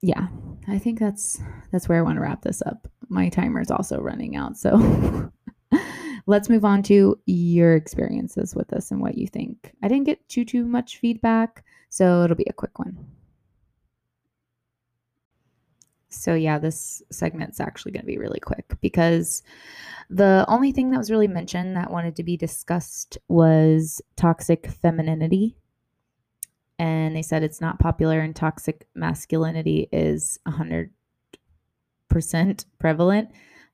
yeah 0.02 0.26
i 0.66 0.78
think 0.78 0.98
that's 0.98 1.40
that's 1.70 1.88
where 1.88 1.98
i 1.98 2.02
want 2.02 2.16
to 2.16 2.20
wrap 2.20 2.42
this 2.42 2.60
up. 2.62 2.88
My 3.08 3.28
timer 3.28 3.60
is 3.60 3.70
also 3.70 4.00
running 4.00 4.36
out 4.36 4.56
so 4.56 5.30
let's 6.26 6.48
move 6.48 6.64
on 6.64 6.82
to 6.84 7.18
your 7.26 7.74
experiences 7.74 8.54
with 8.54 8.68
this 8.68 8.90
and 8.90 9.00
what 9.00 9.18
you 9.18 9.26
think. 9.26 9.72
I 9.82 9.88
didn't 9.88 10.06
get 10.06 10.28
too 10.28 10.44
too 10.44 10.64
much 10.64 10.98
feedback 10.98 11.64
so 11.88 12.24
it'll 12.24 12.36
be 12.36 12.46
a 12.48 12.52
quick 12.52 12.78
one 12.78 12.98
so, 16.12 16.34
yeah, 16.34 16.58
this 16.58 17.02
segment's 17.10 17.60
actually 17.60 17.92
going 17.92 18.02
to 18.02 18.06
be 18.06 18.18
really 18.18 18.40
quick 18.40 18.76
because 18.80 19.42
the 20.10 20.44
only 20.48 20.72
thing 20.72 20.90
that 20.90 20.98
was 20.98 21.10
really 21.10 21.28
mentioned 21.28 21.76
that 21.76 21.90
wanted 21.90 22.16
to 22.16 22.22
be 22.22 22.36
discussed 22.36 23.16
was 23.28 24.02
toxic 24.16 24.66
femininity. 24.66 25.56
And 26.78 27.16
they 27.16 27.22
said 27.22 27.42
it's 27.42 27.60
not 27.60 27.78
popular 27.78 28.20
and 28.20 28.36
toxic 28.36 28.86
masculinity 28.94 29.88
is 29.92 30.38
100% 30.46 30.90
prevalent. 32.78 33.30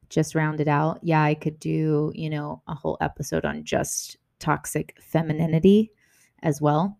Just 0.08 0.34
rounded 0.34 0.68
out. 0.68 1.00
Yeah, 1.02 1.22
I 1.22 1.34
could 1.34 1.58
do, 1.58 2.12
you 2.14 2.30
know, 2.30 2.62
a 2.68 2.74
whole 2.74 2.98
episode 3.00 3.44
on 3.44 3.64
just 3.64 4.16
toxic 4.38 4.96
femininity 5.00 5.90
as 6.42 6.60
well. 6.60 6.98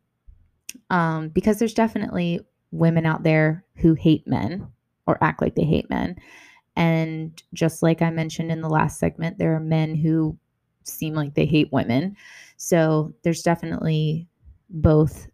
Um, 0.91 1.29
because 1.29 1.59
there's 1.59 1.75
definitely 1.75 2.41
women 2.71 3.07
out 3.07 3.23
there 3.23 3.65
who 3.77 3.95
hate 3.95 4.27
men 4.27 4.69
or 5.09 5.19
act 5.25 5.43
like 5.43 5.57
they 5.57 5.65
hate 5.65 5.91
men. 5.91 6.17
And 6.77 7.43
just 7.55 7.83
like 7.83 8.03
I 8.03 8.11
mentioned 8.11 8.53
in 8.53 8.61
the 8.61 8.69
last 8.69 9.01
segment, 9.01 9.39
there 9.39 9.57
are 9.57 9.61
men 9.61 9.97
who 9.97 10.39
seem 10.85 11.15
like 11.15 11.35
they 11.35 11.47
hate 11.47 11.73
women. 11.73 12.17
So 12.57 13.13
there's 13.25 13.43
definitely 13.43 14.29
both 14.71 15.27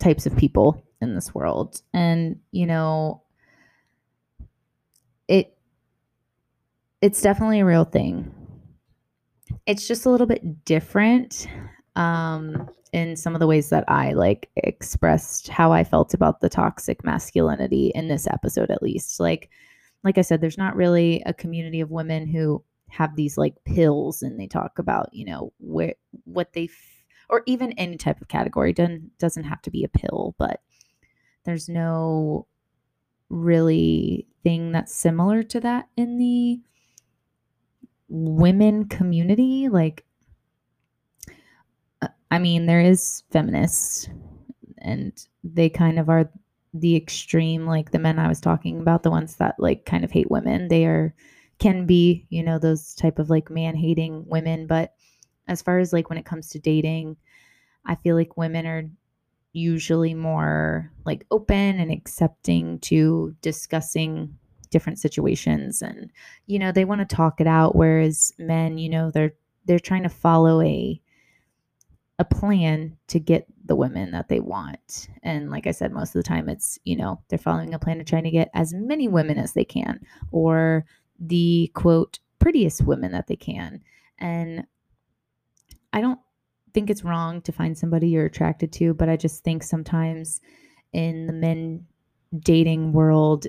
types 0.00 0.24
of 0.24 0.36
people 0.36 0.82
in 1.02 1.14
this 1.14 1.34
world. 1.34 1.82
And, 1.92 2.40
you 2.52 2.66
know, 2.66 3.22
it 5.28 5.56
it's 7.02 7.20
definitely 7.20 7.60
a 7.60 7.64
real 7.66 7.84
thing. 7.84 8.32
It's 9.66 9.86
just 9.86 10.06
a 10.06 10.10
little 10.10 10.26
bit 10.26 10.64
different 10.64 11.46
um 11.96 12.68
in 12.94 13.16
some 13.16 13.34
of 13.34 13.40
the 13.40 13.46
ways 13.48 13.70
that 13.70 13.84
I 13.88 14.12
like 14.12 14.48
expressed 14.54 15.48
how 15.48 15.72
I 15.72 15.82
felt 15.82 16.14
about 16.14 16.40
the 16.40 16.48
toxic 16.48 17.04
masculinity 17.04 17.90
in 17.92 18.06
this 18.06 18.28
episode 18.28 18.70
at 18.70 18.84
least. 18.84 19.18
Like 19.18 19.50
like 20.04 20.16
I 20.16 20.22
said 20.22 20.40
there's 20.40 20.56
not 20.56 20.76
really 20.76 21.20
a 21.26 21.34
community 21.34 21.80
of 21.80 21.90
women 21.90 22.28
who 22.28 22.62
have 22.88 23.16
these 23.16 23.36
like 23.36 23.56
pills 23.64 24.22
and 24.22 24.38
they 24.38 24.46
talk 24.46 24.78
about, 24.78 25.08
you 25.12 25.24
know, 25.24 25.52
where 25.58 25.94
what 26.22 26.52
they 26.52 26.64
f- 26.64 27.04
or 27.28 27.42
even 27.46 27.72
any 27.72 27.96
type 27.96 28.20
of 28.20 28.28
category 28.28 28.72
doesn't 28.72 29.18
doesn't 29.18 29.44
have 29.44 29.60
to 29.62 29.70
be 29.72 29.82
a 29.82 29.88
pill, 29.88 30.36
but 30.38 30.60
there's 31.44 31.68
no 31.68 32.46
really 33.28 34.28
thing 34.44 34.70
that's 34.70 34.94
similar 34.94 35.42
to 35.42 35.58
that 35.58 35.88
in 35.96 36.16
the 36.18 36.60
women 38.08 38.84
community 38.84 39.68
like 39.68 40.04
I 42.34 42.40
mean, 42.40 42.66
there 42.66 42.80
is 42.80 43.22
feminists, 43.30 44.08
and 44.78 45.12
they 45.44 45.68
kind 45.68 46.00
of 46.00 46.08
are 46.08 46.28
the 46.72 46.96
extreme, 46.96 47.64
like 47.64 47.92
the 47.92 48.00
men 48.00 48.18
I 48.18 48.26
was 48.26 48.40
talking 48.40 48.80
about, 48.80 49.04
the 49.04 49.10
ones 49.12 49.36
that 49.36 49.54
like 49.60 49.86
kind 49.86 50.04
of 50.04 50.10
hate 50.10 50.32
women. 50.32 50.66
They 50.66 50.84
are 50.84 51.14
can 51.60 51.86
be, 51.86 52.26
you 52.30 52.42
know, 52.42 52.58
those 52.58 52.92
type 52.96 53.20
of 53.20 53.30
like 53.30 53.50
man 53.50 53.76
hating 53.76 54.24
women. 54.26 54.66
But 54.66 54.94
as 55.46 55.62
far 55.62 55.78
as 55.78 55.92
like 55.92 56.08
when 56.08 56.18
it 56.18 56.24
comes 56.24 56.48
to 56.48 56.58
dating, 56.58 57.16
I 57.86 57.94
feel 57.94 58.16
like 58.16 58.36
women 58.36 58.66
are 58.66 58.90
usually 59.52 60.12
more 60.12 60.90
like 61.04 61.24
open 61.30 61.78
and 61.78 61.92
accepting 61.92 62.80
to 62.80 63.32
discussing 63.42 64.36
different 64.72 64.98
situations 64.98 65.82
and 65.82 66.10
you 66.48 66.58
know 66.58 66.72
they 66.72 66.84
want 66.84 67.08
to 67.08 67.16
talk 67.16 67.40
it 67.40 67.46
out 67.46 67.76
whereas 67.76 68.32
men 68.40 68.76
you 68.76 68.88
know 68.88 69.12
they're 69.12 69.34
they're 69.66 69.78
trying 69.78 70.02
to 70.02 70.08
follow 70.08 70.60
a 70.62 71.00
a 72.18 72.24
plan 72.24 72.96
to 73.08 73.18
get 73.18 73.46
the 73.64 73.74
women 73.74 74.12
that 74.12 74.28
they 74.28 74.40
want. 74.40 75.08
And 75.22 75.50
like 75.50 75.66
I 75.66 75.72
said, 75.72 75.92
most 75.92 76.14
of 76.14 76.22
the 76.22 76.28
time 76.28 76.48
it's, 76.48 76.78
you 76.84 76.96
know, 76.96 77.20
they're 77.28 77.38
following 77.38 77.74
a 77.74 77.78
plan 77.78 77.98
to 77.98 78.04
trying 78.04 78.24
to 78.24 78.30
get 78.30 78.50
as 78.54 78.72
many 78.72 79.08
women 79.08 79.38
as 79.38 79.52
they 79.52 79.64
can 79.64 80.00
or 80.30 80.84
the 81.18 81.70
quote 81.74 82.20
prettiest 82.38 82.82
women 82.82 83.12
that 83.12 83.26
they 83.26 83.36
can. 83.36 83.80
And 84.18 84.64
I 85.92 86.00
don't 86.00 86.20
think 86.72 86.90
it's 86.90 87.04
wrong 87.04 87.40
to 87.42 87.52
find 87.52 87.76
somebody 87.76 88.08
you're 88.08 88.26
attracted 88.26 88.72
to, 88.74 88.94
but 88.94 89.08
I 89.08 89.16
just 89.16 89.42
think 89.42 89.62
sometimes 89.62 90.40
in 90.92 91.26
the 91.26 91.32
men 91.32 91.84
dating 92.38 92.92
world, 92.92 93.46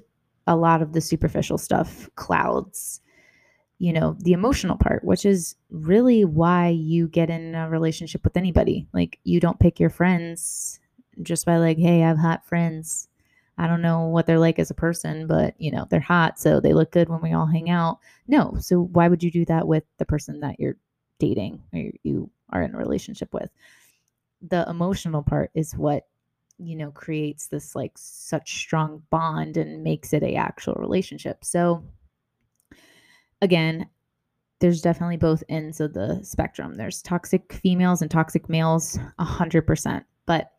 a 0.47 0.55
lot 0.55 0.82
of 0.82 0.93
the 0.93 1.01
superficial 1.01 1.57
stuff 1.57 2.09
clouds 2.16 3.01
you 3.78 3.92
know, 3.92 4.16
the 4.20 4.34
emotional 4.34 4.78
part, 4.78 5.04
which 5.04 5.26
is 5.26 5.56
really 5.70 6.24
why 6.24 6.70
you 6.70 7.08
get 7.08 7.30
in 7.30 7.56
a 7.56 7.70
relationship 7.70 8.24
with 8.24 8.38
anybody. 8.38 8.88
Like, 8.94 9.20
you 9.24 9.40
don't 9.40 9.60
pick 9.60 9.80
your 9.80 9.90
friends 9.90 10.80
just 11.22 11.46
by, 11.46 11.58
like, 11.58 11.78
hey, 11.78 12.04
I 12.04 12.08
have 12.08 12.18
hot 12.18 12.48
friends. 12.48 13.10
I 13.58 13.68
don't 13.68 13.82
know 13.82 14.08
what 14.08 14.28
they're 14.28 14.40
like 14.40 14.60
as 14.60 14.72
a 14.72 14.76
person, 14.76 15.28
but, 15.28 15.56
you 15.58 15.72
know, 15.72 15.88
they're 15.90 16.00
hot. 16.00 16.40
So 16.40 16.60
they 16.60 16.74
look 16.74 16.92
good 16.92 17.10
when 17.10 17.22
we 17.22 17.34
all 17.34 17.46
hang 17.46 17.70
out. 17.70 18.00
No. 18.28 18.58
So 18.60 18.82
why 18.82 19.08
would 19.08 19.24
you 19.24 19.32
do 19.32 19.46
that 19.46 19.68
with 19.68 19.84
the 19.98 20.06
person 20.06 20.42
that 20.42 20.60
you're 20.60 20.78
dating 21.20 21.62
or 21.74 21.92
you 22.04 22.30
are 22.50 22.62
in 22.62 22.76
a 22.76 22.78
relationship 22.78 23.34
with? 23.34 23.50
The 24.42 24.70
emotional 24.70 25.24
part 25.24 25.52
is 25.54 25.74
what 25.74 26.06
you 26.58 26.76
know 26.76 26.92
creates 26.92 27.48
this 27.48 27.76
like 27.76 27.92
such 27.96 28.60
strong 28.60 29.04
bond 29.10 29.58
and 29.58 29.84
makes 29.84 30.14
it 30.14 30.24
a 30.24 30.36
actual 30.36 30.74
relationship 30.76 31.44
so 31.44 31.84
again, 33.46 33.88
there's 34.60 34.82
definitely 34.82 35.18
both 35.18 35.43
ends 35.48 35.80
of 35.80 35.93
the 35.93 36.20
spectrum. 36.24 36.76
There's 36.76 37.02
toxic 37.02 37.54
females 37.54 38.02
and 38.02 38.10
toxic 38.10 38.50
males, 38.50 38.98
100%. 39.20 40.04
But 40.26 40.52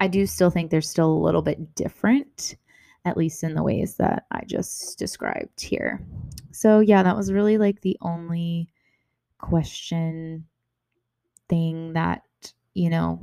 I 0.00 0.08
do 0.08 0.26
still 0.26 0.50
think 0.50 0.70
they're 0.70 0.80
still 0.80 1.10
a 1.10 1.24
little 1.24 1.42
bit 1.42 1.74
different, 1.74 2.56
at 3.04 3.16
least 3.16 3.42
in 3.42 3.54
the 3.54 3.62
ways 3.62 3.96
that 3.96 4.26
I 4.30 4.42
just 4.46 4.98
described 4.98 5.60
here. 5.60 6.04
So, 6.52 6.80
yeah, 6.80 7.02
that 7.02 7.16
was 7.16 7.32
really 7.32 7.56
like 7.56 7.80
the 7.80 7.96
only 8.02 8.68
question 9.38 10.46
thing 11.48 11.94
that, 11.94 12.22
you 12.74 12.90
know, 12.90 13.20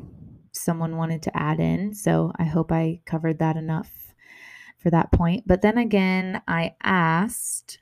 someone 0.51 0.97
wanted 0.97 1.22
to 1.24 1.38
add 1.38 1.59
in. 1.59 1.93
So, 1.93 2.32
I 2.38 2.45
hope 2.45 2.72
I 2.72 3.01
covered 3.05 3.39
that 3.39 3.57
enough 3.57 3.91
for 4.80 4.89
that 4.89 5.11
point. 5.11 5.43
But 5.45 5.61
then 5.61 5.78
again, 5.78 6.41
I 6.47 6.76
asked 6.82 7.80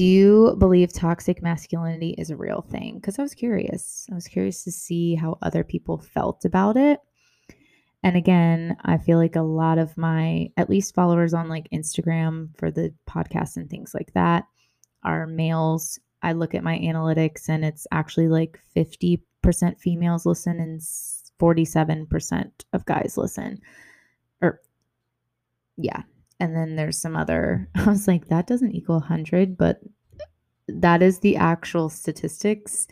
do 0.00 0.06
you 0.06 0.56
believe 0.58 0.94
toxic 0.94 1.42
masculinity 1.42 2.14
is 2.16 2.30
a 2.30 2.36
real 2.36 2.62
thing? 2.62 2.94
Because 2.94 3.18
I 3.18 3.22
was 3.22 3.34
curious. 3.34 4.06
I 4.10 4.14
was 4.14 4.28
curious 4.28 4.64
to 4.64 4.72
see 4.72 5.14
how 5.14 5.36
other 5.42 5.62
people 5.62 5.98
felt 5.98 6.46
about 6.46 6.78
it. 6.78 7.00
And 8.02 8.16
again, 8.16 8.78
I 8.82 8.96
feel 8.96 9.18
like 9.18 9.36
a 9.36 9.42
lot 9.42 9.76
of 9.76 9.98
my, 9.98 10.48
at 10.56 10.70
least 10.70 10.94
followers 10.94 11.34
on 11.34 11.50
like 11.50 11.68
Instagram 11.70 12.56
for 12.56 12.70
the 12.70 12.94
podcast 13.06 13.58
and 13.58 13.68
things 13.68 13.92
like 13.92 14.10
that, 14.14 14.44
are 15.02 15.26
males. 15.26 15.98
I 16.22 16.32
look 16.32 16.54
at 16.54 16.64
my 16.64 16.78
analytics 16.78 17.50
and 17.50 17.62
it's 17.62 17.86
actually 17.92 18.28
like 18.28 18.58
50% 18.74 19.20
females 19.80 20.24
listen 20.24 20.60
and 20.60 20.80
47% 21.38 22.50
of 22.72 22.86
guys 22.86 23.18
listen. 23.18 23.60
Or 24.40 24.62
yeah. 25.76 26.04
And 26.40 26.56
then 26.56 26.76
there's 26.76 26.98
some 26.98 27.16
other, 27.16 27.68
I 27.74 27.84
was 27.84 28.08
like, 28.08 28.28
that 28.28 28.46
doesn't 28.46 28.74
equal 28.74 28.96
100, 28.96 29.56
but 29.56 29.80
that 30.68 31.02
is 31.02 31.18
the 31.18 31.36
actual 31.36 31.88
statistics. 31.88 32.88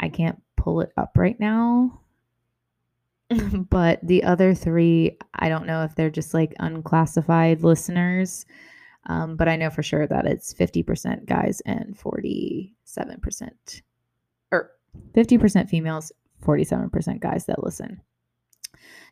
I 0.00 0.08
can't 0.08 0.40
pull 0.56 0.80
it 0.80 0.92
up 0.96 1.12
right 1.16 1.38
now. 1.38 2.00
but 3.70 4.00
the 4.02 4.24
other 4.24 4.54
three, 4.54 5.18
I 5.34 5.48
don't 5.48 5.66
know 5.66 5.82
if 5.84 5.94
they're 5.94 6.10
just 6.10 6.32
like 6.32 6.54
unclassified 6.60 7.62
listeners. 7.62 8.46
Um, 9.06 9.36
but 9.36 9.48
I 9.48 9.56
know 9.56 9.70
for 9.70 9.82
sure 9.82 10.06
that 10.06 10.26
it's 10.26 10.52
50% 10.52 11.26
guys 11.26 11.60
and 11.64 11.98
47% 11.98 13.82
or 14.52 14.70
50% 15.14 15.68
females, 15.68 16.12
47% 16.44 17.20
guys 17.20 17.46
that 17.46 17.64
listen. 17.64 18.00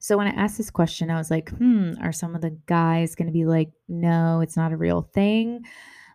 So 0.07 0.17
when 0.17 0.29
I 0.29 0.41
asked 0.41 0.57
this 0.57 0.71
question, 0.71 1.11
I 1.11 1.19
was 1.19 1.33
like, 1.33 1.51
hmm, 1.51 1.95
are 2.01 2.13
some 2.13 2.37
of 2.37 2.41
the 2.41 2.57
guys 2.67 3.17
going 3.17 3.27
to 3.27 3.33
be 3.33 3.45
like, 3.45 3.73
no, 3.89 4.41
it's 4.41 4.57
not 4.57 4.71
a 4.71 4.77
real 4.77 5.03
thing? 5.13 5.65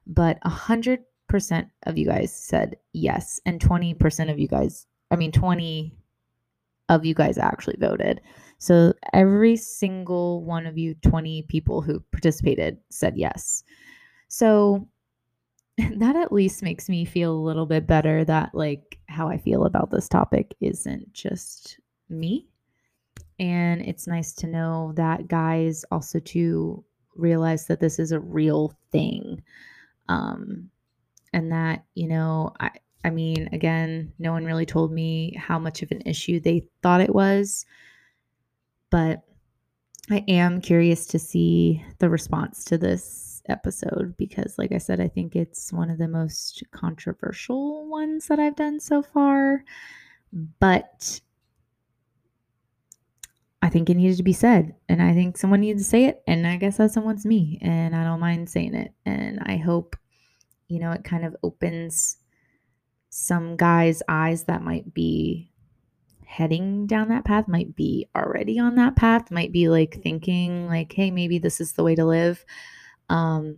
But 0.08 0.39
100% 0.44 1.00
of 1.84 1.98
you 1.98 2.06
guys 2.06 2.34
said 2.34 2.78
yes. 2.94 3.42
And 3.46 3.60
20% 3.60 4.32
of 4.32 4.39
you 4.39 4.48
guys, 4.48 4.88
I 5.12 5.18
mean, 5.18 5.34
20 5.34 5.94
of 6.88 7.04
you 7.04 7.14
guys 7.14 7.38
actually 7.38 7.76
voted. 7.82 8.22
So 8.60 8.94
every 9.12 9.58
single 9.58 10.42
one 10.46 10.68
of 10.68 10.78
you 10.78 10.96
20 11.02 11.42
people 11.50 11.82
who 11.82 12.00
participated 12.14 12.78
said 12.92 13.18
yes. 13.18 13.66
So 14.30 14.88
that 15.98 16.16
at 16.16 16.32
least 16.32 16.64
makes 16.64 16.88
me 16.88 17.04
feel 17.04 17.34
a 17.34 17.44
little 17.46 17.66
bit 17.66 17.88
better 17.88 18.24
that 18.24 18.56
like 18.56 19.00
how 19.10 19.28
I 19.28 19.38
feel 19.38 19.66
about 19.66 19.92
this 19.92 20.08
topic 20.08 20.56
isn't 20.62 21.12
just 21.12 21.78
me. 22.08 22.48
And 23.42 23.82
it's 23.82 24.08
nice 24.08 24.32
to 24.34 24.48
know 24.48 24.94
that 24.96 25.28
guys 25.28 25.84
also 25.92 26.20
to 26.20 26.86
realize 27.16 27.66
that 27.68 27.82
this 27.82 28.00
is 28.00 28.14
a 28.14 28.20
real 28.20 28.74
thing. 28.92 29.44
Um 30.08 30.70
and 31.34 31.52
that, 31.52 31.84
you 31.96 32.08
know, 32.08 32.54
I 32.60 32.72
I 33.04 33.10
mean, 33.10 33.50
again, 33.52 34.14
no 34.20 34.32
one 34.32 34.46
really 34.46 34.66
told 34.66 34.92
me 34.92 35.36
how 35.36 35.58
much 35.58 35.82
of 35.82 35.92
an 35.92 36.02
issue 36.06 36.39
they 36.39 36.68
thought 36.84 37.02
it 37.02 37.14
was. 37.14 37.66
But 38.92 39.24
I 40.10 40.24
am 40.28 40.62
curious 40.62 41.08
to 41.08 41.20
see 41.20 41.84
the 42.00 42.10
response 42.10 42.64
to 42.66 42.78
this 42.78 43.42
episode 43.50 44.16
because, 44.18 44.58
like 44.58 44.72
I 44.72 44.78
said, 44.78 45.00
I 45.00 45.08
think 45.08 45.36
it's 45.36 45.74
one 45.74 45.89
of 45.89 45.98
the 45.98 46.08
most 46.08 46.64
controversial 46.72 47.88
ones 47.88 48.28
that 48.28 48.39
I've 48.39 48.56
done 48.56 48.80
so 48.80 49.02
far. 49.02 49.64
But 50.60 51.22
I 53.62 53.70
think 53.70 53.89
it 53.89 53.95
needed 53.95 54.18
to 54.18 54.24
be 54.24 54.34
said. 54.34 54.76
And 54.89 55.01
I 55.01 55.14
think 55.14 55.38
someone 55.38 55.62
needed 55.62 55.78
to 55.78 55.84
say 55.84 56.05
it. 56.05 56.24
And 56.28 56.47
I 56.47 56.57
guess 56.57 56.78
that 56.78 56.91
someone's 56.91 57.26
me. 57.26 57.59
And 57.62 57.95
I 57.95 58.03
don't 58.03 58.20
mind 58.20 58.49
saying 58.49 58.74
it. 58.74 58.93
And 59.05 59.39
I 59.43 59.57
hope, 59.57 59.95
you 60.68 60.80
know, 60.80 60.91
it 60.91 61.03
kind 61.03 61.26
of 61.26 61.36
opens 61.43 62.18
some 63.09 63.57
guys' 63.57 64.01
eyes 64.07 64.45
that 64.45 64.64
might 64.64 64.93
be 64.93 65.51
heading 66.26 66.88
down 66.88 67.09
that 67.09 67.26
path, 67.26 67.47
might 67.47 67.76
be 67.76 68.07
already 68.16 68.57
on 68.57 68.76
that 68.76 68.95
path, 68.95 69.30
might 69.32 69.51
be 69.51 69.68
like 69.68 70.01
thinking, 70.01 70.66
like, 70.68 70.91
hey, 70.93 71.12
maybe 71.12 71.38
this 71.38 71.59
is 71.59 71.74
the 71.74 71.84
way 71.84 71.93
to 71.93 72.05
live. 72.05 72.43
Um, 73.09 73.57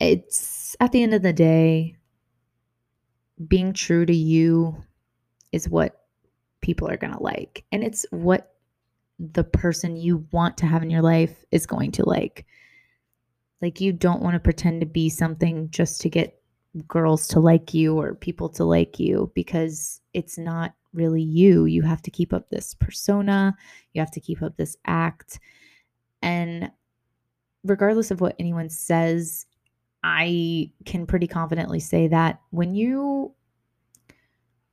it's 0.00 0.74
at 0.80 0.90
the 0.90 1.02
end 1.02 1.14
of 1.14 1.22
the 1.22 1.32
day, 1.32 1.96
being 3.46 3.72
true 3.72 4.06
to 4.06 4.14
you 4.14 4.82
is 5.52 5.68
what 5.68 6.01
people 6.62 6.88
are 6.88 6.96
going 6.96 7.12
to 7.12 7.22
like. 7.22 7.64
And 7.70 7.84
it's 7.84 8.06
what 8.10 8.54
the 9.18 9.44
person 9.44 9.96
you 9.96 10.26
want 10.32 10.56
to 10.58 10.66
have 10.66 10.82
in 10.82 10.90
your 10.90 11.02
life 11.02 11.44
is 11.50 11.66
going 11.66 11.92
to 11.92 12.08
like. 12.08 12.46
Like, 13.60 13.80
you 13.80 13.92
don't 13.92 14.22
want 14.22 14.34
to 14.34 14.40
pretend 14.40 14.80
to 14.80 14.86
be 14.86 15.08
something 15.08 15.70
just 15.70 16.00
to 16.00 16.08
get 16.08 16.40
girls 16.88 17.28
to 17.28 17.40
like 17.40 17.74
you 17.74 17.98
or 18.00 18.14
people 18.14 18.48
to 18.48 18.64
like 18.64 18.98
you 18.98 19.30
because 19.34 20.00
it's 20.14 20.38
not 20.38 20.74
really 20.94 21.22
you. 21.22 21.66
You 21.66 21.82
have 21.82 22.02
to 22.02 22.10
keep 22.10 22.32
up 22.32 22.48
this 22.48 22.74
persona, 22.74 23.54
you 23.92 24.00
have 24.00 24.10
to 24.12 24.20
keep 24.20 24.42
up 24.42 24.56
this 24.56 24.76
act. 24.86 25.38
And 26.22 26.70
regardless 27.64 28.10
of 28.10 28.20
what 28.20 28.36
anyone 28.38 28.68
says, 28.68 29.46
I 30.04 30.70
can 30.84 31.06
pretty 31.06 31.26
confidently 31.26 31.80
say 31.80 32.08
that 32.08 32.40
when 32.50 32.74
you 32.74 33.34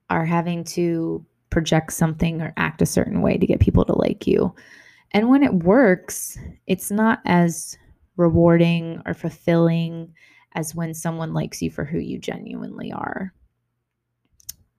are 0.10 0.26
having 0.26 0.64
to 0.64 1.24
project 1.50 1.94
something 1.94 2.42
or 2.42 2.54
act 2.58 2.82
a 2.82 2.86
certain 2.86 3.22
way 3.22 3.38
to 3.38 3.48
get 3.48 3.60
people 3.60 3.86
to 3.86 3.98
like 3.98 4.28
you, 4.28 4.54
and 5.12 5.30
when 5.30 5.44
it 5.44 5.54
works, 5.54 6.38
it's 6.68 6.92
not 6.92 7.20
as 7.26 7.78
rewarding 8.18 9.02
or 9.06 9.14
fulfilling 9.14 10.14
as 10.54 10.76
when 10.76 10.94
someone 10.94 11.34
likes 11.34 11.62
you 11.62 11.72
for 11.72 11.86
who 11.86 12.00
you 12.00 12.20
genuinely 12.20 12.92
are. 12.92 13.34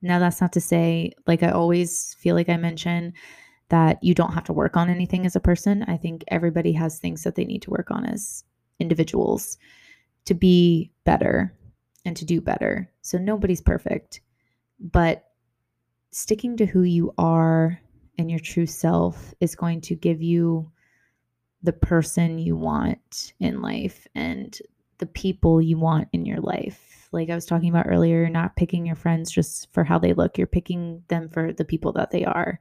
Now, 0.01 0.19
that's 0.19 0.41
not 0.41 0.53
to 0.53 0.61
say, 0.61 1.11
like 1.27 1.43
I 1.43 1.49
always 1.49 2.15
feel 2.15 2.35
like 2.35 2.49
I 2.49 2.57
mention, 2.57 3.13
that 3.69 4.03
you 4.03 4.13
don't 4.13 4.33
have 4.33 4.43
to 4.43 4.53
work 4.53 4.75
on 4.75 4.89
anything 4.89 5.25
as 5.25 5.35
a 5.35 5.39
person. 5.39 5.83
I 5.87 5.95
think 5.95 6.25
everybody 6.27 6.73
has 6.73 6.99
things 6.99 7.23
that 7.23 7.35
they 7.35 7.45
need 7.45 7.61
to 7.61 7.69
work 7.69 7.89
on 7.89 8.05
as 8.05 8.43
individuals 8.79 9.57
to 10.25 10.33
be 10.33 10.91
better 11.05 11.55
and 12.03 12.17
to 12.17 12.25
do 12.25 12.41
better. 12.41 12.91
So 13.01 13.17
nobody's 13.17 13.61
perfect, 13.61 14.19
but 14.79 15.30
sticking 16.11 16.57
to 16.57 16.65
who 16.65 16.83
you 16.83 17.13
are 17.17 17.79
and 18.17 18.29
your 18.29 18.39
true 18.39 18.65
self 18.65 19.33
is 19.39 19.55
going 19.55 19.81
to 19.81 19.95
give 19.95 20.21
you 20.21 20.71
the 21.63 21.73
person 21.73 22.39
you 22.39 22.55
want 22.55 23.33
in 23.39 23.61
life 23.61 24.07
and 24.15 24.59
the 24.97 25.05
people 25.05 25.61
you 25.61 25.77
want 25.77 26.07
in 26.11 26.25
your 26.25 26.39
life. 26.39 27.09
Like 27.11 27.29
I 27.29 27.35
was 27.35 27.45
talking 27.45 27.69
about 27.69 27.87
earlier, 27.87 28.19
you're 28.19 28.29
not 28.29 28.55
picking 28.55 28.85
your 28.85 28.95
friends 28.95 29.31
just 29.31 29.71
for 29.73 29.83
how 29.83 29.99
they 29.99 30.13
look, 30.13 30.37
you're 30.37 30.47
picking 30.47 31.03
them 31.07 31.29
for 31.29 31.53
the 31.53 31.65
people 31.65 31.91
that 31.93 32.11
they 32.11 32.25
are. 32.25 32.59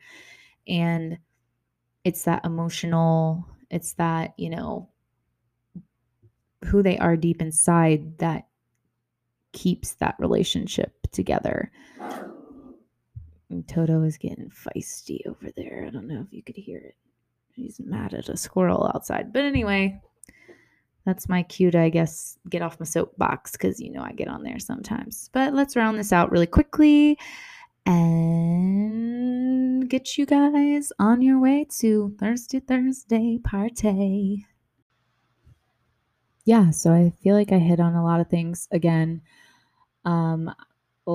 And 0.67 1.19
it's 2.05 2.25
that 2.25 2.45
emotional, 2.45 3.47
it's 3.71 3.95
that, 3.95 4.35
you 4.37 4.51
know, 4.51 4.89
who 6.65 6.83
they 6.83 6.99
are 6.99 7.17
deep 7.17 7.41
inside 7.41 8.19
that 8.19 8.49
keeps 9.53 9.95
that 9.95 10.17
relationship 10.19 10.95
together. 11.13 11.71
Toto 13.67 14.03
is 14.03 14.17
getting 14.17 14.51
feisty 14.51 15.27
over 15.27 15.51
there. 15.57 15.85
I 15.87 15.91
don't 15.91 16.07
know 16.07 16.21
if 16.21 16.33
you 16.33 16.43
could 16.43 16.57
hear 16.57 16.79
it. 16.79 16.95
He's 17.53 17.81
mad 17.81 18.15
at 18.15 18.29
a 18.29 18.37
squirrel 18.37 18.91
outside. 18.95 19.33
But 19.33 19.43
anyway, 19.43 20.01
that's 21.05 21.29
my 21.29 21.43
cue 21.43 21.71
to, 21.73 21.81
I 21.81 21.89
guess, 21.89 22.39
get 22.49 22.63
off 22.63 22.79
my 22.79 22.87
soapbox 22.87 23.53
because 23.53 23.81
you 23.81 23.91
know 23.91 24.03
I 24.03 24.13
get 24.13 24.29
on 24.29 24.43
there 24.43 24.59
sometimes. 24.59 25.31
But 25.33 25.55
let's 25.55 25.77
round 25.77 25.99
this 25.99 26.13
out 26.13 26.31
really 26.31 26.47
quickly 26.47 27.19
and 27.87 29.89
get 29.89 30.17
you 30.17 30.27
guys 30.27 30.93
on 30.99 31.23
your 31.23 31.41
way 31.41 31.67
to 31.79 32.15
Thursday, 32.19 32.61
Thursday 32.61 33.39
party. 33.43 34.47
Yeah, 36.45 36.71
so 36.71 36.93
I 36.93 37.13
feel 37.23 37.35
like 37.35 37.53
I 37.53 37.59
hit 37.59 37.81
on 37.81 37.95
a 37.95 38.05
lot 38.05 38.21
of 38.21 38.29
things 38.29 38.69
again. 38.71 39.23
Um, 40.05 40.55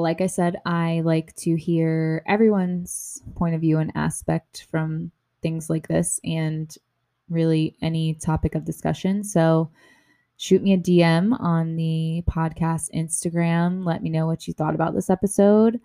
like 0.01 0.21
I 0.21 0.27
said, 0.27 0.57
I 0.65 1.01
like 1.03 1.35
to 1.37 1.55
hear 1.55 2.23
everyone's 2.27 3.21
point 3.35 3.55
of 3.55 3.61
view 3.61 3.77
and 3.79 3.91
aspect 3.95 4.67
from 4.71 5.11
things 5.41 5.69
like 5.69 5.87
this 5.87 6.19
and 6.23 6.75
really 7.29 7.75
any 7.81 8.13
topic 8.15 8.55
of 8.55 8.65
discussion. 8.65 9.23
So 9.23 9.69
shoot 10.37 10.61
me 10.61 10.73
a 10.73 10.77
DM 10.77 11.39
on 11.39 11.75
the 11.75 12.23
podcast 12.29 12.89
Instagram. 12.93 13.85
Let 13.85 14.01
me 14.01 14.09
know 14.09 14.27
what 14.27 14.47
you 14.47 14.53
thought 14.53 14.75
about 14.75 14.93
this 14.93 15.09
episode. 15.09 15.79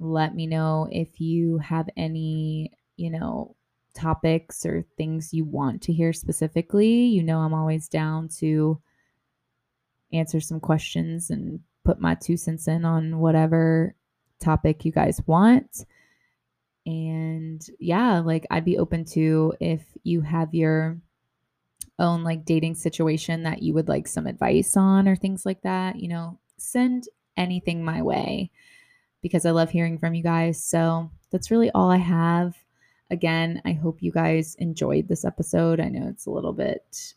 Let 0.00 0.34
me 0.34 0.46
know 0.46 0.88
if 0.90 1.20
you 1.20 1.58
have 1.58 1.88
any, 1.96 2.72
you 2.96 3.10
know, 3.10 3.56
topics 3.94 4.66
or 4.66 4.84
things 4.96 5.32
you 5.32 5.44
want 5.44 5.82
to 5.82 5.92
hear 5.92 6.12
specifically. 6.12 7.04
You 7.04 7.22
know, 7.22 7.38
I'm 7.38 7.54
always 7.54 7.88
down 7.88 8.28
to 8.40 8.80
answer 10.12 10.40
some 10.40 10.60
questions 10.60 11.30
and 11.30 11.60
put 11.84 12.00
my 12.00 12.14
two 12.14 12.36
cents 12.36 12.68
in 12.68 12.84
on 12.84 13.18
whatever 13.18 13.94
topic 14.40 14.84
you 14.84 14.92
guys 14.92 15.20
want. 15.26 15.84
And 16.86 17.66
yeah, 17.78 18.20
like 18.20 18.46
I'd 18.50 18.64
be 18.64 18.78
open 18.78 19.04
to 19.06 19.54
if 19.60 19.82
you 20.02 20.20
have 20.20 20.54
your 20.54 20.98
own 21.98 22.24
like 22.24 22.44
dating 22.44 22.74
situation 22.74 23.44
that 23.44 23.62
you 23.62 23.72
would 23.74 23.88
like 23.88 24.08
some 24.08 24.26
advice 24.26 24.76
on 24.76 25.08
or 25.08 25.16
things 25.16 25.46
like 25.46 25.62
that, 25.62 25.96
you 25.96 26.08
know, 26.08 26.38
send 26.56 27.08
anything 27.36 27.84
my 27.84 28.02
way 28.02 28.50
because 29.22 29.46
I 29.46 29.52
love 29.52 29.70
hearing 29.70 29.98
from 29.98 30.14
you 30.14 30.22
guys. 30.22 30.62
So 30.62 31.10
that's 31.30 31.50
really 31.50 31.70
all 31.70 31.90
I 31.90 31.96
have. 31.96 32.54
Again, 33.10 33.62
I 33.64 33.72
hope 33.72 34.02
you 34.02 34.10
guys 34.10 34.54
enjoyed 34.56 35.08
this 35.08 35.24
episode. 35.24 35.80
I 35.80 35.88
know 35.88 36.08
it's 36.08 36.26
a 36.26 36.30
little 36.30 36.52
bit 36.52 37.14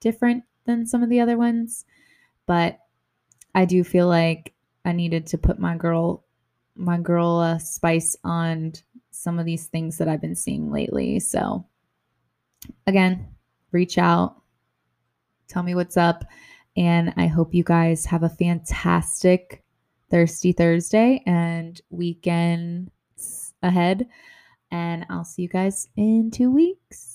different 0.00 0.44
than 0.64 0.86
some 0.86 1.02
of 1.02 1.10
the 1.10 1.20
other 1.20 1.36
ones, 1.36 1.84
but 2.46 2.78
I 3.54 3.64
do 3.64 3.84
feel 3.84 4.06
like 4.06 4.54
I 4.84 4.92
needed 4.92 5.26
to 5.28 5.38
put 5.38 5.58
my 5.58 5.76
girl 5.76 6.24
my 6.74 6.98
girl 6.98 7.38
uh, 7.38 7.58
spice 7.58 8.16
on 8.22 8.72
some 9.10 9.38
of 9.40 9.44
these 9.44 9.66
things 9.66 9.98
that 9.98 10.08
I've 10.08 10.20
been 10.20 10.36
seeing 10.36 10.70
lately. 10.70 11.18
So, 11.18 11.66
again, 12.86 13.26
reach 13.72 13.98
out, 13.98 14.40
tell 15.48 15.64
me 15.64 15.74
what's 15.74 15.96
up. 15.96 16.24
And 16.76 17.12
I 17.16 17.26
hope 17.26 17.52
you 17.52 17.64
guys 17.64 18.06
have 18.06 18.22
a 18.22 18.28
fantastic 18.28 19.64
Thirsty 20.08 20.52
Thursday 20.52 21.22
and 21.26 21.80
weekend 21.90 22.92
ahead. 23.62 24.06
And 24.70 25.04
I'll 25.10 25.24
see 25.24 25.42
you 25.42 25.48
guys 25.48 25.88
in 25.96 26.30
two 26.30 26.50
weeks. 26.52 27.07